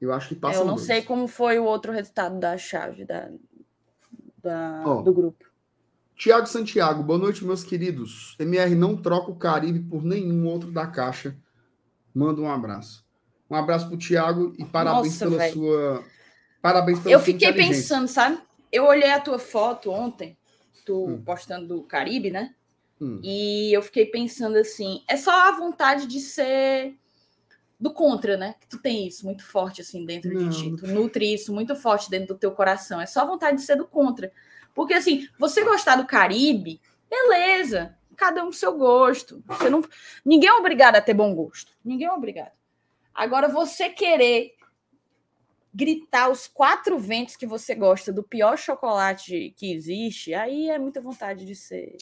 [0.00, 0.86] Eu acho que passam Eu não dois.
[0.86, 3.30] sei como foi o outro resultado da chave da,
[4.42, 5.49] da oh, do grupo.
[6.20, 8.36] Tiago Santiago, boa noite, meus queridos.
[8.38, 11.34] MR não troca o Caribe por nenhum outro da caixa.
[12.14, 13.06] Manda um abraço.
[13.48, 15.54] Um abraço pro Tiago e parabéns Nossa, pela véio.
[15.54, 16.04] sua.
[16.60, 18.38] Parabéns pela Eu fiquei pensando, sabe?
[18.70, 20.36] Eu olhei a tua foto ontem,
[20.84, 21.22] tu hum.
[21.24, 22.54] postando do Caribe, né?
[23.00, 23.18] Hum.
[23.24, 26.98] E eu fiquei pensando assim, é só a vontade de ser
[27.80, 28.56] do contra, né?
[28.60, 30.76] Que tu tem isso muito forte assim dentro não, de ti.
[30.76, 33.00] Tu nutre isso muito forte dentro do teu coração.
[33.00, 34.30] É só a vontade de ser do contra.
[34.74, 37.96] Porque assim, você gostar do Caribe, beleza.
[38.16, 39.42] Cada um seu gosto.
[39.46, 39.82] Você não,
[40.24, 41.72] ninguém é obrigado a ter bom gosto.
[41.84, 42.52] Ninguém é obrigado.
[43.14, 44.54] Agora, você querer
[45.72, 51.00] gritar os quatro ventos que você gosta do pior chocolate que existe, aí é muita
[51.00, 51.96] vontade de ser.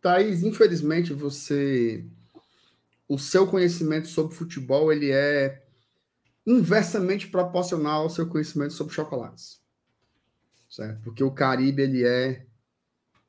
[0.00, 2.04] Thaís, infelizmente, você.
[3.08, 5.62] O seu conhecimento sobre futebol ele é
[6.44, 9.64] inversamente proporcional ao seu conhecimento sobre chocolates
[10.76, 11.02] certo?
[11.02, 12.46] Porque o Caribe ele é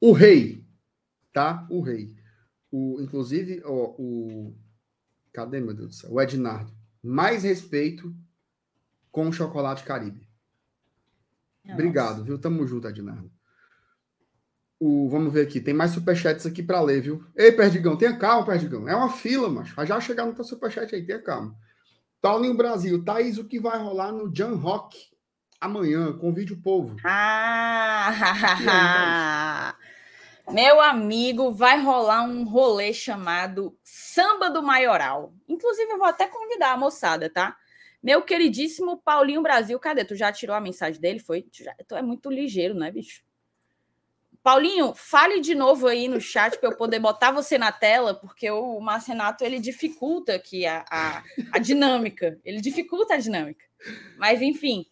[0.01, 0.65] o rei,
[1.31, 1.65] tá?
[1.69, 2.13] O rei.
[2.69, 4.53] O, inclusive, ó, o
[5.31, 6.11] cadê meu Deus do céu?
[6.11, 6.75] O Ednardo.
[7.01, 8.13] Mais respeito
[9.09, 10.27] com o chocolate Caribe.
[11.63, 11.73] Nossa.
[11.73, 12.37] Obrigado, viu?
[12.37, 13.31] Tamo junto, Ednardo.
[14.79, 17.25] O, vamos ver aqui, tem mais superchats aqui para ler, viu?
[17.35, 18.87] Ei, Perdigão, tenha calma, Perdigão.
[18.87, 21.57] É uma fila, mas já chegar no teu superchat aí, tenha calma.
[22.21, 25.16] Paulinho Brasil, Thaís, o que vai rolar no Jan Rock
[25.59, 26.17] amanhã?
[26.17, 26.95] Convide o povo.
[27.03, 28.13] Ah,
[30.51, 35.33] meu amigo, vai rolar um rolê chamado Samba do Maioral.
[35.47, 37.57] Inclusive, eu vou até convidar a moçada, tá?
[38.01, 40.05] Meu queridíssimo Paulinho Brasil, cadê?
[40.05, 41.19] Tu já tirou a mensagem dele?
[41.19, 41.41] Foi?
[41.41, 41.73] Tu, já...
[41.87, 43.21] tu é muito ligeiro, né, bicho?
[44.47, 48.49] Paulinho, fale de novo aí no chat para eu poder botar você na tela, porque
[48.49, 52.39] o Márcio Renato ele dificulta aqui a, a, a dinâmica.
[52.45, 53.65] Ele dificulta a dinâmica.
[54.17, 54.85] Mas, enfim,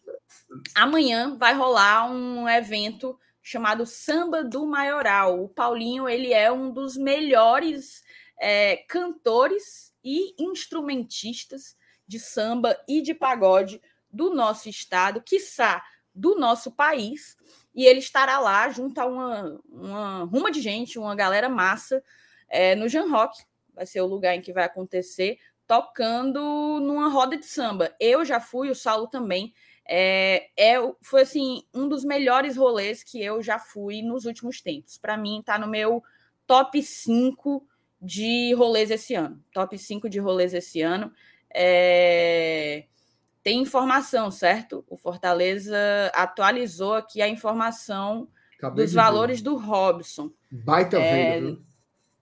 [0.74, 5.42] amanhã vai rolar um evento chamado Samba do Maioral.
[5.42, 8.02] O Paulinho ele é um dos melhores
[8.40, 11.76] é, cantores e instrumentistas
[12.06, 13.80] de samba e de pagode
[14.10, 15.82] do nosso estado, quiçá
[16.14, 17.36] do nosso país
[17.74, 22.02] e ele estará lá junto a uma, uma ruma de gente, uma galera massa,
[22.48, 23.44] é, no Jan Rock,
[23.74, 26.40] vai ser o lugar em que vai acontecer, tocando
[26.80, 27.94] numa roda de samba.
[28.00, 29.52] Eu já fui, o Saulo também.
[29.88, 34.98] É, é, foi assim um dos melhores rolês que eu já fui nos últimos tempos.
[34.98, 36.02] Para mim, está no meu
[36.46, 37.66] top 5
[38.00, 39.42] de rolês esse ano.
[39.52, 41.12] Top 5 de rolês esse ano.
[41.54, 42.84] É
[43.46, 44.84] tem informação, certo?
[44.90, 45.78] O Fortaleza
[46.12, 48.26] atualizou aqui a informação
[48.58, 49.44] Acabei dos valores ver.
[49.44, 50.32] do Robson.
[50.50, 51.62] Baita é, viu?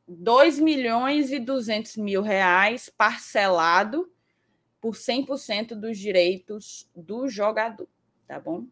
[0.07, 4.07] 2 milhões e 200 mil reais parcelado
[4.85, 7.89] por 100% dos direitos do jogador,
[8.28, 8.66] tá bom?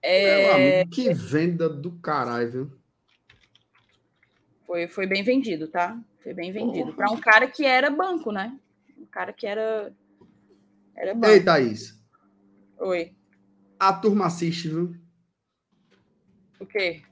[0.00, 0.52] É...
[0.52, 2.72] Amigo, que venda do caralho, viu?
[4.64, 6.00] Foi, foi bem vendido, tá?
[6.22, 6.94] Foi bem vendido.
[6.94, 8.56] Para um cara que era banco, né?
[8.96, 9.92] Um cara que era
[10.94, 11.26] era bom.
[11.26, 12.00] Ei, Thaís.
[12.78, 13.12] Oi.
[13.80, 14.94] A turma assiste, viu?
[16.60, 17.02] O quê?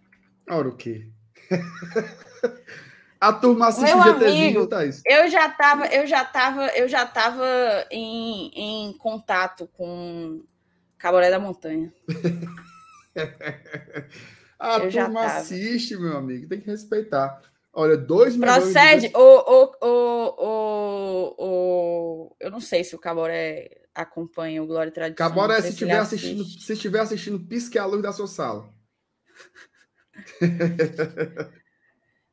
[0.48, 1.10] Ora, o quê?
[3.20, 5.00] a turma assiste Meu o GTzinho, amigo, Thaís?
[5.04, 7.44] Eu já tava, eu já tava, eu já tava
[7.90, 10.42] em, em contato com
[10.96, 11.92] Caboré da Montanha.
[14.58, 17.40] a eu turma assiste, meu amigo, tem que respeitar.
[17.72, 18.62] Olha, 2 milhões.
[18.62, 19.16] Procede, de...
[19.16, 24.92] o, o, o, o, o, eu não sei se o Caboré acompanha o Glória e
[24.92, 25.28] Tradição.
[25.28, 28.72] Caboré, se estiver assistindo, se estiver assistindo, pisque a luz da sua sala.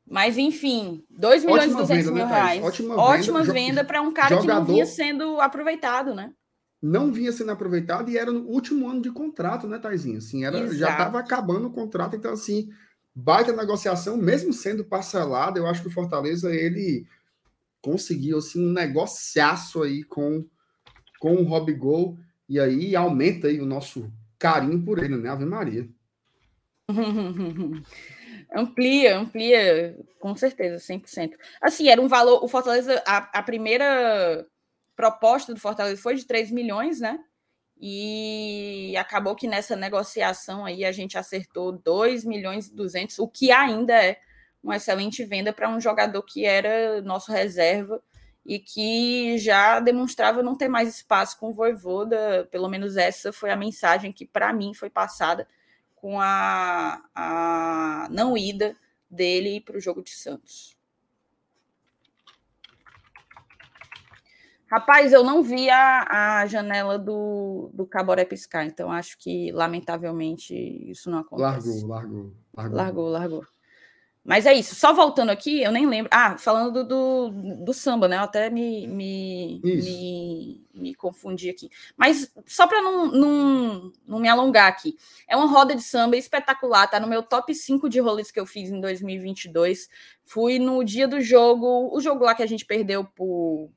[0.08, 2.62] Mas, enfim, 2 milhões Ótima e 200 venda, mil né, reais.
[2.62, 6.32] Ótima, Ótima venda, venda para um cara jogador, que não vinha sendo aproveitado, né?
[6.80, 10.18] Não vinha sendo aproveitado e era no último ano de contrato, né, Taizinho?
[10.18, 12.68] Assim, era, já estava acabando o contrato, então, assim,
[13.12, 17.06] baita negociação, mesmo sendo parcelada, eu acho que o Fortaleza ele
[17.80, 20.44] conseguiu assim um negociaço aí com
[21.18, 22.18] com o Rob Gol
[22.48, 25.30] e aí aumenta aí o nosso carinho por ele, né?
[25.30, 25.88] Ave Maria.
[28.54, 31.34] amplia, amplia, com certeza, 100%.
[31.60, 34.46] Assim, era um valor, o Fortaleza, a, a primeira
[34.94, 37.18] proposta do Fortaleza foi de 3 milhões, né?
[37.78, 43.50] e acabou que nessa negociação aí a gente acertou 2 milhões e 200, o que
[43.50, 44.18] ainda é
[44.62, 48.02] uma excelente venda para um jogador que era nosso reserva
[48.44, 53.50] e que já demonstrava não ter mais espaço com o Voivoda, pelo menos essa foi
[53.50, 55.46] a mensagem que para mim foi passada
[56.06, 58.76] com a, a não ida
[59.10, 60.78] dele para o jogo de Santos.
[64.70, 70.54] Rapaz, eu não vi a, a janela do, do Caboré piscar, então acho que, lamentavelmente,
[70.88, 71.84] isso não acontece.
[71.84, 72.76] Largou, largou, largou.
[72.76, 73.46] Largou, largou.
[74.26, 74.74] Mas é isso.
[74.74, 76.10] Só voltando aqui, eu nem lembro.
[76.12, 78.16] Ah, falando do, do, do samba, né?
[78.16, 81.70] Eu até me, me, me, me, confundi aqui.
[81.96, 84.98] Mas só para não, não, não me alongar aqui.
[85.28, 88.46] É uma roda de samba espetacular, tá no meu top 5 de rolês que eu
[88.46, 89.88] fiz em 2022.
[90.24, 93.70] Fui no dia do jogo, o jogo lá que a gente perdeu por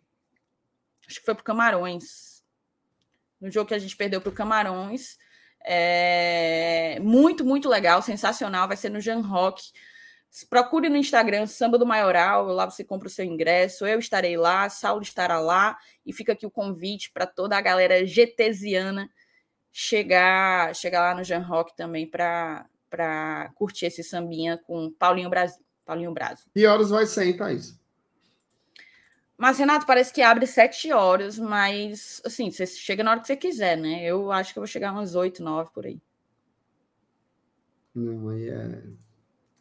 [1.08, 2.44] acho que foi para Camarões.
[3.40, 5.18] No jogo que a gente perdeu para o Camarões.
[5.64, 8.68] É, muito, muito legal, sensacional.
[8.68, 9.72] Vai ser no Jan Rock.
[10.50, 13.86] Procure no Instagram Samba do Maioral, lá você compra o seu ingresso.
[13.86, 15.78] Eu estarei lá, Saulo estará lá.
[16.06, 19.10] E fica aqui o convite para toda a galera getesiana
[19.72, 25.64] chegar, chegar lá no Jan Rock também para curtir esse sambinha com Paulinho Brasil.
[25.86, 26.46] Paulinho Brasil.
[26.54, 27.80] Que horas vai ser, hein, Thaís?
[29.36, 33.38] Mas, Renato, parece que abre sete horas, mas assim, você chega na hora que você
[33.38, 34.04] quiser, né?
[34.04, 36.00] Eu acho que eu vou chegar umas oito, nove por aí.
[37.96, 38.84] Não, aí é.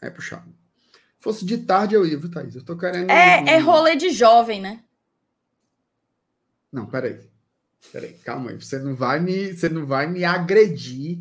[0.01, 0.49] É puxado.
[1.19, 2.55] Se fosse de tarde, eu ia, viu, Thaís?
[2.55, 3.11] Eu tô querendo.
[3.11, 4.85] É, é rolê de jovem, né?
[6.73, 7.21] Não, peraí.
[7.93, 8.57] Peraí, calma aí.
[8.57, 11.19] Você não vai me, você não vai me agredir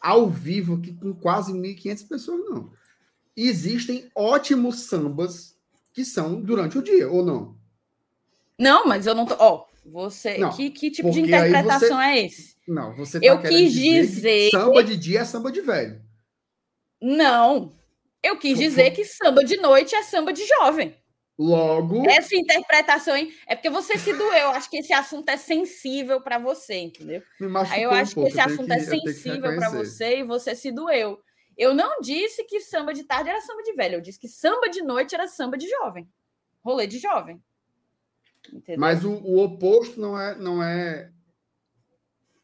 [0.00, 2.72] ao vivo aqui com quase 1.500 pessoas, não.
[3.36, 5.54] existem ótimos sambas
[5.92, 7.56] que são durante o dia, ou não?
[8.58, 9.34] Não, mas eu não tô.
[9.38, 10.38] Ó, você.
[10.38, 12.04] Não, que, que tipo de interpretação você...
[12.04, 12.56] é esse?
[12.66, 14.06] Não, você tá Eu quis dizer.
[14.06, 14.50] dizer...
[14.50, 16.00] samba de dia é samba de velho.
[17.00, 17.72] Não.
[18.22, 20.94] Eu quis dizer que samba de noite é samba de jovem.
[21.38, 22.06] Logo.
[22.06, 23.32] Essa interpretação hein?
[23.46, 24.50] é porque você se doeu.
[24.50, 27.22] Acho que esse assunto é sensível para você, entendeu?
[27.70, 30.70] Aí eu acho um que esse assunto que, é sensível para você e você se
[30.70, 31.18] doeu.
[31.56, 33.94] Eu não disse que samba de tarde era samba de velho.
[33.96, 36.06] Eu disse que samba de noite era samba de jovem.
[36.62, 37.42] Rolê de jovem.
[38.52, 38.78] Entendeu?
[38.78, 41.10] Mas o, o oposto não é, não é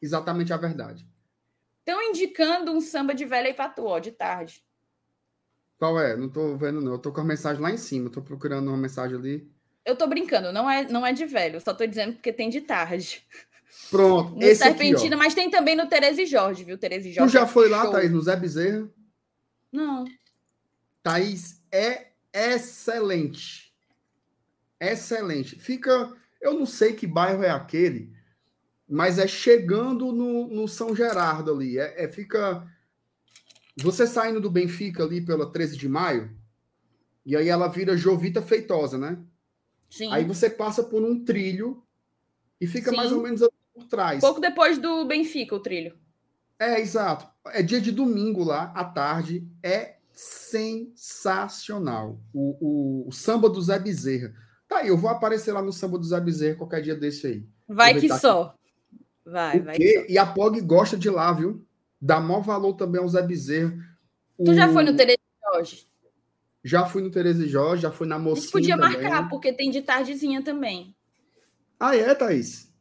[0.00, 1.06] exatamente a verdade.
[1.80, 4.65] Estão indicando um samba de velho aí para tu, ó, de tarde.
[5.78, 6.16] Qual é?
[6.16, 6.92] Não tô vendo, não.
[6.92, 8.10] Eu tô com a mensagem lá em cima.
[8.10, 9.50] tô procurando uma mensagem ali.
[9.84, 11.60] Eu tô brincando, não é, não é de velho.
[11.60, 13.24] Só tô dizendo porque tem de tarde.
[13.90, 14.34] Pronto.
[14.34, 16.78] No esse Serpentina, aqui, mas tem também no Tereza e Jorge, viu?
[16.78, 17.30] Tereza e Jorge.
[17.30, 17.92] Tu já é foi lá, show.
[17.92, 18.88] Thaís, no Zé Bezerra?
[19.70, 20.04] Não.
[21.02, 23.72] Thaís, é excelente.
[24.80, 25.56] Excelente.
[25.58, 26.12] Fica.
[26.40, 28.12] Eu não sei que bairro é aquele,
[28.88, 31.78] mas é chegando no, no São Gerardo ali.
[31.78, 32.66] É, é fica
[33.76, 36.30] você saindo do Benfica ali pela 13 de maio,
[37.24, 39.18] e aí ela vira Jovita Feitosa, né?
[39.90, 40.12] Sim.
[40.12, 41.82] Aí você passa por um trilho
[42.60, 42.96] e fica Sim.
[42.96, 44.20] mais ou menos por trás.
[44.20, 45.94] Pouco depois do Benfica, o trilho.
[46.58, 47.28] É, exato.
[47.46, 49.46] É dia de domingo lá, à tarde.
[49.62, 52.18] É sensacional.
[52.32, 54.34] O, o, o samba do Zé Bezerra.
[54.66, 57.46] Tá aí, eu vou aparecer lá no samba do Zé Bezerra qualquer dia desse aí.
[57.68, 58.54] Vai que só.
[59.24, 59.76] Vai, vai.
[59.76, 60.06] Que só.
[60.08, 61.64] E a POG gosta de lá, viu?
[62.00, 63.74] Dá maior valor também ao Zé Bezerra.
[64.44, 64.54] Tu o...
[64.54, 65.88] já foi no Tereza Jorge?
[66.62, 69.02] Já fui no Tereza Jorge, já fui na mocinha podia também.
[69.02, 70.94] marcar, porque tem de tardezinha também.
[71.78, 72.72] Ah, é, Thaís?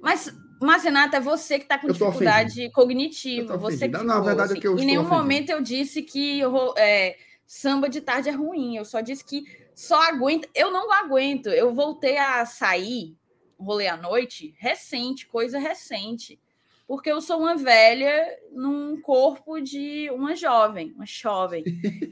[0.00, 3.56] Mas, mas Renata, é você que está com dificuldade cognitiva.
[3.56, 4.58] Você que Na verdade, assim.
[4.58, 6.42] é que eu Em nenhum momento eu disse que
[6.76, 7.16] é,
[7.46, 8.76] samba de tarde é ruim.
[8.76, 10.48] Eu só disse que só aguenta.
[10.54, 11.48] Eu não aguento.
[11.48, 13.16] Eu voltei a sair,
[13.58, 16.38] rolê à noite, recente, coisa recente
[16.86, 21.64] porque eu sou uma velha num corpo de uma jovem, uma jovem.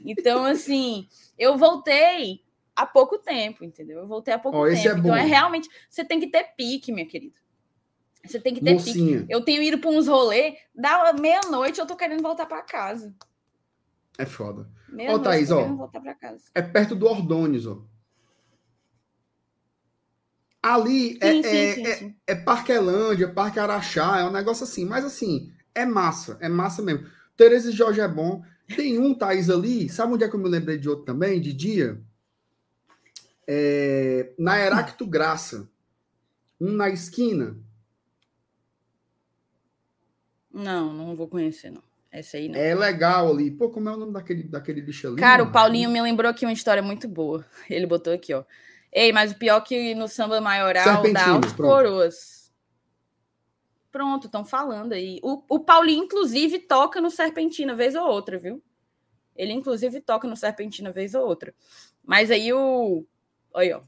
[0.05, 2.41] Então, assim, eu voltei
[2.75, 3.99] há pouco tempo, entendeu?
[3.99, 4.87] Eu voltei há pouco oh, tempo.
[4.87, 5.69] É então, é realmente.
[5.89, 7.35] Você tem que ter pique, minha querida.
[8.25, 9.19] Você tem que ter Mocinha.
[9.21, 9.31] pique.
[9.31, 13.13] Eu tenho ido para uns rolês, da meia-noite eu tô querendo voltar para casa.
[14.17, 14.69] É foda.
[15.09, 15.89] Ó, oh, Thaís, ó.
[16.53, 17.83] É perto do Ordônios, ó.
[20.63, 24.85] Ali é, sim, é, sim, sim, é, é, Parquelândia, Parque Araxá, é um negócio assim,
[24.85, 27.05] mas assim, é massa, é massa mesmo.
[27.35, 28.41] Tereza e Jorge é bom.
[28.73, 31.51] Tem um, Thaís, ali, sabe onde é que eu me lembrei de outro também, de
[31.51, 32.01] dia?
[33.45, 35.69] É, na Heracto Graça.
[36.61, 37.57] Um na esquina.
[40.53, 41.83] Não, não vou conhecer, não.
[42.09, 42.55] Essa aí não.
[42.55, 43.51] É legal ali.
[43.51, 45.17] Pô, como é o nome daquele, daquele bicho ali?
[45.17, 47.43] Cara, o Paulinho me lembrou aqui uma história muito boa.
[47.69, 48.45] Ele botou aqui, ó.
[48.93, 52.53] Ei, mas o pior que no samba maioral dá aos coroas.
[53.91, 55.19] Pronto, estão falando aí.
[55.23, 58.61] O, o Paulinho, inclusive, toca no Serpentina vez ou outra, viu?
[59.35, 61.53] Ele, inclusive, toca no Serpentina vez ou outra.
[62.03, 63.03] Mas aí o.
[63.51, 63.81] Olha, ó.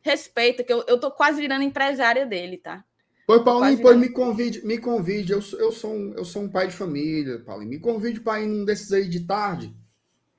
[0.00, 2.84] Respeita, que eu, eu tô quase virando empresária dele, tá?
[3.26, 5.32] Pois, Paulinho, pois me convide, me convide.
[5.32, 7.70] Eu, eu, sou um, eu sou um pai de família, Paulinho.
[7.70, 9.74] Me convide para ir num desses aí de tarde,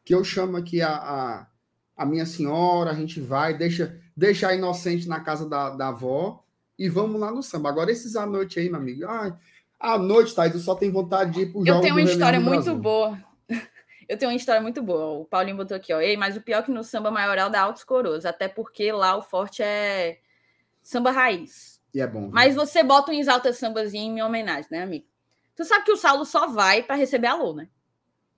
[0.03, 1.47] que eu chamo aqui a, a
[1.95, 6.43] a minha senhora, a gente vai, deixa, deixa a inocente na casa da, da avó
[6.77, 7.69] e vamos lá no samba.
[7.69, 9.33] Agora, esses à noite aí, meu amigo, ai,
[9.79, 12.75] à noite, Thais, eu só tenho vontade de ir pro Eu tenho uma história muito
[12.75, 13.17] boa.
[14.07, 15.21] Eu tenho uma história muito boa.
[15.21, 15.99] O Paulinho botou aqui, ó.
[15.99, 19.17] Ei, mas o pior é que no samba maioral dá altos coroas, até porque lá
[19.17, 20.19] o forte é
[20.79, 21.81] samba raiz.
[21.91, 22.25] E é bom.
[22.25, 22.31] Viu?
[22.31, 25.07] Mas você bota um exalta sambazinho em minha homenagem, né, amigo?
[25.55, 27.67] Tu sabe que o Saulo só vai para receber alô, né?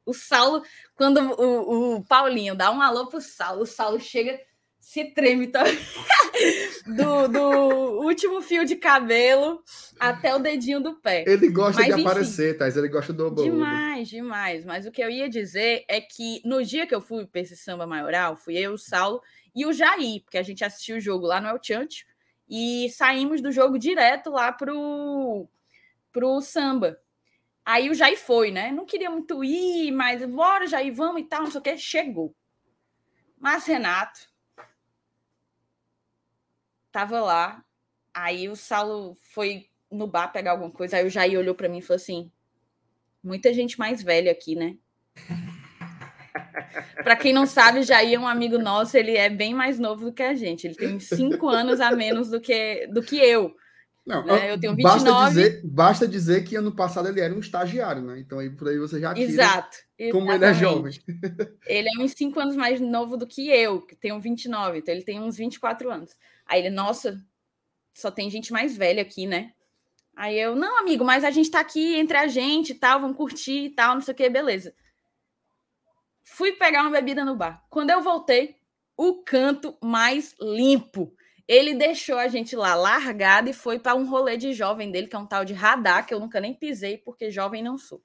[0.08, 0.64] O Saulo,
[0.96, 4.40] quando o, o Paulinho dá um alô pro Saulo, o Saulo chega,
[4.80, 5.66] se treme tá?
[6.88, 9.62] do, do último fio de cabelo
[10.00, 11.26] até o dedinho do pé.
[11.28, 14.64] Ele gosta Mas, de enfim, aparecer, Thais, ele gosta do Demais, demais.
[14.64, 17.58] Mas o que eu ia dizer é que no dia que eu fui para esse
[17.58, 19.22] samba maioral, fui eu, o Saulo
[19.54, 22.06] e o Jair, porque a gente assistiu o jogo lá no El Chante
[22.50, 25.50] e saímos do jogo direto lá pro,
[26.14, 26.98] pro samba.
[27.68, 28.72] Aí o Jair foi, né?
[28.72, 31.78] Não queria muito ir, mas bora, Jair, vamos e tal, não sei o que.
[31.78, 32.34] Chegou.
[33.38, 34.22] Mas Renato
[36.94, 37.62] tava lá.
[38.14, 40.96] Aí o Saulo foi no bar pegar alguma coisa.
[40.96, 42.32] Aí o Jair olhou para mim e falou assim:
[43.22, 44.78] muita gente mais velha aqui, né?
[47.04, 50.14] Para quem não sabe, Jair é um amigo nosso, ele é bem mais novo do
[50.14, 50.68] que a gente.
[50.68, 53.54] Ele tem cinco anos a menos do que, do que eu.
[54.08, 54.54] Não, né?
[54.54, 55.04] Eu tenho 29.
[55.04, 58.18] Basta dizer, basta dizer que ano passado ele era um estagiário, né?
[58.18, 59.78] Então aí por aí você já tira Exato.
[60.14, 60.94] como ele é jovem.
[61.68, 65.04] Ele é uns 5 anos mais novo do que eu, que tenho 29, então ele
[65.04, 66.16] tem uns 24 anos.
[66.46, 67.22] Aí ele, nossa,
[67.94, 69.52] só tem gente mais velha aqui, né?
[70.16, 73.18] Aí eu, não, amigo, mas a gente tá aqui entre a gente e tal, vamos
[73.18, 74.74] curtir e tal, não sei o que, beleza.
[76.24, 77.62] Fui pegar uma bebida no bar.
[77.70, 78.56] Quando eu voltei,
[78.96, 81.14] o canto mais limpo.
[81.48, 85.16] Ele deixou a gente lá largado e foi para um rolê de jovem dele, que
[85.16, 88.04] é um tal de radar, que eu nunca nem pisei, porque jovem não sou.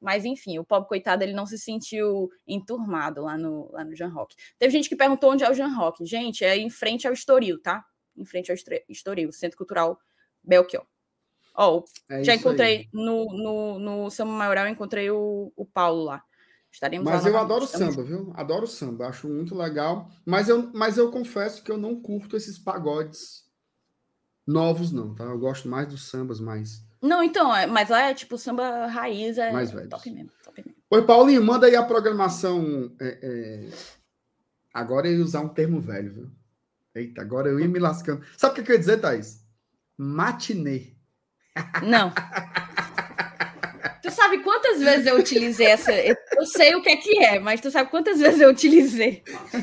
[0.00, 4.08] Mas enfim, o pobre coitado ele não se sentiu enturmado lá no, lá no Jean
[4.08, 4.36] Rock.
[4.58, 6.04] Teve gente que perguntou onde é o Jean Rock.
[6.04, 7.84] Gente, é em frente ao Estoril, tá?
[8.16, 8.56] Em frente ao
[8.88, 9.98] Estoril, Centro Cultural
[10.42, 10.86] Belchior.
[11.56, 16.22] Ó, oh, é já encontrei no, no, no Samba Maioral, encontrei o, o Paulo lá.
[16.74, 18.32] Estaremos mas eu adoro samba, viu?
[18.34, 20.10] Adoro samba, acho muito legal.
[20.26, 23.44] Mas eu, mas eu confesso que eu não curto esses pagodes
[24.44, 25.22] novos, não, tá?
[25.22, 26.84] Eu gosto mais dos sambas mais.
[27.00, 29.88] Não, então, é, mas lá é tipo samba raiz, é mais velho.
[29.88, 30.82] top mesmo, top mesmo.
[30.90, 32.92] Oi, Paulinho, manda aí a programação.
[33.00, 33.68] É, é...
[34.72, 36.30] Agora eu ia usar um termo velho, viu?
[36.92, 38.26] Eita, agora eu ia me lascando.
[38.36, 39.46] Sabe o que eu ia dizer, Thaís?
[39.96, 40.92] Matinê.
[41.84, 42.12] Não.
[44.04, 45.90] Tu sabe quantas vezes eu utilizei essa?
[46.44, 49.22] Eu sei o que é que é, mas tu sabe quantas vezes eu utilizei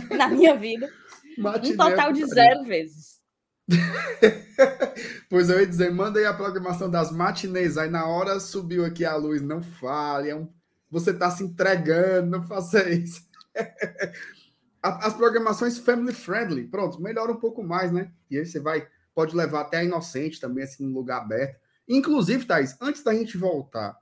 [0.10, 0.92] na minha vida?
[1.38, 3.22] Um total de zero vezes.
[5.30, 7.78] pois eu ia dizer, manda aí a programação das matinês.
[7.78, 10.30] Aí na hora subiu aqui a luz, não fale.
[10.30, 10.52] É um...
[10.90, 13.22] Você está se entregando, não faça isso.
[14.82, 18.12] As programações family friendly, pronto, melhora um pouco mais, né?
[18.32, 21.60] E aí você vai, pode levar até a inocente também, assim, no lugar aberto.
[21.88, 23.96] Inclusive, Thais, antes da gente voltar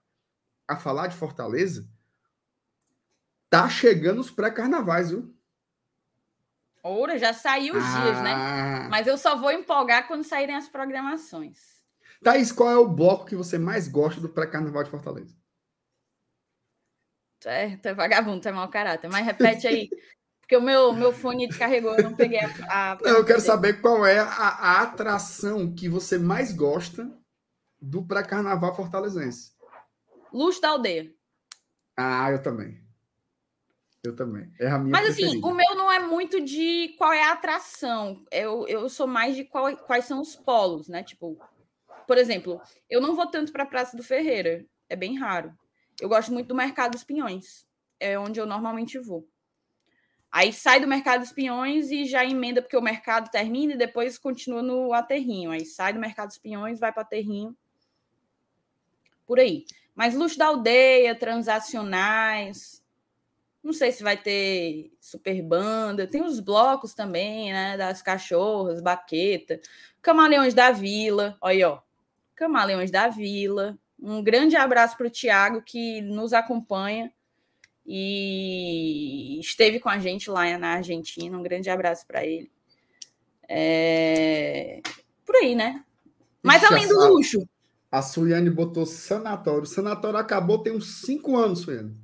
[0.65, 1.85] a falar de Fortaleza,
[3.49, 5.33] tá chegando os pré-carnavais, viu?
[6.83, 8.01] Oura, já saiu os ah.
[8.01, 8.33] dias, né?
[8.33, 8.87] Ah.
[8.89, 11.59] Mas eu só vou empolgar quando saírem as programações.
[12.23, 15.35] Thaís, qual é o bloco que você mais gosta do pré-carnaval de Fortaleza?
[17.39, 19.09] Tu é, tu é vagabundo, tu é mau caráter.
[19.09, 19.89] Mas repete aí.
[20.41, 22.91] porque o meu, meu fone descarregou, eu não peguei a.
[22.91, 27.09] a não, eu quero saber qual é a, a atração que você mais gosta
[27.81, 29.53] do pré-carnaval fortalezense.
[30.33, 31.13] Luxo da aldeia.
[31.95, 32.81] Ah, eu também.
[34.03, 34.51] Eu também.
[34.59, 35.47] É a minha Mas assim, preferida.
[35.47, 38.25] assim, o meu não é muito de qual é a atração.
[38.31, 41.03] Eu, eu sou mais de qual, quais são os polos, né?
[41.03, 41.37] Tipo,
[42.07, 44.65] por exemplo, eu não vou tanto para a Praça do Ferreira.
[44.87, 45.53] É bem raro.
[45.99, 47.67] Eu gosto muito do Mercado dos Pinhões.
[47.99, 49.27] É onde eu normalmente vou.
[50.31, 54.17] Aí sai do Mercado dos Pinhões e já emenda, porque o mercado termina e depois
[54.17, 55.51] continua no aterrinho.
[55.51, 57.57] Aí sai do Mercado dos Pinhões, vai para o aterrinho.
[59.25, 59.65] Por aí.
[59.95, 62.78] Mas luxo da aldeia, transacionais.
[63.63, 66.07] Não sei se vai ter super banda.
[66.07, 67.77] Tem os blocos também, né?
[67.77, 69.59] Das cachorras, baqueta.
[70.01, 71.37] Camaleões da Vila.
[71.41, 71.79] Olha aí, ó.
[72.35, 73.77] Camaleões da Vila.
[74.01, 77.11] Um grande abraço para o Tiago, que nos acompanha
[77.85, 81.37] e esteve com a gente lá na Argentina.
[81.37, 82.49] Um grande abraço para ele.
[83.47, 84.79] É...
[85.25, 85.83] Por aí, né?
[86.41, 87.47] Mas além do luxo,
[87.91, 89.63] a Suiane botou sanatório.
[89.63, 91.97] O sanatório acabou tem uns cinco anos, Suiane.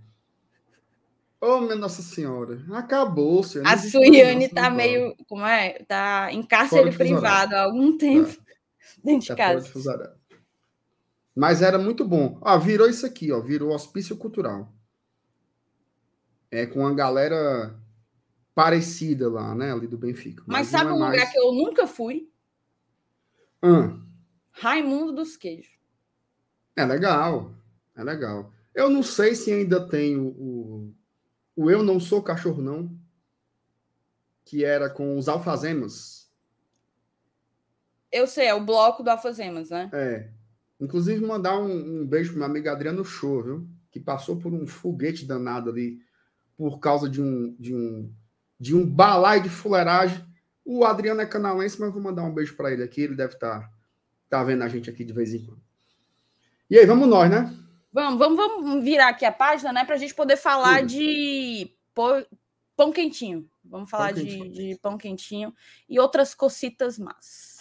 [1.47, 2.59] Oh, minha Nossa Senhora.
[2.71, 3.69] Acabou, Suiane.
[3.69, 5.15] A Suiane tá meio.
[5.29, 5.73] Como é?
[5.87, 8.35] Tá em cárcere privado há algum tempo.
[8.35, 8.43] Tá.
[9.03, 9.79] Dentro tá de casa.
[9.79, 10.09] De
[11.35, 12.39] Mas era muito bom.
[12.41, 13.39] Ah, virou isso aqui, ó.
[13.41, 14.73] Virou hospício cultural.
[16.49, 17.79] É com a galera
[18.55, 19.71] parecida lá, né?
[19.71, 20.43] Ali do Benfica.
[20.47, 21.13] Mas, Mas sabe é um mais...
[21.13, 22.27] lugar que eu nunca fui?
[23.61, 23.95] Ah.
[24.51, 25.75] Raimundo dos Queijos.
[26.75, 27.53] É legal,
[27.95, 28.51] é legal.
[28.73, 30.95] Eu não sei se ainda tem o, o,
[31.55, 32.91] o Eu Não Sou Cachorro Não,
[34.43, 36.29] que era com os alfazemas.
[38.11, 39.89] Eu sei, é o bloco do alfazemas, né?
[39.91, 40.29] É.
[40.79, 43.67] Inclusive, mandar um, um beijo para minha amiga Adriana Show, viu?
[43.91, 45.99] Que passou por um foguete danado ali
[46.57, 48.13] por causa de um, de um,
[48.59, 50.23] de um balai de fuleiragem.
[50.63, 53.01] O Adriano é canalense, mas vou mandar um beijo para ele aqui.
[53.01, 53.71] Ele deve estar tá,
[54.29, 55.61] tá vendo a gente aqui de vez em quando.
[56.69, 57.53] E aí, vamos nós, né?
[57.95, 59.85] Vamos, vamos, vamos virar aqui a página, né?
[59.85, 61.73] Para a gente poder falar de
[62.75, 63.49] pão quentinho.
[63.63, 65.55] Vamos falar pão de, de, pão quentinho
[65.87, 67.57] e outras cocitas más.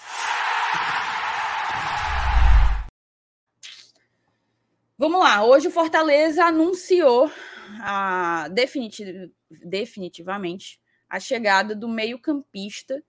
[4.99, 5.45] Vamos lá.
[5.45, 7.31] Hoje o Fortaleza anunciou
[7.81, 13.05] a, definitiv, definitivamente a chegada do meio-campista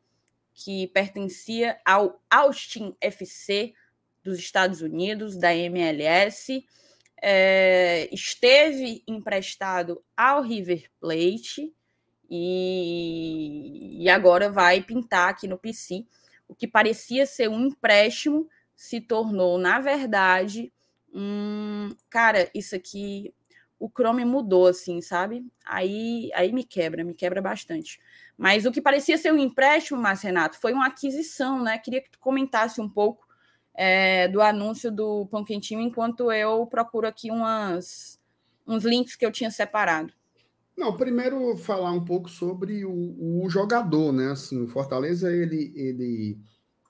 [0.54, 3.74] que pertencia ao Austin FC
[4.24, 6.64] dos Estados Unidos, da MLS,
[7.22, 11.74] é, esteve emprestado ao River Plate
[12.30, 16.06] e, e agora vai pintar aqui no PC,
[16.48, 20.72] o que parecia ser um empréstimo se tornou, na verdade,
[21.14, 21.90] um.
[22.10, 23.34] Cara, isso aqui.
[23.78, 25.46] O Chrome mudou, assim, sabe?
[25.66, 28.00] Aí, aí me quebra, me quebra bastante.
[28.38, 31.78] Mas o que parecia ser um empréstimo, mas Renato, foi uma aquisição, né?
[31.78, 33.25] Queria que tu comentasse um pouco
[33.76, 38.20] é, do anúncio do Pão Quentinho, enquanto eu procuro aqui umas,
[38.66, 40.14] uns links que eu tinha separado.
[40.78, 44.32] Não, primeiro falar um pouco sobre o, o jogador, né?
[44.32, 46.38] Assim, o Fortaleza ele, ele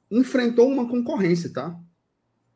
[0.10, 1.80] enfrentou uma concorrência, tá?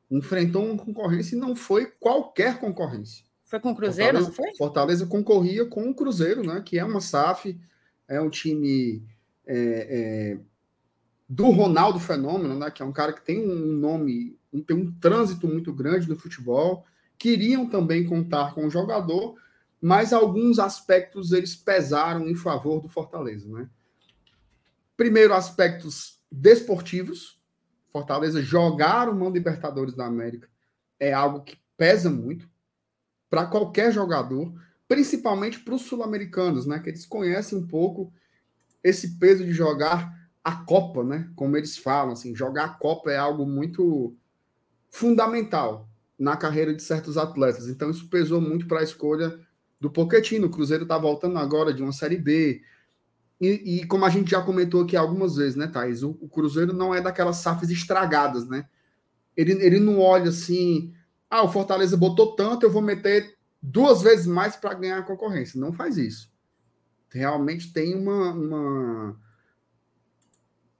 [0.09, 3.23] Enfrentou uma concorrência e não foi qualquer concorrência.
[3.45, 4.57] Foi com o Cruzeiro, Fortaleza, não foi?
[4.57, 6.61] Fortaleza concorria com o Cruzeiro, né?
[6.65, 7.59] Que é uma SAF,
[8.07, 9.03] é um time
[9.45, 10.39] é, é,
[11.29, 12.71] do Ronaldo Fenômeno, né?
[12.71, 14.35] Que é um cara que tem um nome,
[14.65, 16.83] tem um trânsito muito grande no futebol.
[17.19, 19.35] Queriam também contar com o jogador,
[19.79, 23.69] mas alguns aspectos eles pesaram em favor do Fortaleza, né?
[24.97, 27.39] Primeiro, aspectos desportivos.
[27.91, 30.49] Fortaleza jogar uma Libertadores da América
[30.99, 32.49] é algo que pesa muito
[33.29, 34.51] para qualquer jogador,
[34.87, 36.79] principalmente para os sul-americanos, né?
[36.79, 38.11] Que eles conhecem um pouco
[38.83, 41.29] esse peso de jogar a Copa, né?
[41.35, 44.15] Como eles falam, assim, jogar a Copa é algo muito
[44.89, 45.87] fundamental
[46.17, 47.67] na carreira de certos atletas.
[47.67, 49.39] Então isso pesou muito para a escolha
[49.79, 50.47] do Pochettino.
[50.47, 52.61] O Cruzeiro está voltando agora de uma Série B.
[53.39, 53.47] E,
[53.79, 56.03] e, como a gente já comentou aqui algumas vezes, né, Thais?
[56.03, 58.67] O, o Cruzeiro não é daquelas safes estragadas, né?
[59.35, 60.93] Ele, ele não olha assim,
[61.29, 65.59] ah, o Fortaleza botou tanto, eu vou meter duas vezes mais para ganhar a concorrência.
[65.59, 66.29] Não faz isso.
[67.09, 69.19] Realmente tem uma, uma,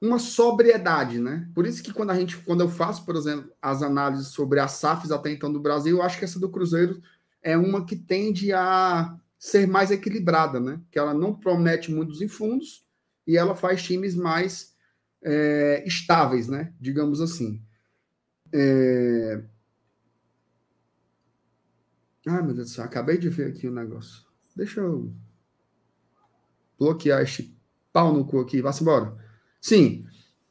[0.02, 1.50] uma sobriedade, né?
[1.54, 4.72] Por isso que quando a gente, quando eu faço, por exemplo, as análises sobre as
[4.74, 7.02] SAFs até então do Brasil, eu acho que essa do Cruzeiro
[7.42, 10.82] é uma que tende a ser mais equilibrada, né?
[10.90, 12.86] Que ela não promete muitos fundos
[13.28, 14.76] e ela faz times mais
[15.22, 16.74] é, estáveis, né?
[16.80, 17.62] Digamos assim.
[18.54, 19.44] É...
[22.28, 24.26] Ai, meu Deus do céu, acabei de ver aqui o negócio.
[24.56, 25.14] Deixa eu
[26.78, 27.58] bloquear este
[27.92, 28.62] pau no cu aqui.
[28.62, 29.29] Vá-se embora.
[29.62, 30.06] Sim,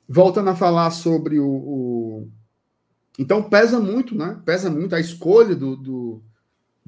[0.08, 2.28] voltando a falar sobre o, o,
[3.18, 4.40] Então, pesa muito, né?
[4.44, 6.22] Pesa muito a escolha do, do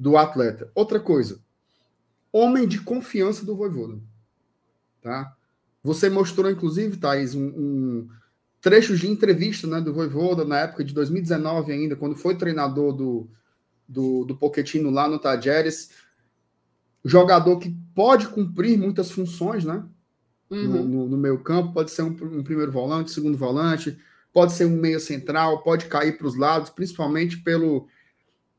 [0.01, 0.71] do atleta.
[0.73, 1.39] Outra coisa,
[2.33, 3.99] homem de confiança do Voivoda.
[4.99, 5.37] Tá?
[5.83, 8.09] Você mostrou, inclusive, Thaís, um, um
[8.59, 13.29] trecho de entrevista né, do Voivoda na época de 2019 ainda, quando foi treinador do,
[13.87, 15.91] do, do Pochettino lá no Tajeres.
[17.05, 19.85] Jogador que pode cumprir muitas funções, né?
[20.51, 20.67] Uhum.
[20.67, 23.97] No, no, no, meio campo, pode ser um, um, primeiro volante, segundo volante,
[24.33, 27.87] pode ser um meia central, pode cair para os lados, principalmente pelo,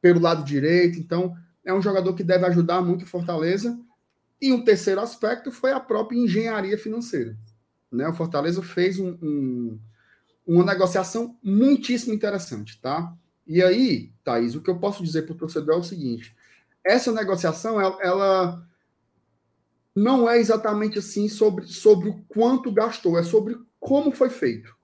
[0.01, 0.99] pelo lado direito.
[0.99, 3.79] Então, é um jogador que deve ajudar muito o Fortaleza.
[4.41, 7.37] E um terceiro aspecto foi a própria engenharia financeira.
[7.91, 8.09] Né?
[8.09, 9.79] O Fortaleza fez um, um,
[10.47, 13.15] uma negociação muitíssimo interessante, tá?
[13.47, 16.35] E aí, Thaís, o que eu posso dizer para o torcedor é o seguinte:
[16.85, 18.69] essa negociação, ela, ela,
[19.95, 24.75] não é exatamente assim sobre, sobre o quanto gastou, é sobre como foi feito,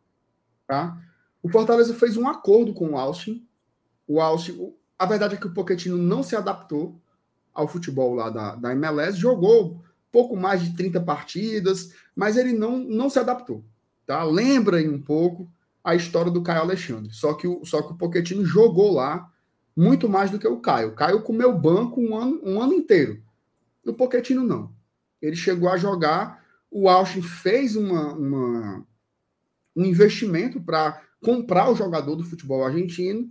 [0.67, 1.01] tá?
[1.43, 3.47] O Fortaleza fez um acordo com o Austin.
[4.07, 7.01] O Austin, a verdade é que o Pochettino não se adaptou
[7.55, 12.79] ao futebol lá da, da MLS, jogou pouco mais de 30 partidas, mas ele não,
[12.79, 13.65] não se adaptou.
[14.07, 14.23] Tá?
[14.25, 15.51] Lembra aí um pouco
[15.83, 17.13] a história do Caio Alexandre.
[17.13, 19.31] Só que o, só que o Pochettino jogou lá
[19.77, 20.89] muito mais do que o Caio.
[20.89, 23.23] O Caio comeu banco um ano, um ano inteiro.
[23.87, 24.73] O Pochettino não.
[25.21, 28.87] Ele chegou a jogar, o Austin fez uma, uma
[29.75, 33.29] um investimento para comprar o jogador do futebol argentino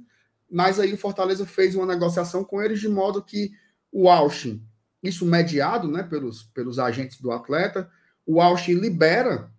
[0.49, 3.51] mas aí o Fortaleza fez uma negociação com eles de modo que
[3.91, 4.65] o Austin,
[5.03, 7.89] isso mediado né, pelos, pelos agentes do atleta,
[8.25, 9.51] o Austin libera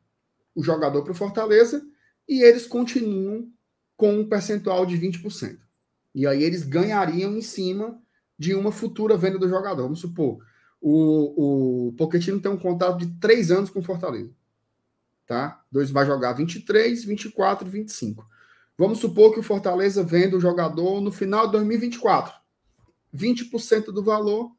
[0.54, 1.82] o jogador para o Fortaleza
[2.28, 3.50] e eles continuam
[3.96, 5.58] com um percentual de 20%.
[6.14, 8.00] E aí eles ganhariam em cima
[8.38, 9.82] de uma futura venda do jogador.
[9.82, 10.38] Vamos supor,
[10.80, 14.32] o, o Pochettino tem um contrato de três anos com o Fortaleza.
[15.26, 15.62] Tá?
[15.70, 18.26] Dois vai jogar 23, 24 25.
[18.76, 22.32] Vamos supor que o Fortaleza venda o jogador no final de 2024.
[23.14, 24.52] 20% do valor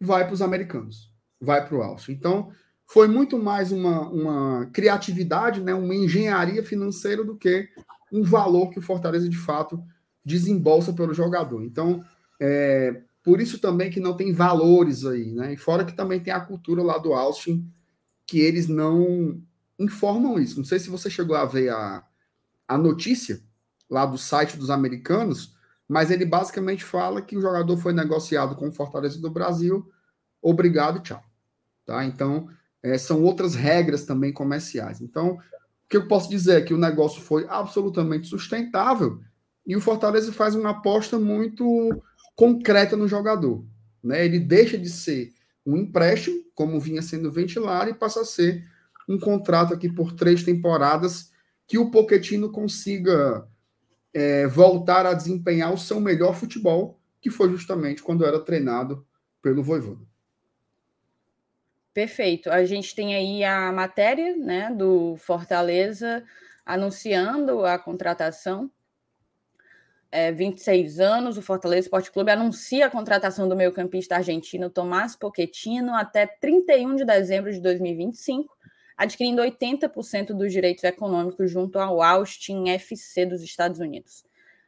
[0.00, 2.12] vai para os americanos, vai para o Alcio.
[2.12, 2.50] Então,
[2.86, 7.68] foi muito mais uma, uma criatividade, né, uma engenharia financeira do que
[8.12, 9.82] um valor que o Fortaleza, de fato,
[10.24, 11.64] desembolsa pelo jogador.
[11.64, 12.04] Então,
[12.40, 15.54] é, por isso também que não tem valores aí, né?
[15.54, 17.68] E fora que também tem a cultura lá do Austin,
[18.24, 19.42] que eles não
[19.76, 20.58] informam isso.
[20.58, 22.04] Não sei se você chegou a ver a,
[22.68, 23.42] a notícia,
[23.90, 25.56] lá do site dos americanos,
[25.88, 29.90] mas ele basicamente fala que o jogador foi negociado com o Fortaleza do Brasil,
[30.40, 31.20] obrigado, tchau.
[31.84, 32.04] Tá?
[32.04, 32.48] Então,
[32.80, 35.00] é, são outras regras também comerciais.
[35.00, 35.38] Então, o
[35.88, 39.20] que eu posso dizer é que o negócio foi absolutamente sustentável
[39.66, 41.90] e o Fortaleza faz uma aposta muito
[42.36, 43.64] concreta no jogador.
[44.04, 44.24] Né?
[44.24, 45.32] Ele deixa de ser
[45.64, 48.62] um empréstimo, como vinha sendo ventilado, e passa a ser
[49.08, 51.32] um contrato aqui por três temporadas
[51.66, 53.48] que o Poquetino consiga
[54.14, 59.04] é, voltar a desempenhar o seu melhor futebol, que foi justamente quando era treinado
[59.42, 60.04] pelo Voivoda.
[61.92, 62.50] Perfeito.
[62.50, 66.22] A gente tem aí a matéria né, do Fortaleza
[66.64, 68.70] anunciando a contratação.
[70.18, 75.94] É, 26 anos, o Fortaleza Esporte Clube anuncia a contratação do meio-campista argentino Tomás Pochettino
[75.94, 78.56] até 31 de dezembro de 2025,
[78.96, 84.24] adquirindo 80% dos direitos econômicos junto ao Austin FC dos Estados Unidos.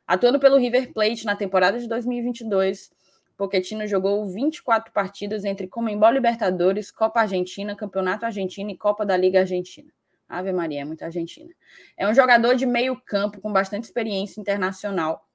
[0.07, 2.91] Atuando pelo River Plate na temporada de 2022,
[3.35, 9.41] Pochettino jogou 24 partidas entre Comembol Libertadores, Copa Argentina, Campeonato Argentino e Copa da Liga
[9.41, 9.91] Argentina.
[10.29, 11.51] Ave Maria, é muita Argentina.
[11.97, 15.27] É um jogador de meio campo com bastante experiência internacional,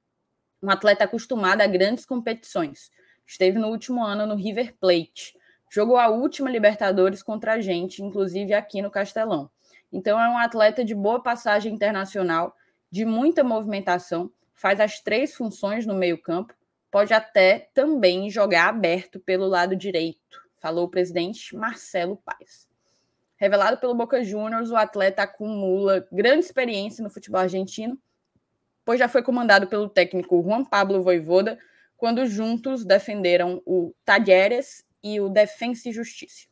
[0.64, 2.90] um atleta acostumado a grandes competições.
[3.26, 5.36] Esteve no último ano no River Plate.
[5.70, 9.50] Jogou a última Libertadores contra a gente, inclusive aqui no Castelão.
[9.92, 12.56] Então é um atleta de boa passagem internacional,
[12.90, 16.54] de muita movimentação, faz as três funções no meio campo,
[16.90, 22.66] pode até também jogar aberto pelo lado direito, falou o presidente Marcelo Paes.
[23.36, 27.98] Revelado pelo Boca Juniors, o atleta acumula grande experiência no futebol argentino,
[28.84, 31.58] pois já foi comandado pelo técnico Juan Pablo Voivoda,
[31.96, 36.46] quando juntos defenderam o Talleres e o Defensa e Justiça.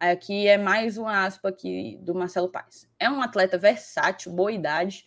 [0.00, 2.88] Aqui é mais uma aspa aqui do Marcelo Paes.
[2.98, 5.06] É um atleta versátil, boa idade,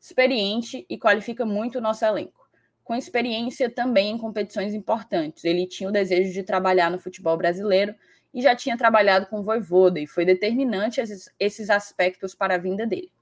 [0.00, 2.42] experiente e qualifica muito o nosso elenco
[2.84, 5.44] com experiência também em competições importantes.
[5.44, 7.94] Ele tinha o desejo de trabalhar no futebol brasileiro
[8.34, 11.00] e já tinha trabalhado com o Voivoda, e foi determinante
[11.38, 13.12] esses aspectos para a vinda dele.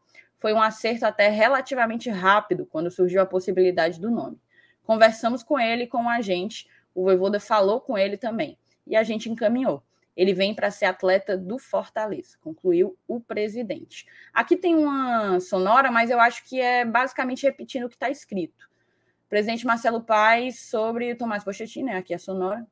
[0.41, 4.41] Foi um acerto até relativamente rápido quando surgiu a possibilidade do nome.
[4.83, 9.31] Conversamos com ele com a gente, o Voivoda falou com ele também, e a gente
[9.31, 9.83] encaminhou.
[10.17, 14.07] Ele vem para ser atleta do Fortaleza, concluiu o presidente.
[14.35, 18.71] Aqui tem uma sonora, mas eu acho que é basicamente repetindo o que está escrito
[19.31, 22.67] presidente Marcelo Paes sobre Tomás Pochettino, né, aqui a Sonora.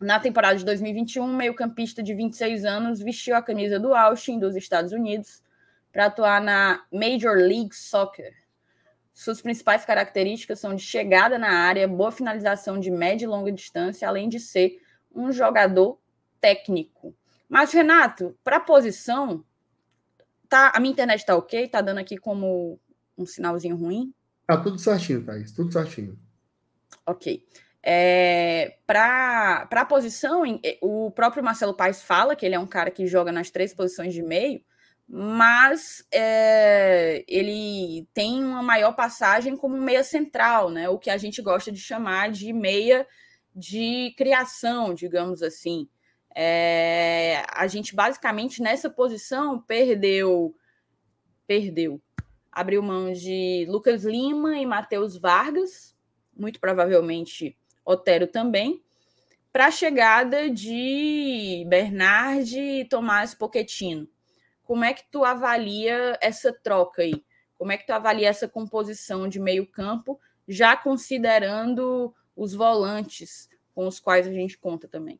[0.00, 4.92] Na temporada de 2021, meio-campista de 26 anos vestiu a camisa do Austin dos Estados
[4.92, 5.40] Unidos
[5.92, 8.32] para atuar na Major League Soccer.
[9.12, 14.06] Suas principais características são de chegada na área, boa finalização de média e longa distância,
[14.06, 14.80] além de ser
[15.14, 15.98] um jogador
[16.40, 17.14] técnico.
[17.48, 19.44] Mas, Renato, para a posição,
[20.48, 21.64] tá, a minha internet está ok?
[21.64, 22.78] Está dando aqui como
[23.16, 24.14] um sinalzinho ruim?
[24.46, 26.18] Tá tudo certinho, Thaís, tudo certinho.
[27.04, 27.44] Ok.
[27.82, 32.90] É, para a posição, é, o próprio Marcelo Paes fala que ele é um cara
[32.90, 34.62] que joga nas três posições de meio,
[35.08, 40.88] mas é, ele tem uma maior passagem como meia central, né?
[40.88, 43.06] O que a gente gosta de chamar de meia
[43.54, 45.88] de criação, digamos assim.
[46.34, 50.54] É, a gente basicamente nessa posição perdeu,
[51.46, 52.00] perdeu
[52.58, 55.96] abriu mão de Lucas Lima e Matheus Vargas,
[56.36, 58.82] muito provavelmente Otero também,
[59.52, 64.08] para a chegada de Bernard e Tomás Pochettino.
[64.68, 67.24] Como é que tu avalia essa troca aí?
[67.56, 73.86] Como é que tu avalia essa composição de meio campo, já considerando os volantes com
[73.86, 75.18] os quais a gente conta também?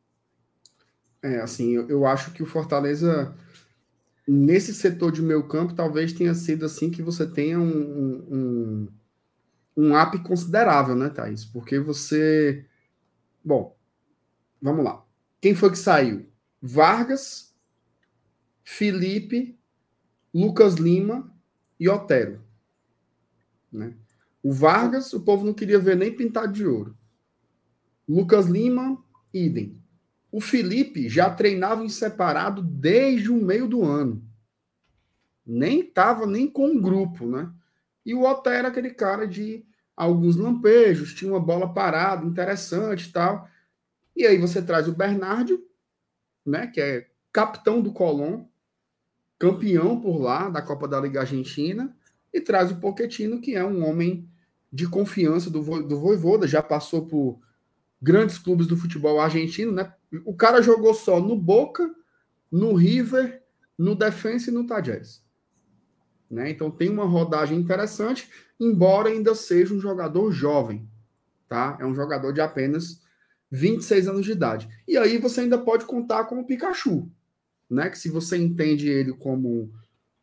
[1.23, 3.35] É, assim, eu, eu acho que o Fortaleza
[4.27, 8.87] nesse setor de meio campo, talvez tenha sido assim que você tenha um, um,
[9.75, 11.43] um up considerável, né, Thaís?
[11.43, 12.63] Porque você.
[13.43, 13.75] Bom,
[14.61, 15.03] vamos lá.
[15.41, 16.29] Quem foi que saiu?
[16.61, 17.48] Vargas,
[18.71, 19.59] Felipe,
[20.31, 21.35] Lucas Lima
[21.79, 22.39] e Otero.
[23.69, 23.95] Né?
[24.43, 26.95] O Vargas, o povo não queria ver nem pintado de ouro.
[28.07, 29.81] Lucas Lima, idem.
[30.31, 34.23] O Felipe já treinava em separado desde o meio do ano.
[35.43, 37.51] Nem estava nem com um grupo, né?
[38.05, 39.65] E o Otero era aquele cara de
[39.97, 43.49] alguns lampejos, tinha uma bola parada, interessante e tal.
[44.15, 45.59] E aí você traz o Bernardo,
[46.45, 48.45] né, que é capitão do Colón,
[49.39, 51.95] campeão por lá da Copa da Liga Argentina,
[52.33, 54.29] e traz o Poquetino, que é um homem
[54.71, 57.39] de confiança do, do Voivoda, já passou por
[58.01, 59.93] grandes clubes do futebol argentino, né?
[60.25, 61.89] O cara jogou só no Boca,
[62.51, 63.41] no River,
[63.77, 65.23] no Defensa e no Tajes.
[66.29, 66.51] Né?
[66.51, 68.29] Então tem uma rodagem interessante,
[68.59, 70.87] embora ainda seja um jogador jovem,
[71.47, 71.77] tá?
[71.79, 73.01] É um jogador de apenas
[73.51, 74.69] 26 anos de idade.
[74.87, 77.09] E aí você ainda pode contar com o Pikachu,
[77.69, 77.89] né?
[77.89, 79.71] Que se você entende ele como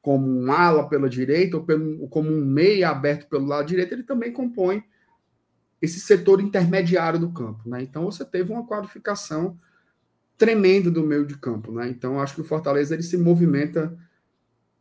[0.07, 4.05] como um ala pela direita ou pelo, como um meia aberto pelo lado direito, ele
[4.05, 4.85] também compõe
[5.83, 7.69] esse setor intermediário do campo.
[7.69, 7.83] Né?
[7.83, 9.59] Então você teve uma qualificação
[10.39, 11.73] tremenda do meio de campo.
[11.73, 11.89] Né?
[11.89, 13.99] Então acho que o Fortaleza ele se movimenta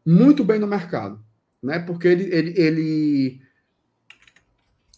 [0.05, 1.19] muito bem no mercado.
[1.59, 1.79] Né?
[1.79, 3.41] Porque ele, ele, ele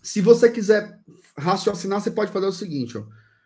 [0.01, 0.99] se você quiser
[1.37, 3.05] raciocinar, você pode fazer o seguinte: ó,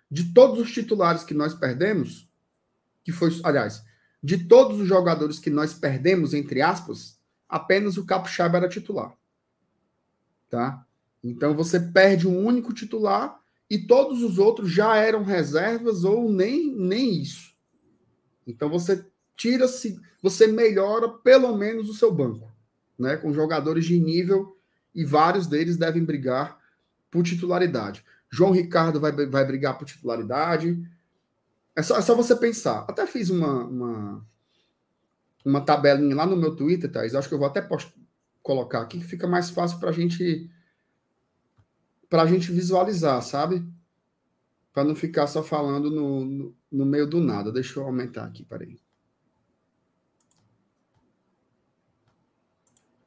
[0.09, 2.27] de todos os titulares que nós perdemos,
[3.03, 3.83] que foi, aliás,
[4.23, 7.19] de todos os jogadores que nós perdemos, entre aspas,
[7.49, 9.15] apenas o Capixaba era titular.
[10.49, 10.85] Tá?
[11.23, 13.39] Então você perde um único titular
[13.69, 17.53] e todos os outros já eram reservas ou nem, nem isso.
[18.45, 22.51] Então você tira-se, você melhora pelo menos o seu banco,
[22.97, 23.15] né?
[23.17, 24.57] Com jogadores de nível
[24.93, 26.59] e vários deles devem brigar
[27.09, 28.03] por titularidade.
[28.29, 30.81] João Ricardo vai, vai brigar por titularidade.
[31.75, 32.85] É só, é só você pensar.
[32.87, 34.27] Até fiz uma, uma,
[35.45, 37.15] uma tabelinha lá no meu Twitter, Thais.
[37.15, 37.93] Acho que eu vou até post,
[38.41, 40.49] colocar aqui, que fica mais fácil para gente,
[42.11, 43.65] a gente visualizar, sabe?
[44.73, 47.51] Para não ficar só falando no, no, no, meio do nada.
[47.51, 48.79] Deixa eu aumentar aqui, peraí.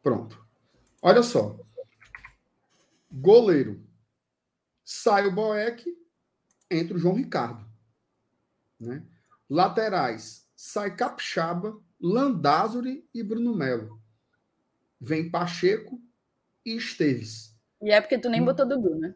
[0.03, 0.45] Pronto.
[1.01, 1.59] Olha só.
[3.11, 3.83] Goleiro.
[4.85, 5.87] Sai o Boeck,
[6.71, 7.65] entra o João Ricardo.
[8.85, 9.03] Né?
[9.49, 14.01] Laterais, sai Capixaba, Landázuri e Bruno Melo.
[15.01, 16.01] Vem Pacheco
[16.65, 17.55] e Esteves.
[17.83, 19.15] E é porque tu nem botou Dudu, né?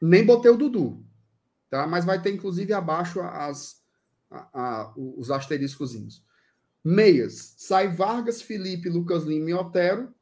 [0.00, 1.04] Nem botei o Dudu.
[1.68, 1.86] Tá?
[1.86, 3.82] Mas vai ter, inclusive, abaixo as,
[4.30, 6.24] a, a, os asteriscozinhos.
[6.82, 7.54] Meias.
[7.58, 10.14] Sai Vargas, Felipe, Lucas Lima e Otero.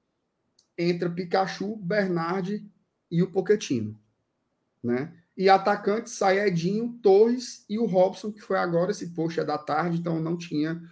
[0.77, 2.69] Entra Pikachu, Bernardi
[3.11, 4.01] e o Poquetino.
[4.83, 5.13] Né?
[5.39, 9.57] E atacante sai Edinho, Torres e o Robson, que foi agora, esse post é da
[9.57, 10.83] tarde, então não tinha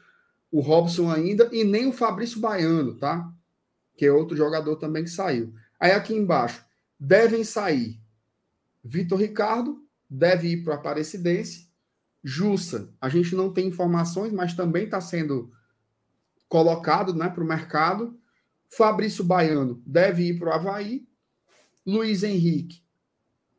[0.52, 3.28] o Robson ainda, e nem o Fabrício Baiano, tá?
[3.96, 5.52] Que é outro jogador também que saiu.
[5.80, 6.64] Aí aqui embaixo,
[6.98, 8.00] devem sair
[8.84, 11.68] Vitor Ricardo, deve ir para a Aparecidense.
[12.22, 15.52] Jussa, a gente não tem informações, mas também está sendo
[16.48, 18.16] colocado né, para o mercado.
[18.68, 21.04] Fabrício Baiano deve ir para o Havaí.
[21.84, 22.85] Luiz Henrique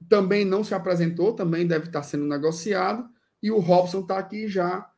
[0.09, 3.09] também não se apresentou, também deve estar sendo negociado.
[3.41, 4.89] E o Robson está aqui já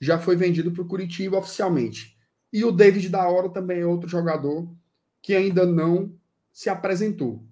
[0.00, 2.16] já foi vendido para o Curitiba oficialmente.
[2.52, 4.72] E o David da Hora também é outro jogador
[5.20, 6.16] que ainda não
[6.52, 7.44] se apresentou.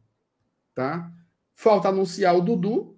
[0.75, 1.13] Tá?
[1.55, 2.97] Falta anunciar o Dudu,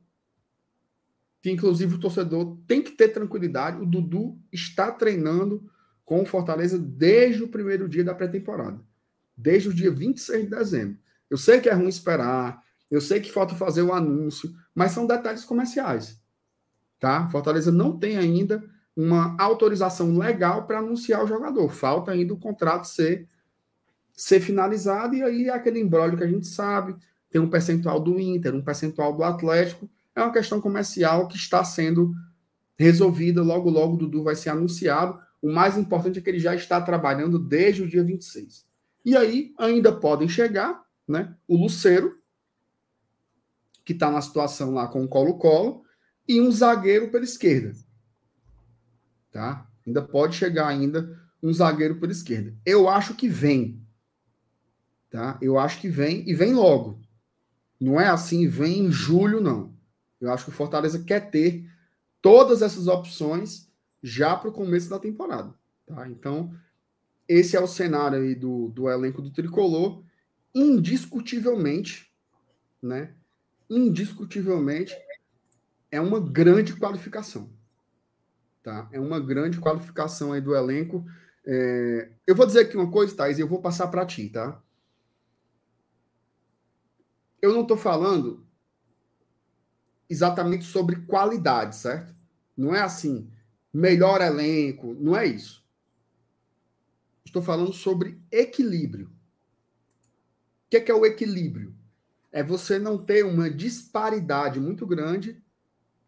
[1.41, 3.81] que inclusive o torcedor tem que ter tranquilidade.
[3.81, 5.71] O Dudu está treinando
[6.05, 8.81] com o Fortaleza desde o primeiro dia da pré-temporada,
[9.37, 10.99] desde o dia 26 de dezembro.
[11.31, 15.07] Eu sei que é ruim esperar, eu sei que falta fazer o anúncio, mas são
[15.07, 16.21] detalhes comerciais.
[16.99, 17.29] Tá?
[17.29, 18.65] Fortaleza não tem ainda
[18.97, 21.69] uma autorização legal para anunciar o jogador.
[21.71, 23.29] Falta ainda o contrato ser,
[24.13, 26.97] ser finalizado, e aí é aquele embrólio que a gente sabe,
[27.31, 29.89] tem um percentual do Inter, um percentual do Atlético.
[30.15, 32.13] É uma questão comercial que está sendo
[32.77, 33.43] resolvida.
[33.43, 35.19] Logo, logo o Dudu vai ser anunciado.
[35.41, 38.67] O mais importante é que ele já está trabalhando desde o dia 26.
[39.05, 42.18] E aí ainda podem chegar né, o Luceiro,
[43.89, 45.83] que está na situação lá com o Colo-Colo,
[46.29, 47.75] e um zagueiro pela esquerda.
[49.33, 49.67] Tá?
[49.87, 52.55] Ainda pode chegar ainda um zagueiro pela esquerda.
[52.67, 53.83] Eu acho que vem.
[55.09, 55.39] Tá?
[55.41, 57.01] Eu acho que vem e vem logo.
[57.81, 59.75] Não é assim, vem em julho, não.
[60.21, 61.67] Eu acho que o Fortaleza quer ter
[62.21, 65.55] todas essas opções já para o começo da temporada.
[65.87, 66.07] Tá?
[66.11, 66.55] Então,
[67.27, 70.05] esse é o cenário aí do, do elenco do Tricolor.
[70.55, 72.13] Indiscutivelmente,
[72.83, 73.15] né?
[73.69, 74.97] Indiscutivelmente,
[75.91, 77.51] é uma grande qualificação.
[78.63, 78.89] Tá?
[78.93, 81.05] É uma grande qualificação aí do elenco.
[81.47, 82.11] É...
[82.27, 84.63] Eu vou dizer aqui uma coisa, Thais, e eu vou passar para ti, tá?
[87.41, 88.47] Eu não estou falando
[90.09, 92.15] exatamente sobre qualidade, certo?
[92.57, 93.31] Não é assim,
[93.73, 95.65] melhor elenco, não é isso.
[97.25, 99.07] Estou falando sobre equilíbrio.
[99.07, 101.78] O que é, que é o equilíbrio?
[102.31, 105.43] É você não ter uma disparidade muito grande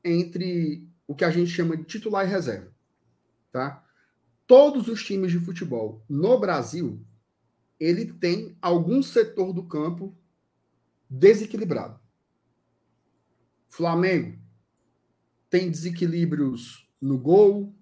[0.05, 2.73] entre o que a gente chama de titular e reserva.
[3.51, 3.85] Tá?
[4.47, 7.05] Todos os times de futebol no Brasil,
[7.79, 10.17] ele tem algum setor do campo
[11.09, 11.99] desequilibrado.
[13.69, 14.39] Flamengo
[15.49, 17.75] tem desequilíbrios no gol,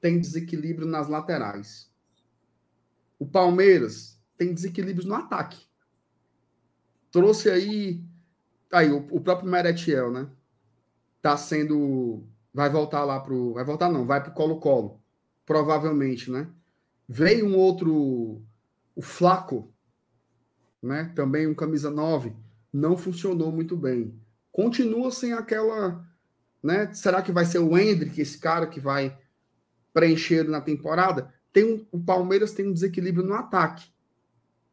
[0.00, 1.92] tem desequilíbrio nas laterais.
[3.18, 5.64] O Palmeiras tem desequilíbrios no ataque
[7.14, 8.04] trouxe aí.
[8.72, 10.28] Aí, o, o próprio Meretiel, né?
[11.22, 12.26] Tá sendo.
[12.52, 13.54] Vai voltar lá pro.
[13.54, 15.00] Vai voltar, não, vai pro Colo-Colo.
[15.46, 16.50] Provavelmente, né?
[17.08, 18.42] Veio um outro
[18.96, 19.72] O Flaco,
[20.82, 21.12] né?
[21.14, 22.34] Também um camisa 9,
[22.72, 24.18] não funcionou muito bem.
[24.50, 26.04] Continua sem aquela,
[26.62, 26.92] né?
[26.94, 29.16] Será que vai ser o Hendrick, esse cara que vai
[29.92, 31.32] preencher na temporada?
[31.52, 33.88] Tem um, o Palmeiras tem um desequilíbrio no ataque.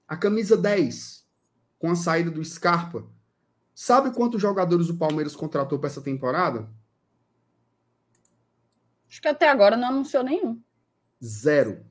[0.08, 1.21] A camisa 10,
[1.82, 3.04] com a saída do Scarpa,
[3.74, 6.70] sabe quantos jogadores o Palmeiras contratou para essa temporada?
[9.10, 10.62] Acho que até agora não anunciou nenhum.
[11.22, 11.84] Zero.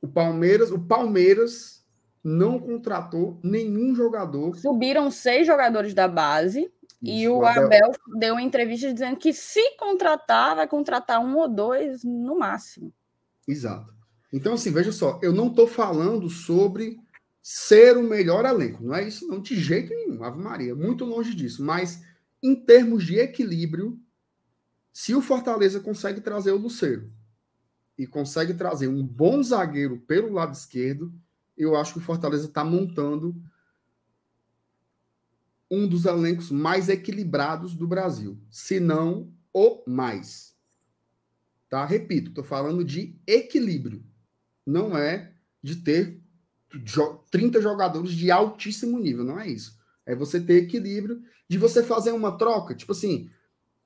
[0.00, 1.84] O Palmeiras, o Palmeiras
[2.24, 4.56] não contratou nenhum jogador.
[4.56, 6.72] Subiram seis jogadores da base
[7.02, 7.66] e o Abel...
[7.66, 12.90] Abel deu uma entrevista dizendo que se contratar, vai contratar um ou dois no máximo.
[13.46, 13.92] Exato.
[14.32, 16.98] Então, assim, veja só, eu não estou falando sobre
[17.42, 21.34] ser o melhor elenco, não é isso, não, de jeito nenhum, Ave Maria, muito longe
[21.34, 22.02] disso, mas
[22.40, 24.00] em termos de equilíbrio,
[24.92, 27.12] se o Fortaleza consegue trazer o Luceiro
[27.98, 31.12] e consegue trazer um bom zagueiro pelo lado esquerdo,
[31.56, 33.34] eu acho que o Fortaleza está montando
[35.70, 40.54] um dos elencos mais equilibrados do Brasil, se não o mais.
[41.68, 41.84] Tá?
[41.86, 44.04] Repito, estou falando de equilíbrio.
[44.66, 45.32] Não é
[45.62, 46.21] de ter
[47.30, 49.78] 30 jogadores de altíssimo nível, não é isso.
[50.04, 53.30] É você ter equilíbrio de você fazer uma troca, tipo assim,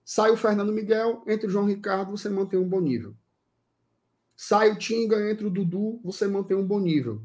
[0.05, 3.15] sai o Fernando Miguel, entre o João Ricardo, você mantém um bom nível.
[4.37, 7.23] Sai o Tinga, entre o Dudu, você mantém um bom nível,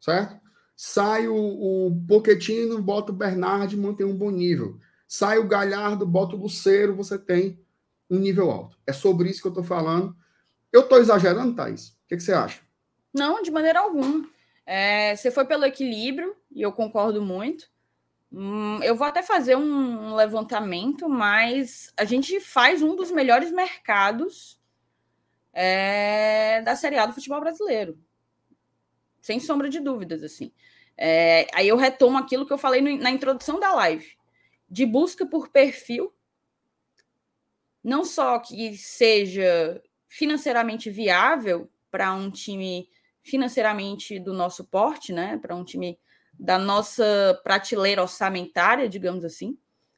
[0.00, 0.40] certo?
[0.76, 4.78] Sai o, o Poquetino, bota o Bernard, mantém um bom nível.
[5.06, 7.60] Sai o Galhardo, bota o Luceiro, você tem
[8.08, 8.78] um nível alto.
[8.86, 10.16] É sobre isso que eu estou falando.
[10.72, 11.88] Eu estou exagerando, Thaís?
[11.88, 12.60] O que, que você acha?
[13.12, 14.26] Não, de maneira alguma.
[14.64, 17.70] É, você foi pelo equilíbrio, e eu concordo muito.
[18.32, 24.58] Hum, eu vou até fazer um levantamento, mas a gente faz um dos melhores mercados
[25.52, 27.98] é, da Série A do futebol brasileiro.
[29.20, 30.50] Sem sombra de dúvidas, assim.
[30.96, 34.16] É, aí eu retomo aquilo que eu falei no, na introdução da live.
[34.68, 36.12] De busca por perfil,
[37.84, 42.88] não só que seja financeiramente viável para um time
[43.22, 45.38] financeiramente do nosso porte, né?
[45.38, 45.98] Para um time
[46.38, 49.56] da nossa prateleira orçamentária, digamos assim,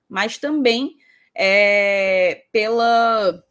[0.08, 0.96] mas também
[1.34, 3.42] é, pela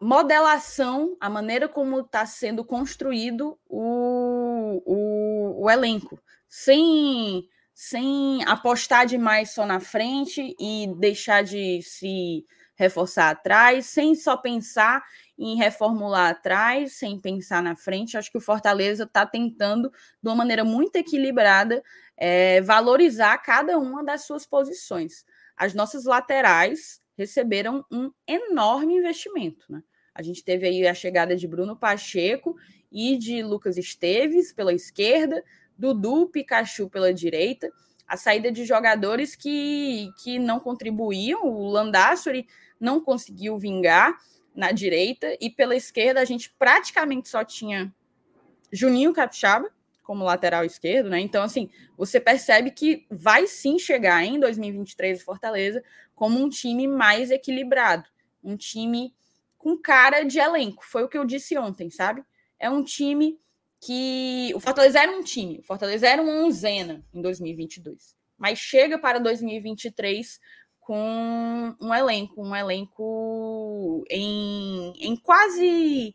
[0.00, 9.50] modelação, a maneira como está sendo construído o, o, o, elenco, sem, sem apostar demais
[9.50, 12.44] só na frente e deixar de se
[12.76, 15.02] reforçar atrás, sem só pensar
[15.38, 18.16] em reformular atrás, sem pensar na frente.
[18.16, 21.82] Acho que o Fortaleza está tentando, de uma maneira muito equilibrada,
[22.16, 25.24] é, valorizar cada uma das suas posições.
[25.56, 29.64] As nossas laterais receberam um enorme investimento.
[29.70, 29.82] Né?
[30.12, 32.56] A gente teve aí a chegada de Bruno Pacheco
[32.90, 35.44] e de Lucas Esteves pela esquerda,
[35.76, 37.70] Dudu Pikachu pela direita,
[38.06, 42.48] a saída de jogadores que, que não contribuíam, o Landassori
[42.80, 44.18] não conseguiu vingar
[44.58, 47.94] na direita, e pela esquerda a gente praticamente só tinha
[48.72, 49.70] Juninho Capixaba
[50.02, 51.20] como lateral esquerdo, né?
[51.20, 56.88] Então, assim, você percebe que vai sim chegar em 2023 o Fortaleza como um time
[56.88, 58.08] mais equilibrado,
[58.42, 59.14] um time
[59.56, 60.84] com cara de elenco.
[60.84, 62.24] Foi o que eu disse ontem, sabe?
[62.58, 63.38] É um time
[63.80, 64.50] que.
[64.56, 69.20] O Fortaleza era um time, o Fortaleza era uma onzena em 2022, mas chega para
[69.20, 70.40] 2023
[70.88, 76.14] com um elenco, um elenco em, em quase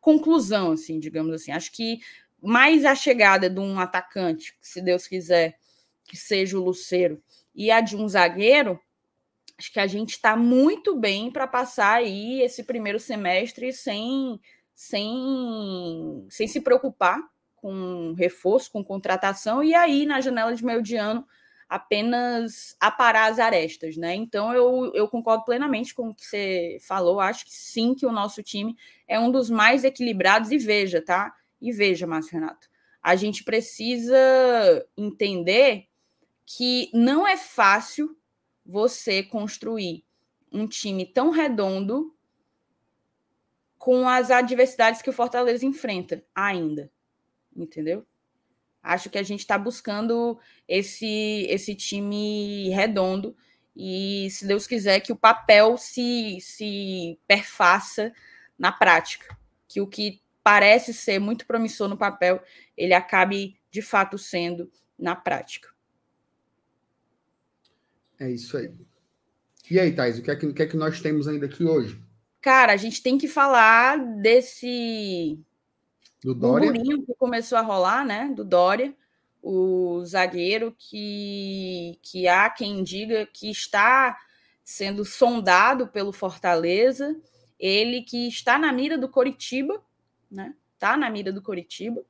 [0.00, 1.52] conclusão, assim, digamos assim.
[1.52, 1.98] Acho que
[2.40, 5.58] mais a chegada de um atacante, se Deus quiser,
[6.04, 7.22] que seja o Luceiro,
[7.54, 8.80] e a de um zagueiro,
[9.58, 14.40] acho que a gente está muito bem para passar aí esse primeiro semestre sem,
[14.74, 17.20] sem, sem se preocupar
[17.56, 21.26] com reforço, com contratação, e aí na janela de meio de ano
[21.74, 24.14] apenas aparar as arestas, né?
[24.14, 27.18] Então eu, eu concordo plenamente com o que você falou.
[27.18, 28.76] Acho que sim, que o nosso time
[29.08, 30.52] é um dos mais equilibrados.
[30.52, 31.34] E veja, tá?
[31.60, 32.68] E veja, Márcio Renato,
[33.02, 34.16] a gente precisa
[34.96, 35.88] entender
[36.46, 38.16] que não é fácil
[38.64, 40.04] você construir
[40.52, 42.14] um time tão redondo
[43.76, 46.88] com as adversidades que o Fortaleza enfrenta ainda.
[47.56, 48.06] Entendeu?
[48.84, 50.38] Acho que a gente está buscando
[50.68, 53.34] esse, esse time redondo
[53.74, 58.12] e, se Deus quiser, que o papel se, se perfaça
[58.58, 59.36] na prática.
[59.66, 62.42] Que o que parece ser muito promissor no papel,
[62.76, 65.70] ele acabe de fato sendo na prática.
[68.20, 68.70] É isso aí.
[69.70, 71.64] E aí, Thais, o que é que, o que, é que nós temos ainda aqui
[71.64, 71.98] hoje?
[72.40, 75.38] Cara, a gente tem que falar desse
[76.24, 76.72] do Dória.
[76.72, 78.32] que começou a rolar, né?
[78.34, 78.96] Do Dória,
[79.42, 84.16] o zagueiro que, que há quem diga que está
[84.64, 87.14] sendo sondado pelo Fortaleza,
[87.60, 89.84] ele que está na mira do Coritiba,
[90.30, 90.54] né?
[90.72, 92.02] Está na mira do Coritiba.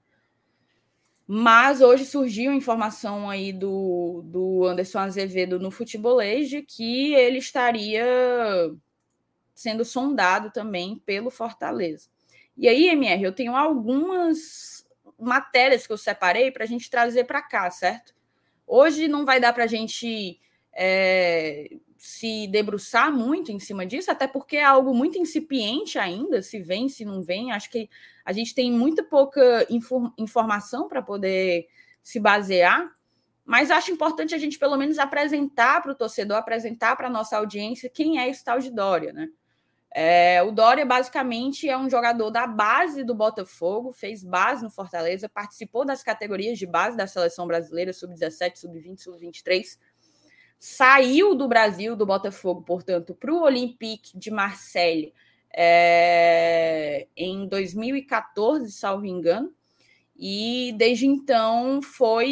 [1.27, 8.05] Mas hoje surgiu informação aí do, do Anderson Azevedo no futebolês de que ele estaria
[9.53, 12.14] sendo sondado também pelo Fortaleza.
[12.57, 14.87] E aí, MR, eu tenho algumas
[15.19, 18.15] matérias que eu separei para a gente trazer para cá, certo?
[18.67, 20.41] Hoje não vai dar para a gente
[20.73, 21.69] é,
[21.99, 26.89] se debruçar muito em cima disso, até porque é algo muito incipiente ainda, se vem,
[26.89, 27.53] se não vem.
[27.53, 27.89] Acho que
[28.25, 29.67] a gente tem muito pouca
[30.19, 31.67] informação para poder
[32.03, 32.91] se basear,
[33.45, 37.37] mas acho importante a gente pelo menos apresentar para o torcedor, apresentar para a nossa
[37.37, 39.29] audiência quem é esse tal de Dória, né?
[39.97, 45.29] É, o Dória, basicamente, é um jogador da base do Botafogo, fez base no Fortaleza,
[45.29, 49.79] participou das categorias de base da seleção brasileira, sub-17, sub-20, sub-23.
[50.59, 55.15] Saiu do Brasil, do Botafogo, portanto, para o Olympique de Marseille
[55.57, 59.55] é, em 2014, salvo engano.
[60.17, 62.29] E desde então foi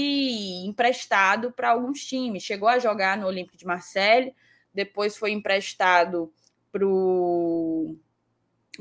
[0.65, 2.43] emprestado para alguns times.
[2.43, 4.35] Chegou a jogar no Olympique de Marseille,
[4.75, 6.33] depois foi emprestado
[6.73, 7.97] para o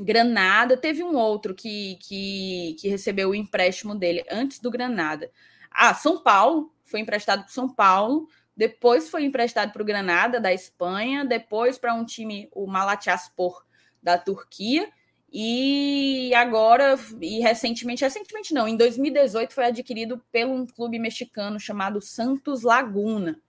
[0.00, 0.76] Granada.
[0.76, 5.30] Teve um outro que, que, que recebeu o empréstimo dele antes do Granada.
[5.70, 10.52] Ah, São Paulo, foi emprestado para São Paulo, depois foi emprestado para o Granada, da
[10.52, 13.64] Espanha, depois para um time, o Malatyaspor,
[14.02, 14.90] da Turquia,
[15.32, 22.02] e agora, e recentemente, recentemente não, em 2018 foi adquirido pelo um clube mexicano chamado
[22.02, 23.40] Santos Laguna.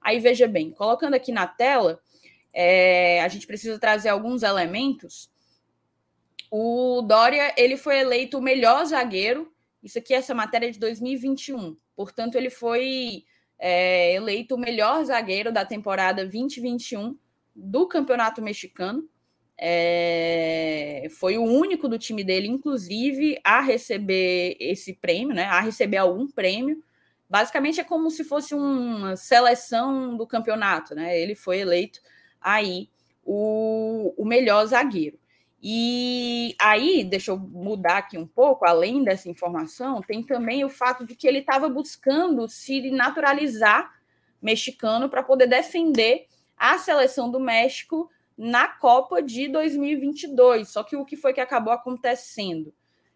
[0.00, 2.00] Aí veja bem, colocando aqui na tela,
[2.52, 5.30] é, a gente precisa trazer alguns elementos.
[6.50, 9.50] O Dória ele foi eleito o melhor zagueiro.
[9.82, 11.76] Isso aqui, essa matéria é de 2021.
[11.96, 13.24] Portanto, ele foi
[13.58, 17.16] é, eleito o melhor zagueiro da temporada 2021
[17.54, 19.08] do Campeonato Mexicano.
[19.56, 25.44] É, foi o único do time dele, inclusive, a receber esse prêmio, né?
[25.44, 26.82] A receber algum prêmio.
[27.30, 31.18] Basicamente é como se fosse uma seleção do campeonato, né?
[31.18, 32.00] Ele foi eleito
[32.42, 32.88] aí
[33.24, 35.18] o, o melhor zagueiro.
[35.62, 41.06] E aí, deixa eu mudar aqui um pouco, além dessa informação, tem também o fato
[41.06, 43.92] de que ele estava buscando se naturalizar
[44.42, 50.68] mexicano para poder defender a seleção do México na Copa de 2022.
[50.68, 52.74] Só que o que foi que acabou acontecendo?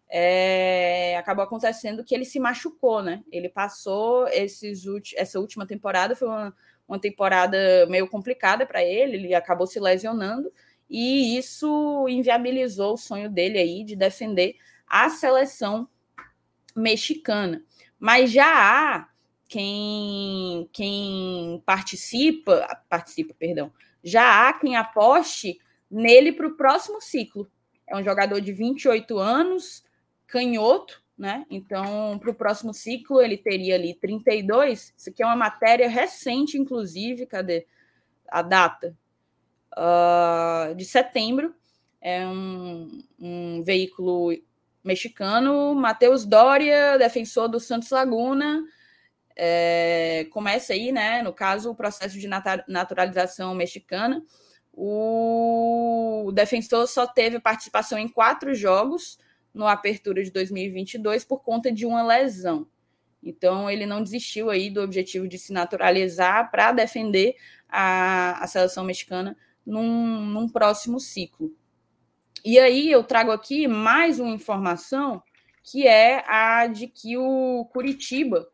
[0.09, 3.23] É, acabou acontecendo que ele se machucou, né?
[3.29, 4.85] Ele passou esses
[5.17, 6.55] essa última temporada, foi uma,
[6.87, 10.51] uma temporada meio complicada para ele, ele acabou se lesionando
[10.89, 14.55] e isso inviabilizou o sonho dele aí de defender
[14.87, 15.87] a seleção
[16.75, 17.61] mexicana.
[17.99, 19.09] Mas já há
[19.49, 23.71] quem, quem participa, participa, perdão,
[24.03, 25.59] já há quem aposte
[25.89, 27.49] nele para o próximo ciclo.
[27.85, 29.83] É um jogador de 28 anos,
[30.25, 31.45] canhoto, né?
[31.49, 34.93] Então, para o próximo ciclo, ele teria ali 32.
[34.95, 37.65] Isso aqui é uma matéria recente, inclusive, cadê
[38.29, 38.95] a data?
[39.75, 41.55] Uh, de setembro.
[41.99, 44.31] É um, um veículo
[44.83, 48.63] mexicano, Matheus Dória, defensor do Santos Laguna.
[49.35, 51.23] É, começa aí, né?
[51.23, 52.27] No caso, o processo de
[52.67, 54.23] naturalização mexicana.
[54.71, 59.17] O defensor só teve participação em quatro jogos
[59.57, 62.67] no Apertura de 2022 por conta de uma lesão.
[63.21, 67.35] Então, ele não desistiu aí do objetivo de se naturalizar para defender
[67.67, 69.35] a, a seleção mexicana
[69.65, 71.51] num, num próximo ciclo.
[72.45, 75.21] E aí eu trago aqui mais uma informação
[75.63, 78.47] que é a de que o Curitiba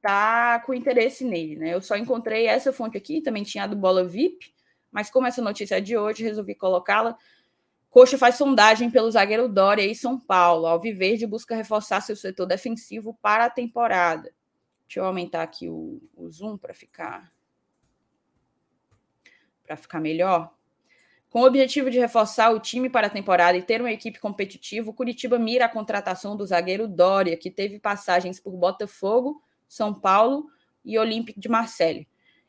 [0.00, 1.74] tá com interesse nele, né?
[1.74, 4.54] Eu só encontrei essa fonte aqui, também tinha a do Bola VIP,
[4.90, 7.16] mas como essa notícia é de hoje, resolvi colocá-la.
[7.94, 10.66] Coxa faz sondagem pelo zagueiro Dória em São Paulo.
[10.66, 14.34] Alviverde busca reforçar seu setor defensivo para a temporada.
[14.84, 17.30] Deixa eu aumentar aqui o, o zoom para ficar
[19.64, 20.52] para ficar melhor.
[21.30, 24.92] Com o objetivo de reforçar o time para a temporada e ter uma equipe competitiva,
[24.92, 30.50] Curitiba mira a contratação do zagueiro Dória, que teve passagens por Botafogo, São Paulo
[30.84, 32.08] e Olympique de Marseille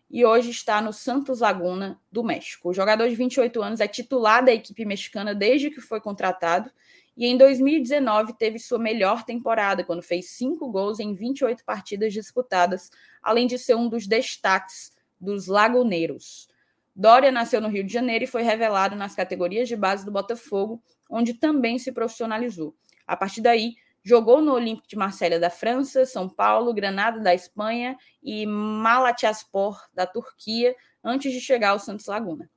[0.10, 2.69] e hoje está no Santos Laguna do México.
[2.69, 6.72] O jogador de 28 anos é titular da equipe mexicana desde que foi contratado
[7.18, 12.91] e em 2019 teve sua melhor temporada, quando fez cinco gols em 28 partidas disputadas,
[13.23, 16.49] além de ser um dos destaques dos laguneiros.
[16.94, 20.82] Dória nasceu no Rio de Janeiro e foi revelado nas categorias de base do Botafogo,
[21.10, 22.76] onde também se profissionalizou.
[23.07, 23.76] A partir daí,
[24.07, 30.06] Jogou no Olympique de Marselha da França, São Paulo, Granada da Espanha e Malatyaspor da
[30.06, 32.48] Turquia, antes de chegar ao Santos Laguna.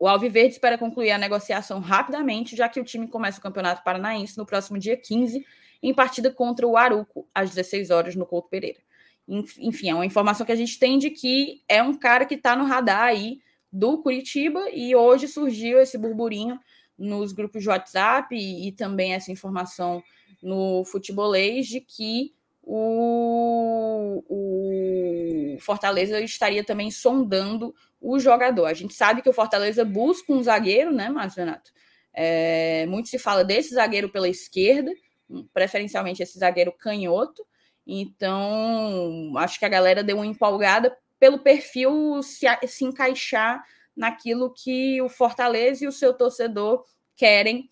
[0.00, 4.36] O Alviverde espera concluir a negociação rapidamente, já que o time começa o Campeonato Paranaense
[4.36, 5.46] no próximo dia 15,
[5.80, 8.80] em partida contra o Aruco, às 16 horas, no Couto Pereira.
[9.28, 12.56] Enfim, é uma informação que a gente tem de que é um cara que está
[12.56, 13.40] no radar aí
[13.72, 16.58] do Curitiba e hoje surgiu esse burburinho
[16.98, 20.02] nos grupos de WhatsApp e, e também essa informação
[20.42, 28.66] no futebolês de que o, o, Fortaleza estaria também sondando o jogador.
[28.66, 31.70] A gente sabe que o Fortaleza busca um zagueiro, né, Márcio Renato?
[32.12, 34.90] É, muito se fala desse zagueiro pela esquerda,
[35.52, 37.46] preferencialmente esse zagueiro canhoto.
[37.86, 43.62] Então, acho que a galera deu uma empolgada pelo perfil se, se encaixar
[43.96, 46.84] naquilo que o Fortaleza e o seu torcedor
[47.16, 47.68] querem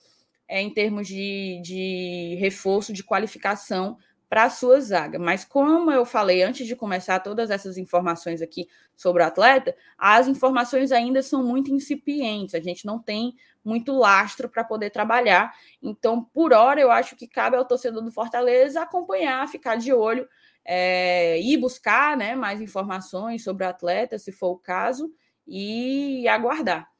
[0.50, 3.96] é, em termos de, de reforço, de qualificação
[4.28, 5.16] para a sua zaga.
[5.16, 10.26] Mas como eu falei antes de começar todas essas informações aqui sobre o atleta, as
[10.26, 15.54] informações ainda são muito incipientes, a gente não tem muito lastro para poder trabalhar.
[15.80, 20.28] Então, por hora, eu acho que cabe ao torcedor do Fortaleza acompanhar, ficar de olho,
[20.64, 25.12] é, ir buscar né, mais informações sobre o atleta, se for o caso,
[25.46, 26.90] e aguardar.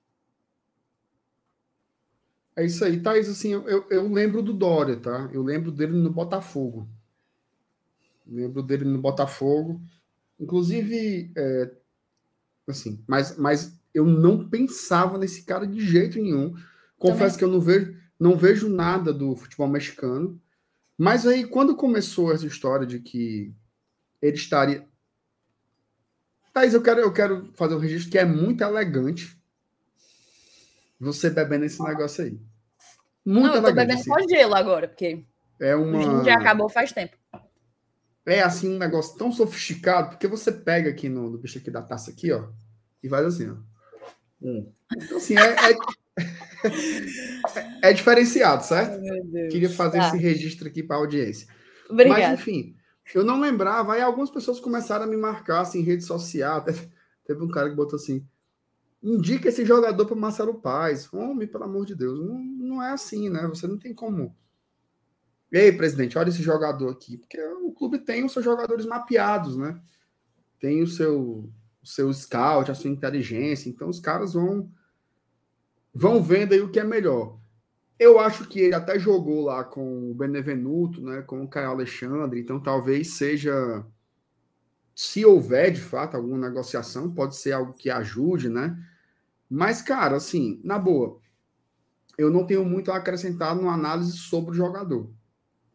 [2.61, 3.27] É isso aí, Thaís.
[3.27, 5.31] Assim, eu, eu lembro do Dória, tá?
[5.33, 6.87] Eu lembro dele no Botafogo.
[8.27, 9.81] Lembro dele no Botafogo.
[10.39, 11.71] Inclusive, é,
[12.69, 16.55] assim, mas, mas eu não pensava nesse cara de jeito nenhum.
[16.99, 17.39] Confesso Também.
[17.39, 20.39] que eu não vejo, não vejo nada do futebol mexicano.
[20.99, 23.55] Mas aí, quando começou essa história de que
[24.21, 24.87] ele estaria.
[26.53, 29.35] Thaís, eu quero, eu quero fazer um registro que é muito elegante.
[31.01, 32.50] Você bebendo esse negócio aí.
[33.25, 34.05] Muito não, eu tô bebendo assim.
[34.05, 35.25] só gelo agora, porque
[35.61, 36.25] é uma...
[36.25, 37.17] já acabou faz tempo
[38.27, 41.83] é assim um negócio tão sofisticado, porque você pega aqui no, no bicho aqui da
[41.83, 42.49] taça aqui, ó,
[43.03, 43.57] e faz assim, ó.
[44.43, 44.73] Hum.
[44.97, 45.77] Então, assim, é, é,
[47.91, 49.01] é diferenciado, certo?
[49.51, 50.09] Queria fazer tá.
[50.09, 51.49] esse registro aqui para a audiência.
[51.89, 52.21] Obrigada.
[52.21, 52.77] Mas, enfim,
[53.15, 56.63] eu não lembrava, aí algumas pessoas começaram a me marcar assim, em rede social.
[56.65, 56.89] Teve,
[57.27, 58.27] teve um cara que botou assim:
[59.03, 61.13] indica esse jogador para Marcelo Paz.
[61.13, 62.39] Homem, pelo amor de Deus, não,
[62.71, 63.47] não é assim, né?
[63.49, 64.35] Você não tem como
[65.53, 69.81] Ei, presidente, olha esse jogador aqui, porque o clube tem os seus jogadores mapeados, né?
[70.61, 71.51] Tem o seu,
[71.83, 74.71] o seu scout, a sua inteligência, então os caras vão
[75.93, 77.37] vão vendo aí o que é melhor.
[77.99, 82.41] Eu acho que ele até jogou lá com o Benevenuto, né, com o Caio Alexandre,
[82.41, 83.85] então talvez seja
[84.95, 88.79] se houver de fato alguma negociação, pode ser algo que ajude, né?
[89.49, 91.19] Mas cara, assim, na boa,
[92.19, 95.11] eu não tenho muito a acrescentar numa análise sobre o jogador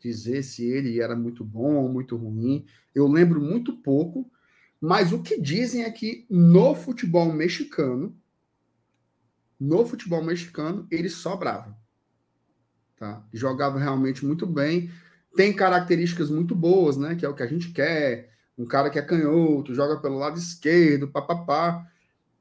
[0.07, 2.66] dizer se ele era muito bom ou muito ruim.
[2.94, 4.30] Eu lembro muito pouco,
[4.80, 8.16] mas o que dizem é que no futebol mexicano,
[9.60, 11.76] no futebol mexicano, ele sobrava.
[12.98, 13.26] Tá?
[13.34, 14.91] Jogava realmente muito bem.
[15.36, 17.16] Tem características muito boas, né?
[17.16, 18.34] Que é o que a gente quer.
[18.57, 21.86] Um cara que é canhoto, joga pelo lado esquerdo, papapá.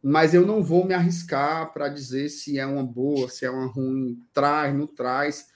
[0.07, 3.67] Mas eu não vou me arriscar para dizer se é uma boa, se é uma
[3.67, 5.55] ruim, traz, não traz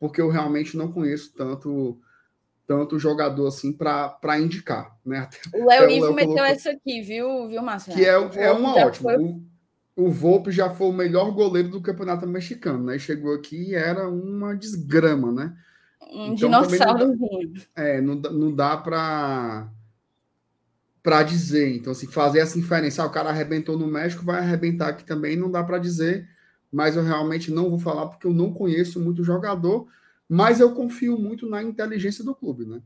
[0.00, 2.00] porque eu realmente não conheço tanto
[2.66, 5.28] tanto jogador assim para indicar, né?
[5.52, 6.52] o Léo Ivo meteu colocou...
[6.52, 7.92] essa aqui, viu, viu, Márcio?
[7.92, 9.12] Que é, é uma ótima.
[9.12, 9.24] Foi...
[9.24, 9.42] O,
[9.96, 12.96] o Volpe já foi o melhor goleiro do campeonato mexicano, né?
[12.96, 15.56] Chegou aqui e era uma desgrama, né?
[16.12, 17.18] Um então, dinossauro.
[17.74, 19.68] É, não, não dá para
[21.02, 21.76] para dizer.
[21.76, 25.04] Então, se assim, fazer essa inferência, ah, o cara arrebentou no México, vai arrebentar aqui
[25.04, 26.28] também, não dá para dizer
[26.70, 29.88] mas eu realmente não vou falar porque eu não conheço muito jogador,
[30.28, 32.80] mas eu confio muito na inteligência do clube, né?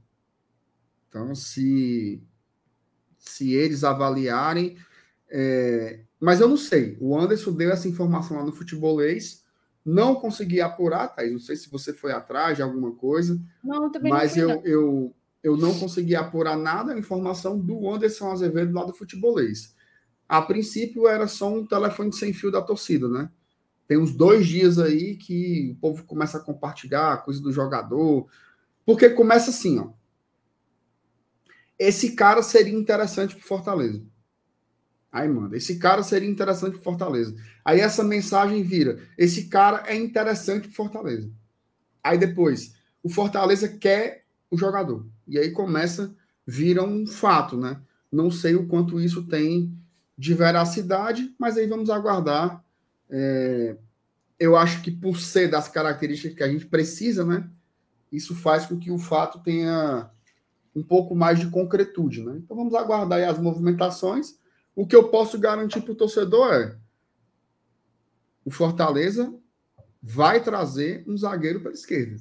[1.08, 2.22] Então, se,
[3.18, 4.76] se eles avaliarem.
[5.28, 6.00] É...
[6.18, 6.96] Mas eu não sei.
[7.00, 9.44] O Anderson deu essa informação lá no futebolês.
[9.84, 11.32] Não consegui apurar, Thaís.
[11.32, 13.38] Não sei se você foi atrás de alguma coisa.
[13.62, 15.14] Não, também mas não eu, eu,
[15.44, 19.76] eu não consegui apurar nada a informação do Anderson Azevedo lá do futebolês.
[20.26, 23.30] A princípio era só um telefone sem fio da torcida, né?
[23.86, 28.26] Tem uns dois dias aí que o povo começa a compartilhar coisa do jogador.
[28.86, 29.90] Porque começa assim, ó.
[31.78, 34.02] Esse cara seria interessante para Fortaleza.
[35.12, 37.36] Aí manda, esse cara seria interessante para Fortaleza.
[37.62, 41.30] Aí essa mensagem vira, esse cara é interessante para Fortaleza.
[42.02, 45.06] Aí depois, o Fortaleza quer o jogador.
[45.26, 46.14] E aí começa,
[46.46, 47.80] vira um fato, né?
[48.10, 49.76] Não sei o quanto isso tem
[50.16, 52.64] de veracidade, mas aí vamos aguardar
[53.10, 53.76] é,
[54.38, 57.48] eu acho que por ser das características que a gente precisa, né?
[58.14, 60.08] isso faz com que o fato tenha
[60.74, 62.36] um pouco mais de concretude, né?
[62.36, 64.38] Então vamos aguardar as movimentações.
[64.74, 66.76] O que eu posso garantir para o torcedor é
[68.44, 69.34] o Fortaleza
[70.00, 72.20] vai trazer um zagueiro para a esquerda.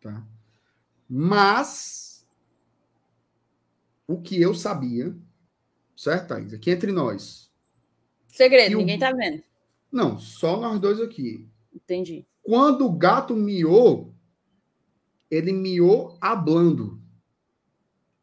[0.00, 0.26] Tá?
[1.14, 2.26] Mas
[4.08, 5.14] o que eu sabia,
[5.94, 6.54] certo, Thaís?
[6.54, 7.52] Aqui entre nós.
[8.30, 8.98] Segredo, ninguém o...
[8.98, 9.42] tá vendo.
[9.92, 11.46] Não, só nós dois aqui.
[11.70, 12.26] Entendi.
[12.40, 14.14] Quando o gato miou,
[15.30, 16.98] ele miou hablando.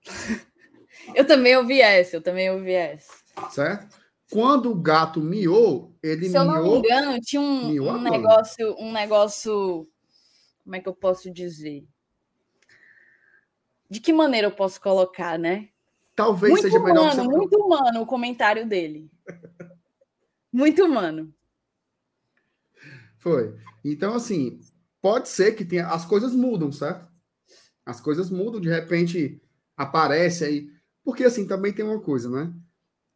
[1.14, 3.14] eu também ouvi essa, eu também ouvi essa.
[3.52, 4.00] Certo?
[4.32, 6.44] Quando o gato miou, ele Se miou.
[6.44, 9.88] Se eu não me engano, tinha um, um negócio, um negócio.
[10.64, 11.88] Como é que eu posso dizer?
[13.90, 15.70] De que maneira eu posso colocar, né?
[16.16, 17.16] Talvez muito seja humano, melhor.
[17.16, 17.24] Você...
[17.24, 19.10] Muito humano o comentário dele.
[20.52, 21.34] muito humano.
[23.18, 23.58] Foi.
[23.84, 24.60] Então, assim,
[25.02, 25.88] pode ser que tenha.
[25.88, 27.08] As coisas mudam, certo?
[27.86, 29.42] As coisas mudam, de repente
[29.76, 30.70] aparece aí.
[31.04, 32.54] Porque, assim, também tem uma coisa, né?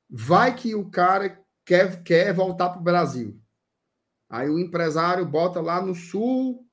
[0.09, 3.39] Vai que o cara quer, quer voltar para o Brasil.
[4.29, 6.65] Aí o empresário bota lá no sul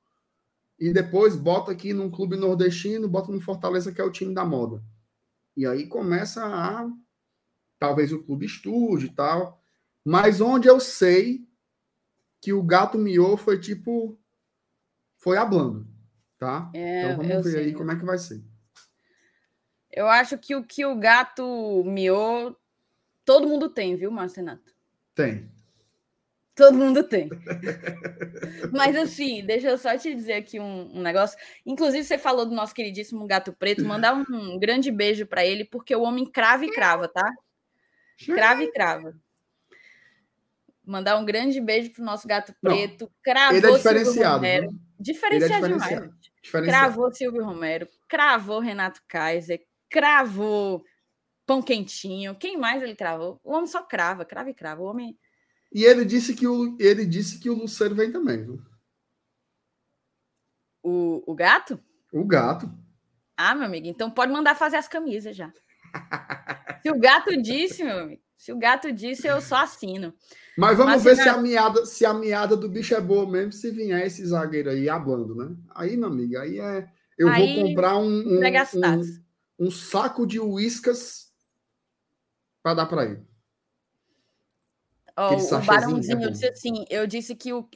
[0.81, 4.43] e depois bota aqui num clube nordestino, bota no Fortaleza, que é o time da
[4.43, 4.83] moda.
[5.55, 6.89] E aí começa a.
[7.77, 9.63] Talvez o clube estude e tal.
[10.03, 11.47] Mas onde eu sei
[12.41, 14.19] que o gato miou foi tipo.
[15.17, 15.87] Foi hablando.
[16.37, 16.71] Tá?
[16.73, 17.65] É, então vamos ver sei.
[17.65, 18.43] aí como é que vai ser.
[19.91, 22.57] Eu acho que o que o gato miou
[23.25, 24.73] Todo mundo tem, viu, Marcenato?
[25.13, 25.49] Tem.
[26.55, 27.29] Todo mundo tem.
[28.71, 31.37] Mas assim, deixa eu só te dizer aqui um, um, negócio.
[31.65, 33.85] Inclusive, você falou do nosso queridíssimo gato preto.
[33.85, 37.31] Mandar um, grande beijo para ele, porque o homem crava e crava, tá?
[38.25, 39.15] Crava e crava.
[40.85, 43.09] Mandar um grande beijo pro nosso gato preto.
[43.23, 44.35] Cravou ele é diferenciado.
[44.35, 44.69] Romero.
[44.99, 46.31] Diferenciado, é diferenciado demais.
[46.41, 46.85] Diferenciado.
[46.85, 47.87] Cravou Silvio Romero.
[48.07, 49.61] Cravou Renato Kaiser.
[49.89, 50.83] Cravou
[51.45, 52.35] pão quentinho.
[52.35, 53.39] Quem mais ele cravou?
[53.43, 54.81] O homem só crava, crava e crava.
[54.81, 55.17] O homem.
[55.71, 58.61] E ele disse que o, ele disse que o Luceiro vem também, viu?
[60.83, 61.79] O, o gato?
[62.11, 62.69] O gato.
[63.37, 65.51] Ah, meu amigo, então pode mandar fazer as camisas já.
[66.83, 70.13] se o gato disse, meu amigo, se o gato disse, eu só assino.
[70.57, 73.51] Mas vamos Mas ver se, a meada, se a meada do bicho é boa mesmo,
[73.51, 75.55] se vier esse zagueiro aí hablando, né?
[75.73, 76.89] Aí, meu amigo, aí é.
[77.17, 81.31] Eu aí, vou comprar um, um, um, um saco de uíscas
[82.63, 83.30] para dar para ele.
[85.17, 87.67] Oh, o Barãozinho é disse assim: eu disse que o,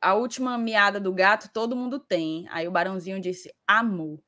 [0.00, 2.46] a última miada do gato todo mundo tem.
[2.50, 4.22] Aí o Barãozinho disse amor.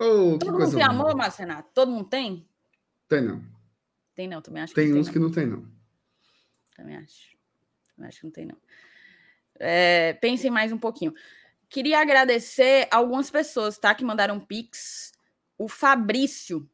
[0.00, 1.70] Oh, todo mundo tem amor, Marcenato?
[1.74, 2.48] Todo mundo tem?
[3.08, 3.42] Tem não.
[4.14, 5.66] Tem não, também acho tem que uns tem, que não tem, não.
[6.76, 7.36] Também acho.
[7.94, 8.56] Também acho que não tem, não.
[9.58, 11.14] É, pensem mais um pouquinho.
[11.68, 13.94] Queria agradecer algumas pessoas, tá?
[13.94, 15.12] Que mandaram Pix.
[15.56, 16.68] O Fabrício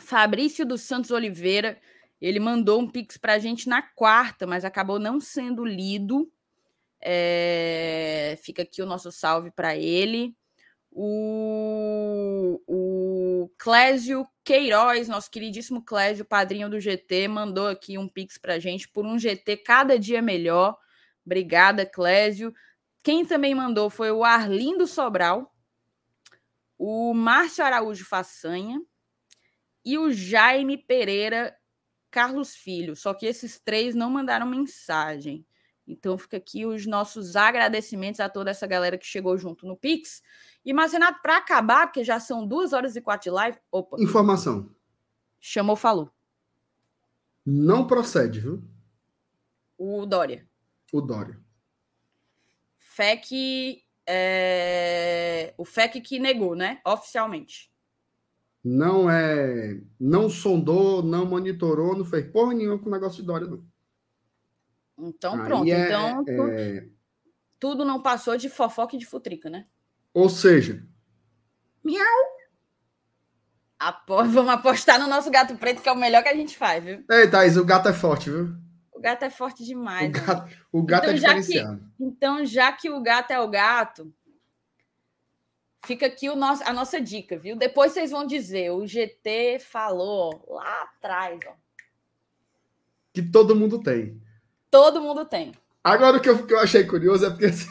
[0.00, 1.78] Fabrício dos Santos Oliveira,
[2.22, 6.30] ele mandou um pix para a gente na quarta, mas acabou não sendo lido.
[7.00, 8.38] É...
[8.42, 10.36] Fica aqui o nosso salve para ele.
[10.92, 18.54] O, o Clésio Queiroz, nosso queridíssimo Clésio, padrinho do GT, mandou aqui um pix para
[18.54, 20.78] a gente por um GT cada dia melhor.
[21.26, 22.54] Obrigada, Clésio.
[23.02, 25.52] Quem também mandou foi o Arlindo Sobral,
[26.78, 28.80] o Márcio Araújo Façanha,
[29.84, 31.56] e o Jaime Pereira
[32.12, 32.94] Carlos Filho.
[32.94, 35.44] Só que esses três não mandaram mensagem.
[35.88, 40.22] Então fica aqui os nossos agradecimentos a toda essa galera que chegou junto no Pix.
[40.64, 43.58] E Marcenato, para acabar, porque já são duas horas e quatro de live.
[43.72, 43.96] Opa.
[43.98, 44.70] Informação.
[45.40, 46.10] Chamou, falou.
[47.44, 48.62] Não procede, viu?
[49.76, 50.46] O Dória.
[50.92, 51.40] O Dória.
[52.76, 53.82] FEC.
[54.06, 55.54] É...
[55.56, 56.80] O FEC que negou, né?
[56.84, 57.71] Oficialmente
[58.64, 63.46] não é, não sondou, não monitorou, não fez porra nenhuma com o negócio de Dória,
[63.46, 63.64] não.
[64.98, 65.72] Então, Aí pronto.
[65.72, 66.86] É, então, é...
[67.58, 69.66] tudo não passou de fofoca e de futrica, né?
[70.14, 70.86] Ou seja,
[71.82, 72.06] miau.
[73.78, 74.24] Apo...
[74.24, 77.04] Vamos apostar no nosso gato preto, que é o melhor que a gente faz, viu?
[77.10, 78.54] Ei, Thaís, o gato é forte, viu?
[78.92, 80.08] O gato é forte demais.
[80.08, 81.78] O gato, o gato então, é diferenciado.
[81.78, 84.14] Já que, então, já que o gato é o gato,
[85.84, 87.56] Fica aqui o nosso, a nossa dica, viu?
[87.56, 91.52] Depois vocês vão dizer, o GT falou lá atrás, ó.
[93.12, 94.22] Que todo mundo tem.
[94.70, 95.52] Todo mundo tem.
[95.82, 97.68] Agora o que eu, que eu achei curioso é porque assim,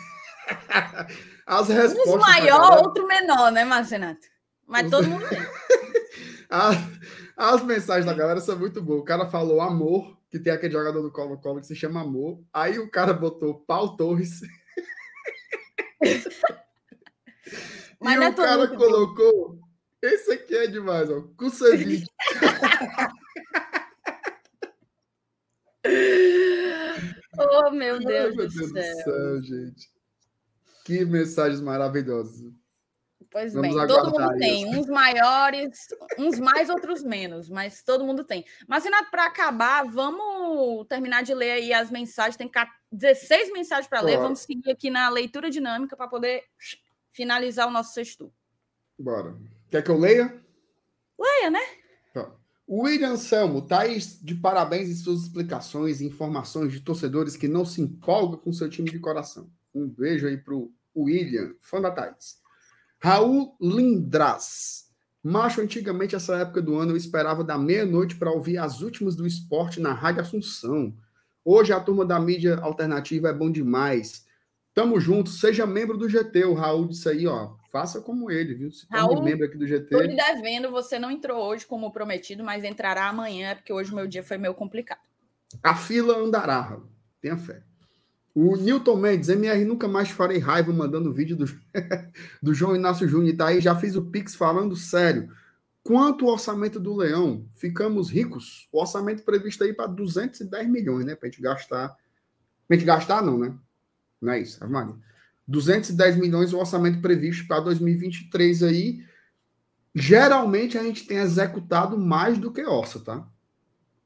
[1.48, 2.14] as respostas.
[2.14, 2.88] Um maior, galera...
[2.88, 4.28] outro menor, né, Marcenato?
[4.68, 5.40] Mas todo mundo tem.
[6.50, 6.76] as,
[7.38, 9.02] as mensagens da galera são muito boas.
[9.02, 12.40] O cara falou amor, que tem aquele jogador do Colo-Colo que se chama Amor.
[12.54, 14.42] Aí o cara botou Pau Torres.
[18.02, 19.60] Mas e é o cara colocou.
[20.02, 21.22] Esse aqui é demais, ó.
[21.38, 22.08] Kusevich.
[27.38, 28.96] oh, meu Deus, Ai, meu Deus do céu.
[29.04, 29.92] céu, gente.
[30.84, 32.52] Que mensagens maravilhosas.
[33.32, 35.88] Pois Vamos bem, todo mundo tem, uns maiores,
[36.20, 38.44] uns mais, outros menos, mas todo mundo tem.
[38.68, 42.36] Mas, Renato, para acabar, vamos terminar de ler aí as mensagens.
[42.36, 42.52] Tem
[42.92, 44.18] 16 mensagens para ler.
[44.18, 46.44] Vamos seguir aqui na leitura dinâmica para poder
[47.12, 48.34] finalizar o nosso sexto.
[48.98, 49.38] Bora.
[49.70, 50.42] Quer que eu leia?
[51.20, 51.62] Leia, né?
[52.14, 52.32] Tá.
[52.68, 57.82] William Selmo, Thaís, de parabéns em suas explicações e informações de torcedores que não se
[57.82, 59.50] empolgam com seu time de coração.
[59.74, 62.40] Um beijo aí pro William, fã da Thaís.
[63.00, 64.90] Raul Lindras.
[65.24, 69.26] Macho, antigamente, essa época do ano, eu esperava da meia-noite para ouvir as últimas do
[69.26, 70.96] esporte na Rádio Assunção.
[71.46, 74.26] Hoje a turma da mídia alternativa é bom demais.
[74.74, 76.46] Tamo junto, seja membro do GT.
[76.46, 77.56] O Raul disse aí, ó.
[77.72, 78.72] Faça como ele, viu?
[78.72, 79.90] Se Raul, membro aqui do GT.
[79.90, 83.96] Tô lhe devendo, você não entrou hoje como prometido, mas entrará amanhã, porque hoje o
[83.96, 85.00] meu dia foi meio complicado.
[85.64, 86.90] A fila andará, Raul.
[87.22, 87.64] Tenha fé.
[88.34, 91.46] O Newton Mendes, MR, nunca mais farei raiva mandando vídeo do,
[92.42, 93.36] do João Inácio Júnior.
[93.36, 95.30] Tá aí, já fiz o Pix falando sério.
[95.84, 97.46] Quanto o orçamento do Leão?
[97.56, 98.70] Ficamos ricos?
[98.72, 101.16] O orçamento previsto aí para 210 milhões, né?
[101.16, 101.90] Para a gente gastar.
[101.90, 101.98] Para
[102.70, 103.54] a gente gastar, não, né?
[104.22, 104.96] Não é isso, Maria.
[105.48, 109.06] 210 milhões o orçamento previsto para 2023 aí.
[109.94, 113.28] Geralmente a gente tem executado mais do que orça, tá?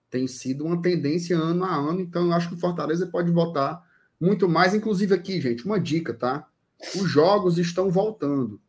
[0.10, 3.86] Tem sido uma tendência ano a ano, então eu acho que o Fortaleza pode votar
[4.20, 4.74] muito mais.
[4.74, 6.48] Inclusive aqui, gente, uma dica, tá?
[6.96, 8.60] Os jogos estão voltando.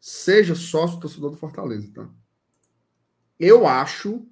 [0.00, 2.08] Seja sócio torcedor do Fortaleza, tá?
[3.38, 4.26] Eu acho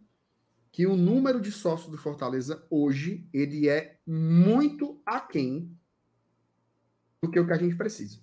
[0.70, 5.76] que o número de sócios do Fortaleza hoje ele é muito aquém
[7.22, 8.18] do que o que a gente precisa.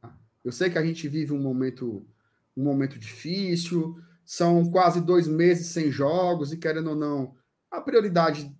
[0.00, 0.16] Tá?
[0.44, 2.06] Eu sei que a gente vive um momento
[2.54, 7.34] um momento difícil, são quase dois meses sem jogos e querendo ou não,
[7.70, 8.54] a prioridade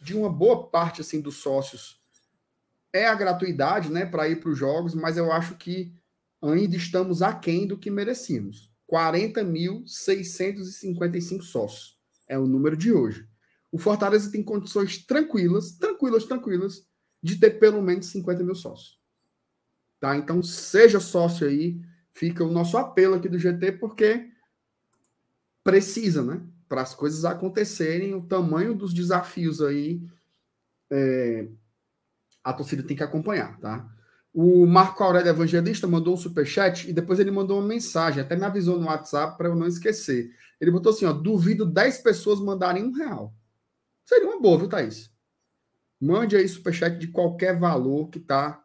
[0.00, 2.00] de uma boa parte assim dos sócios
[2.92, 5.92] é a gratuidade, né, para ir para os jogos, mas eu acho que
[6.42, 8.70] ainda estamos aquém do que merecíamos.
[8.90, 11.96] 40.655 sócios
[12.28, 13.26] é o número de hoje.
[13.70, 16.86] O Fortaleza tem condições tranquilas, tranquilas, tranquilas,
[17.22, 18.98] de ter pelo menos 50 mil sócios.
[20.00, 20.16] Tá?
[20.16, 21.80] Então, seja sócio aí,
[22.12, 24.28] fica o nosso apelo aqui do GT, porque
[25.62, 26.42] precisa, né?
[26.72, 30.00] para as coisas acontecerem, o tamanho dos desafios aí,
[30.90, 31.46] é,
[32.42, 33.86] a torcida tem que acompanhar, tá?
[34.32, 38.44] O Marco Aurélio Evangelista mandou um superchat e depois ele mandou uma mensagem, até me
[38.44, 40.34] avisou no WhatsApp para eu não esquecer.
[40.58, 43.34] Ele botou assim: ó, duvido 10 pessoas mandarem um real.
[44.06, 45.11] Seria uma boa, viu, Thaís?
[46.02, 48.60] Mande aí superchat de qualquer valor que tá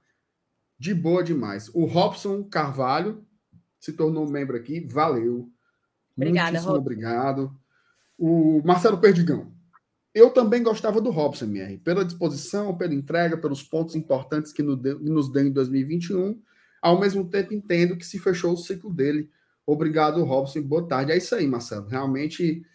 [0.79, 1.69] de boa demais.
[1.71, 3.23] O Robson Carvalho
[3.79, 5.47] se tornou membro aqui, valeu.
[6.15, 7.55] Obrigada, Muitíssimo obrigado.
[8.17, 9.51] O Marcelo Perdigão.
[10.15, 15.31] Eu também gostava do Robson, MR, pela disposição, pela entrega, pelos pontos importantes que nos
[15.31, 16.41] deu em 2021.
[16.81, 19.29] Ao mesmo tempo, entendo que se fechou o ciclo dele.
[19.63, 20.63] Obrigado, Robson.
[20.63, 21.11] Boa tarde.
[21.11, 21.85] É isso aí, Marcelo.
[21.85, 22.65] Realmente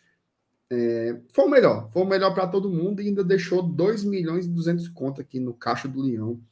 [0.74, 1.90] é, foi o melhor.
[1.93, 5.39] Foi o melhor para todo mundo e ainda deixou 2 milhões e 200 conto aqui
[5.39, 6.43] no caixa do Leão.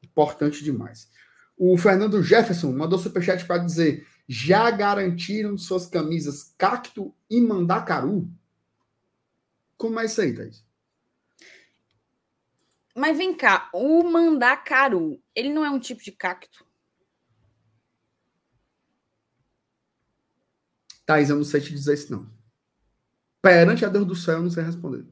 [0.00, 1.10] Importante demais.
[1.58, 8.30] O Fernando Jefferson mandou superchat para dizer: já garantiram suas camisas Cacto e Mandacaru?
[9.76, 10.64] Como é isso aí, Thaís?
[12.94, 16.64] Mas vem cá, o Mandacaru, ele não é um tipo de cacto?
[21.04, 22.35] Thaís, eu não sei te dizer isso, não.
[23.42, 25.04] Perante a Deus do céu, eu não sei responder.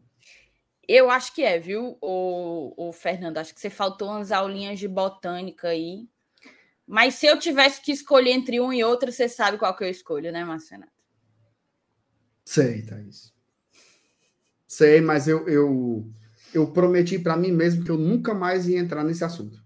[0.87, 3.39] Eu acho que é, viu, o, o Fernando?
[3.39, 6.09] Acho que você faltou umas aulinhas de botânica aí.
[6.87, 9.89] Mas se eu tivesse que escolher entre um e outro, você sabe qual que eu
[9.89, 10.85] escolho, né, Marcelo?
[12.45, 13.33] Sei, Thaís.
[14.67, 16.07] Sei, mas eu, eu,
[16.53, 19.65] eu prometi para mim mesmo que eu nunca mais ia entrar nesse assunto.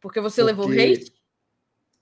[0.00, 1.12] Porque você Porque levou hate?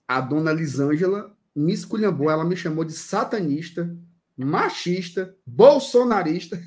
[0.07, 3.95] A dona Lisângela me esculhambou, ela me chamou de satanista,
[4.45, 6.57] machista, bolsonarista.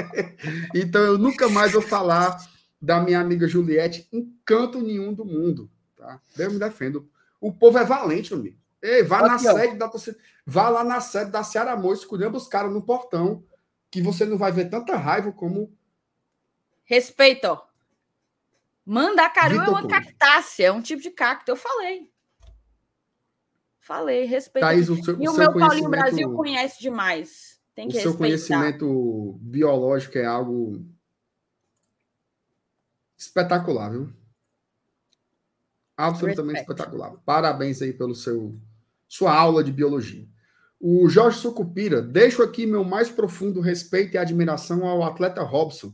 [0.74, 2.36] então eu nunca mais vou falar
[2.80, 5.70] da minha amiga Juliette em canto nenhum do mundo.
[5.96, 6.20] Tá?
[6.36, 7.08] Deus me defendo.
[7.40, 8.56] O povo é valente, amigo.
[8.82, 9.56] Ei, vá Aqui, na ó.
[9.56, 10.18] sede da torcida.
[10.44, 13.44] Vá lá na sede da Ceará Amor, escolhendo os caras no portão,
[13.90, 15.72] que você não vai ver tanta raiva como.
[16.84, 17.62] Respeito, ó.
[18.84, 21.52] Mandacaru Vitor é uma cactácea, é um tipo de cacto.
[21.52, 22.11] Eu falei.
[23.82, 24.64] Falei, respeito.
[24.64, 27.60] Thaís, o seu, e o, o meu Paulinho Brasil conhece demais.
[27.74, 30.86] Tem que o seu conhecimento biológico é algo
[33.18, 34.12] espetacular, viu?
[35.96, 37.16] Absolutamente espetacular.
[37.24, 38.56] Parabéns aí pelo seu
[39.08, 40.28] sua aula de biologia.
[40.78, 45.92] O Jorge Sucupira, deixo aqui meu mais profundo respeito e admiração ao atleta Robson.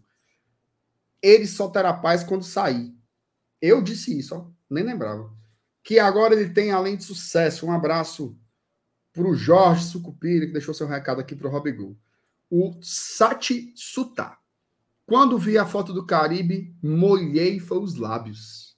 [1.22, 2.94] Ele só terá paz quando sair.
[3.62, 5.37] Eu disse isso, ó, nem lembrava.
[5.88, 7.64] Que agora ele tem além de sucesso.
[7.64, 8.38] Um abraço
[9.10, 11.96] para o Jorge Sucupira, que deixou seu recado aqui para o Robigol.
[12.50, 14.36] O Sati Suta.
[15.06, 18.76] Quando vi a foto do Caribe, molhei foi os lábios.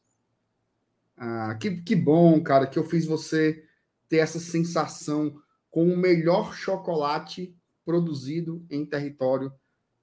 [1.17, 3.61] Ah, que, que bom, cara, que eu fiz você
[4.09, 5.37] ter essa sensação
[5.69, 7.53] com o melhor chocolate
[7.85, 9.53] produzido em território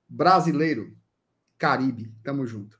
[0.10, 0.94] brasileiro.
[1.58, 2.78] Caribe, tamo junto.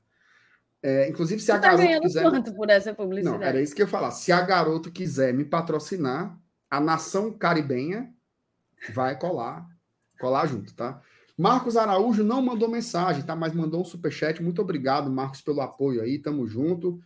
[0.82, 2.22] É, inclusive, se Você a tá garota quiser.
[2.22, 3.38] Quanto por essa publicidade?
[3.38, 4.12] Não, era isso que eu ia falar.
[4.12, 6.38] Se a garota quiser me patrocinar,
[6.70, 8.12] a nação caribenha
[8.94, 9.68] vai colar,
[10.20, 11.00] colar junto, tá?
[11.36, 13.34] Marcos Araújo não mandou mensagem, tá?
[13.34, 14.42] Mas mandou um superchat.
[14.42, 16.18] Muito obrigado, Marcos, pelo apoio aí.
[16.18, 17.00] Tamo junto.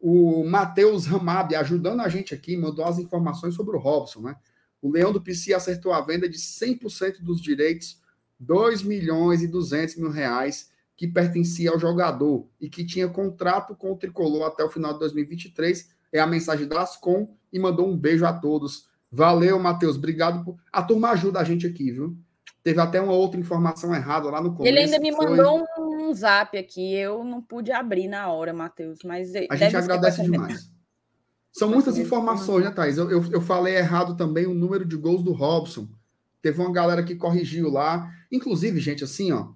[0.00, 4.36] O Matheus Ramab ajudando a gente aqui, mandou as informações sobre o Robson, né?
[4.80, 8.00] O Leão do PC acertou a venda de 100% dos direitos,
[8.38, 13.92] 2 milhões e 200 mil reais, que pertencia ao jogador e que tinha contrato com
[13.92, 15.90] o Tricolor até o final de 2023.
[16.12, 18.88] É a mensagem da Ascom e mandou um beijo a todos.
[19.10, 19.96] Valeu, Matheus.
[19.96, 20.44] Obrigado.
[20.44, 20.56] Por...
[20.72, 22.18] A turma ajuda a gente aqui, viu?
[22.64, 24.74] Teve até uma outra informação errada lá no começo.
[24.74, 25.84] Ele ainda me mandou foi...
[25.84, 26.94] um zap aqui.
[26.94, 29.32] Eu não pude abrir na hora, Matheus, mas...
[29.48, 30.68] A gente agradece demais.
[31.52, 32.98] São muitas informações, né, Thaís?
[32.98, 35.88] Eu, eu, eu, falei errado também o número de gols do Robson.
[36.42, 38.12] Teve uma galera que corrigiu lá.
[38.32, 39.48] Inclusive, gente, assim, ó,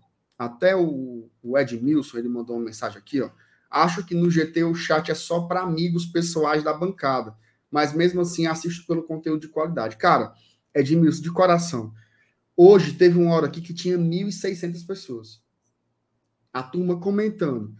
[0.44, 3.30] até o, o Edmilson, ele mandou uma mensagem aqui, ó.
[3.70, 7.34] Acho que no GT o chat é só para amigos pessoais da bancada,
[7.70, 9.96] mas mesmo assim assisto pelo conteúdo de qualidade.
[9.96, 10.34] Cara,
[10.74, 11.94] Edmilson, de coração,
[12.56, 15.40] hoje teve uma hora aqui que tinha 1.600 pessoas.
[16.52, 17.74] A turma comentando.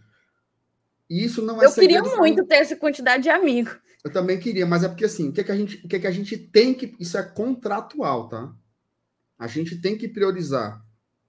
[1.09, 3.77] E isso não é Eu queria muito ter essa quantidade de amigos.
[4.03, 5.95] Eu também queria, mas é porque assim, o que, é que a gente, o que,
[5.97, 6.95] é que a gente tem que.
[6.99, 8.53] Isso é contratual, tá?
[9.37, 10.82] A gente tem que priorizar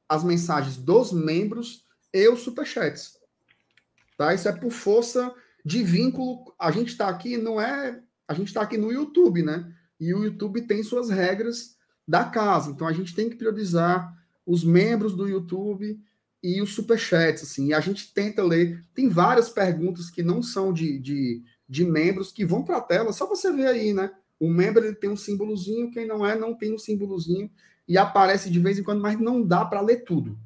[0.08, 3.18] as mensagens dos membros e os superchats.
[4.16, 4.34] Tá?
[4.34, 6.54] Isso é por força de vínculo.
[6.58, 8.00] A gente está aqui, não é.
[8.28, 9.72] A gente está aqui no YouTube, né?
[9.98, 11.76] E o YouTube tem suas regras
[12.06, 12.70] da casa.
[12.70, 14.12] Então a gente tem que priorizar
[14.46, 15.98] os membros do YouTube
[16.42, 17.68] e os superchats, assim.
[17.68, 18.84] E a gente tenta ler.
[18.94, 23.12] Tem várias perguntas que não são de, de de membros que vão para a tela,
[23.12, 24.10] só você ver aí, né?
[24.38, 27.50] O membro ele tem um símbolozinho, quem não é, não tem um símbolozinho,
[27.86, 30.38] e aparece de vez em quando, mas não dá para ler tudo.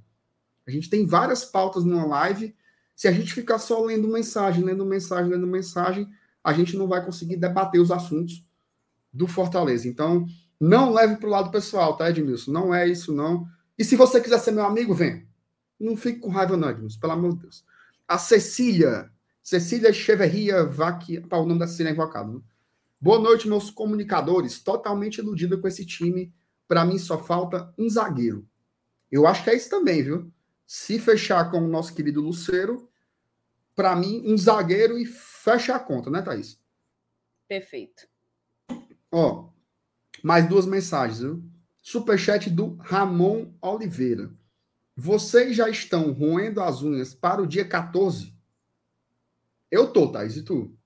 [0.67, 2.55] A gente tem várias pautas numa live.
[2.95, 6.09] Se a gente ficar só lendo mensagem, lendo mensagem, lendo mensagem,
[6.43, 8.45] a gente não vai conseguir debater os assuntos
[9.13, 9.89] do Fortaleza.
[9.89, 10.27] Então,
[10.61, 12.51] não leve para o lado pessoal, tá, Edmilson?
[12.51, 13.47] Não é isso, não.
[13.79, 15.27] E se você quiser ser meu amigo, vem.
[15.79, 17.65] Não fique com raiva, não, Edmilson, pelo amor de Deus.
[18.07, 19.11] A Cecília
[19.49, 22.35] Cecília Cheverria Vaqui, o nome da Cecília é invocado.
[22.35, 22.41] Né?
[23.01, 24.61] Boa noite, meus comunicadores.
[24.61, 26.31] Totalmente iludida com esse time.
[26.69, 28.47] Para mim só falta um zagueiro.
[29.11, 30.31] Eu acho que é isso também, viu?
[30.67, 32.89] Se fechar com o nosso querido Luceiro,
[33.75, 36.61] para mim, um zagueiro e fecha a conta, né, Thaís?
[37.49, 38.07] Perfeito.
[39.11, 39.51] Ó,
[40.23, 41.43] mais duas mensagens, viu?
[41.81, 44.31] Superchat do Ramon Oliveira.
[44.95, 48.37] Vocês já estão roendo as unhas para o dia 14?
[49.71, 50.77] Eu tô, Thais, e tu?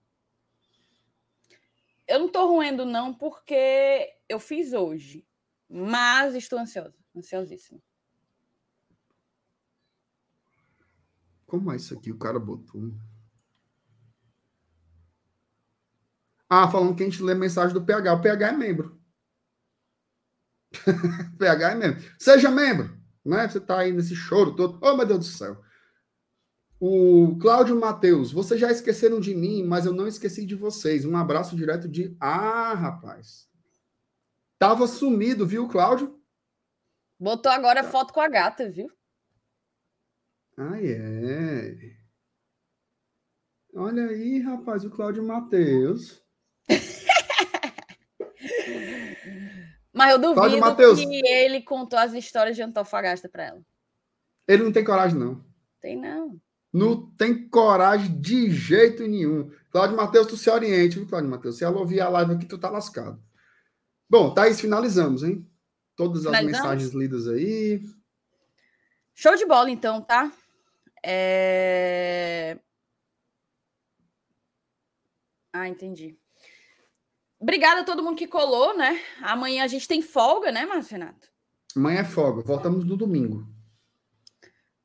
[2.07, 5.27] Eu não tô roendo, não, porque eu fiz hoje.
[5.75, 7.81] Mas estou ansiosa, ansiosíssima.
[11.47, 12.13] Como é isso aqui?
[12.13, 12.93] O cara botou.
[16.47, 18.13] Ah, falando que a gente lê mensagem do PH.
[18.13, 19.01] O PH é membro.
[21.39, 22.05] PH é membro.
[22.19, 22.95] Seja membro.
[23.25, 23.49] Né?
[23.49, 24.79] Você tá aí nesse choro todo.
[24.83, 25.59] Oh, meu Deus do céu.
[26.79, 31.07] O Cláudio Matheus, vocês já esqueceram de mim, mas eu não esqueci de vocês.
[31.07, 32.15] Um abraço direto de.
[32.21, 33.52] Ah, rapaz.
[34.63, 36.17] Tava sumido, viu, Cláudio?
[37.19, 38.89] Botou agora foto com a gata, viu?
[40.57, 41.97] Ah, é.
[43.75, 46.23] Olha aí, rapaz, o Cláudio Matheus.
[49.93, 51.01] mas eu duvido Mateus.
[51.01, 53.61] que ele contou as histórias de Antofagasta para ela.
[54.47, 55.45] Ele não tem coragem, não.
[55.81, 56.41] Tem, não.
[56.73, 59.51] Não tem coragem de jeito nenhum.
[59.73, 61.59] Cláudio Matheus, tu se oriente, viu, Cláudio Matheus?
[61.59, 63.21] Se ela ouvir a live aqui, tu tá lascado.
[64.13, 65.51] Bom, Thaís, finalizamos, hein?
[65.97, 67.81] Todas as mensagens lidas aí.
[69.15, 70.31] Show de bola, então, tá?
[71.03, 72.59] É...
[75.51, 76.15] Ah, entendi.
[77.41, 79.01] Obrigada a todo mundo que colou, né?
[79.23, 81.29] Amanhã a gente tem folga, né, Márcio Renato?
[81.75, 82.43] Amanhã é folga.
[82.43, 83.49] Voltamos no domingo.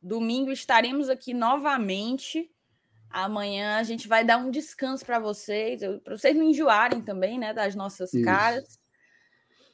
[0.02, 2.50] Domingo estaremos aqui novamente
[3.10, 7.54] Amanhã a gente vai dar um descanso para vocês, para vocês não enjoarem também, né,
[7.54, 8.24] das nossas Isso.
[8.24, 8.87] caras.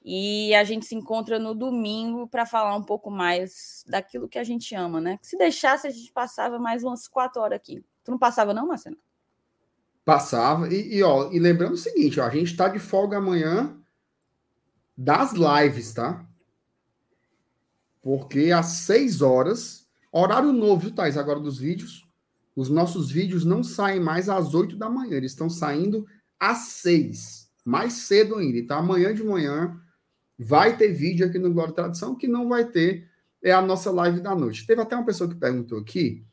[0.03, 4.43] E a gente se encontra no domingo para falar um pouco mais daquilo que a
[4.43, 5.17] gente ama, né?
[5.21, 7.83] Se deixasse, a gente passava mais umas quatro horas aqui.
[8.03, 8.97] Tu não passava, não, Marcelo?
[10.03, 10.67] Passava.
[10.67, 13.77] E, e, ó, e lembrando o seguinte, ó, a gente está de folga amanhã
[14.97, 16.27] das lives, tá?
[18.01, 22.05] Porque às seis horas, horário novo, viu, Thais, agora dos vídeos.
[22.53, 26.05] Os nossos vídeos não saem mais às oito da manhã, eles estão saindo
[26.37, 28.57] às seis, mais cedo ainda.
[28.57, 29.79] Então, amanhã de manhã
[30.37, 33.07] vai ter vídeo aqui no Glória Tradição, que não vai ter
[33.43, 34.65] é a nossa live da noite.
[34.65, 36.25] Teve até uma pessoa que perguntou aqui,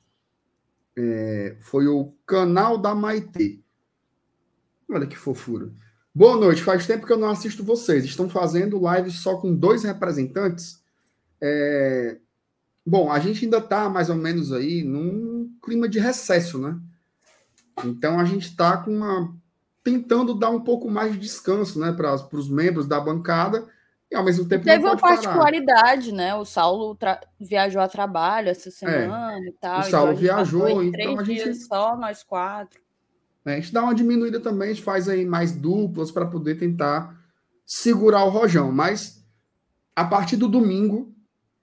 [0.96, 3.60] é, foi o canal da Maitê.
[4.88, 5.72] Olha que fofura.
[6.14, 8.04] Boa noite, faz tempo que eu não assisto vocês.
[8.04, 10.82] Estão fazendo live só com dois representantes?
[11.40, 12.18] É...
[12.84, 16.80] Bom, a gente ainda está mais ou menos aí num clima de recesso, né?
[17.84, 19.34] Então a gente está com uma
[19.82, 23.66] tentando dar um pouco mais de descanso, né, para os membros da bancada
[24.10, 26.16] e ao mesmo tempo teve uma particularidade, parar.
[26.16, 26.34] né?
[26.34, 26.98] O Saulo
[27.38, 28.72] viajou a trabalho essa é.
[28.72, 29.48] semana é.
[29.48, 29.80] e tal.
[29.80, 32.80] O Saulo então viajou, então a gente só nós quatro.
[33.44, 36.56] É, a gente dá uma diminuída também, a gente faz aí mais duplas para poder
[36.56, 37.18] tentar
[37.64, 39.24] segurar o rojão, mas
[39.94, 41.14] a partir do domingo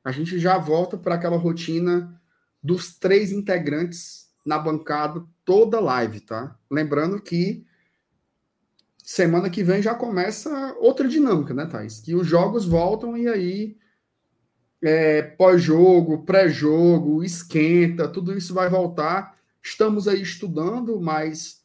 [0.04, 2.18] a gente já volta para aquela rotina
[2.64, 6.58] dos três integrantes na bancada toda live, tá?
[6.72, 7.67] Lembrando que
[9.08, 12.02] semana que vem já começa outra dinâmica, né, Thais?
[12.02, 13.78] Que os jogos voltam e aí
[14.84, 19.38] é, pós-jogo, pré-jogo, esquenta, tudo isso vai voltar.
[19.64, 21.64] Estamos aí estudando, mas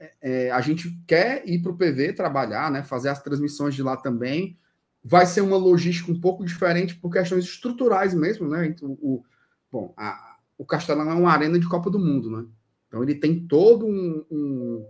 [0.00, 2.82] é, é a gente quer ir para o PV trabalhar, né?
[2.82, 4.58] Fazer as transmissões de lá também
[5.04, 8.66] vai ser uma logística um pouco diferente por questões estruturais mesmo, né?
[8.66, 9.22] Então, o,
[9.70, 12.44] bom, a, o Castelão é uma arena de Copa do Mundo, né?
[12.88, 14.84] Então ele tem todo um, um,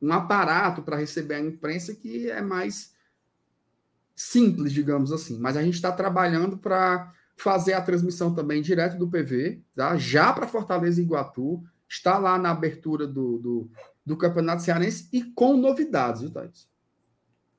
[0.00, 2.94] um aparato para receber a imprensa que é mais
[4.14, 5.38] simples, digamos assim.
[5.38, 9.96] Mas a gente está trabalhando para fazer a transmissão também direto do PV, tá?
[9.96, 13.70] já para Fortaleza e Iguatu, está lá na abertura do, do,
[14.04, 16.68] do Campeonato Cearense e com novidades, viu, Thais?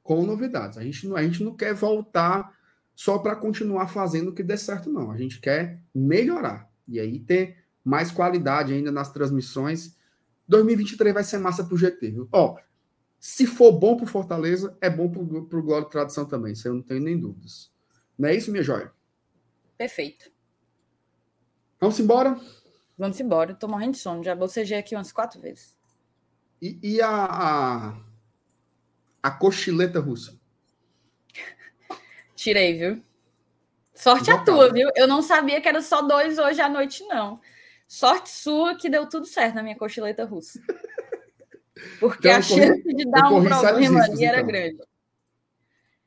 [0.09, 0.75] com novidades.
[0.79, 2.51] A gente, não, a gente não quer voltar
[2.95, 5.11] só para continuar fazendo o que dê certo, não.
[5.11, 6.67] A gente quer melhorar.
[6.87, 9.95] E aí ter mais qualidade ainda nas transmissões.
[10.49, 12.29] 2023 vai ser massa pro GT, viu?
[12.31, 12.57] Ó,
[13.19, 16.53] se for bom pro Fortaleza, é bom pro, pro Glória e Tradição também.
[16.53, 17.71] Isso eu não tenho nem dúvidas.
[18.17, 18.91] Não é isso, minha joia?
[19.77, 20.29] Perfeito.
[21.79, 22.37] Vamos embora?
[22.97, 23.53] Vamos embora.
[23.53, 24.23] Tô morrendo de sono.
[24.23, 25.77] Já bocejei aqui umas quatro vezes.
[26.61, 28.09] E, e a, a
[29.21, 30.39] a cochileta russa?
[32.35, 33.03] Tirei, viu?
[33.93, 34.89] Sorte a tua, viu?
[34.95, 37.39] Eu não sabia que era só dois hoje à noite, não.
[37.89, 40.61] Sorte sua que deu tudo certo na minha cochileta russa.
[41.99, 44.47] Porque então, a chance corri, de dar um problema ali era então.
[44.47, 44.77] grande.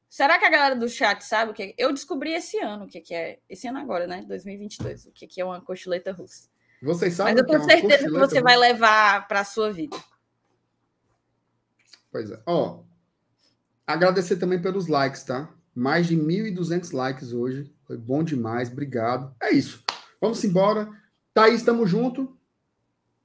[0.08, 1.74] Será que a galera do chat sabe o que é?
[1.76, 3.40] Eu descobri esse ano o que é.
[3.48, 4.24] Esse ano agora, né?
[4.28, 5.06] 2022.
[5.06, 6.48] O que é uma cochileta russa.
[6.80, 8.42] Vocês sabem Mas eu tenho é certeza que você russa?
[8.42, 9.96] vai levar para a sua vida.
[12.10, 12.40] Pois é.
[12.46, 12.84] Ó,
[13.86, 15.52] Agradecer também pelos likes, tá?
[15.74, 17.74] Mais de 1.200 likes hoje.
[17.84, 18.70] Foi bom demais.
[18.70, 19.34] Obrigado.
[19.42, 19.82] É isso.
[20.20, 20.88] Vamos embora.
[21.34, 22.36] Thaís, estamos junto.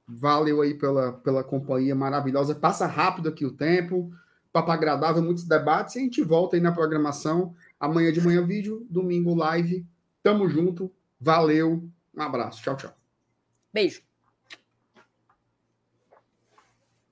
[0.07, 2.55] Valeu aí pela, pela companhia maravilhosa.
[2.55, 4.11] Passa rápido aqui o tempo.
[4.53, 5.95] Papo agradável, muitos debates.
[5.95, 7.53] E a gente volta aí na programação.
[7.79, 8.87] Amanhã de manhã, vídeo.
[8.89, 9.85] Domingo, live.
[10.23, 10.91] Tamo junto.
[11.19, 11.89] Valeu.
[12.15, 12.61] Um abraço.
[12.63, 12.93] Tchau, tchau.
[13.73, 14.06] Beijo.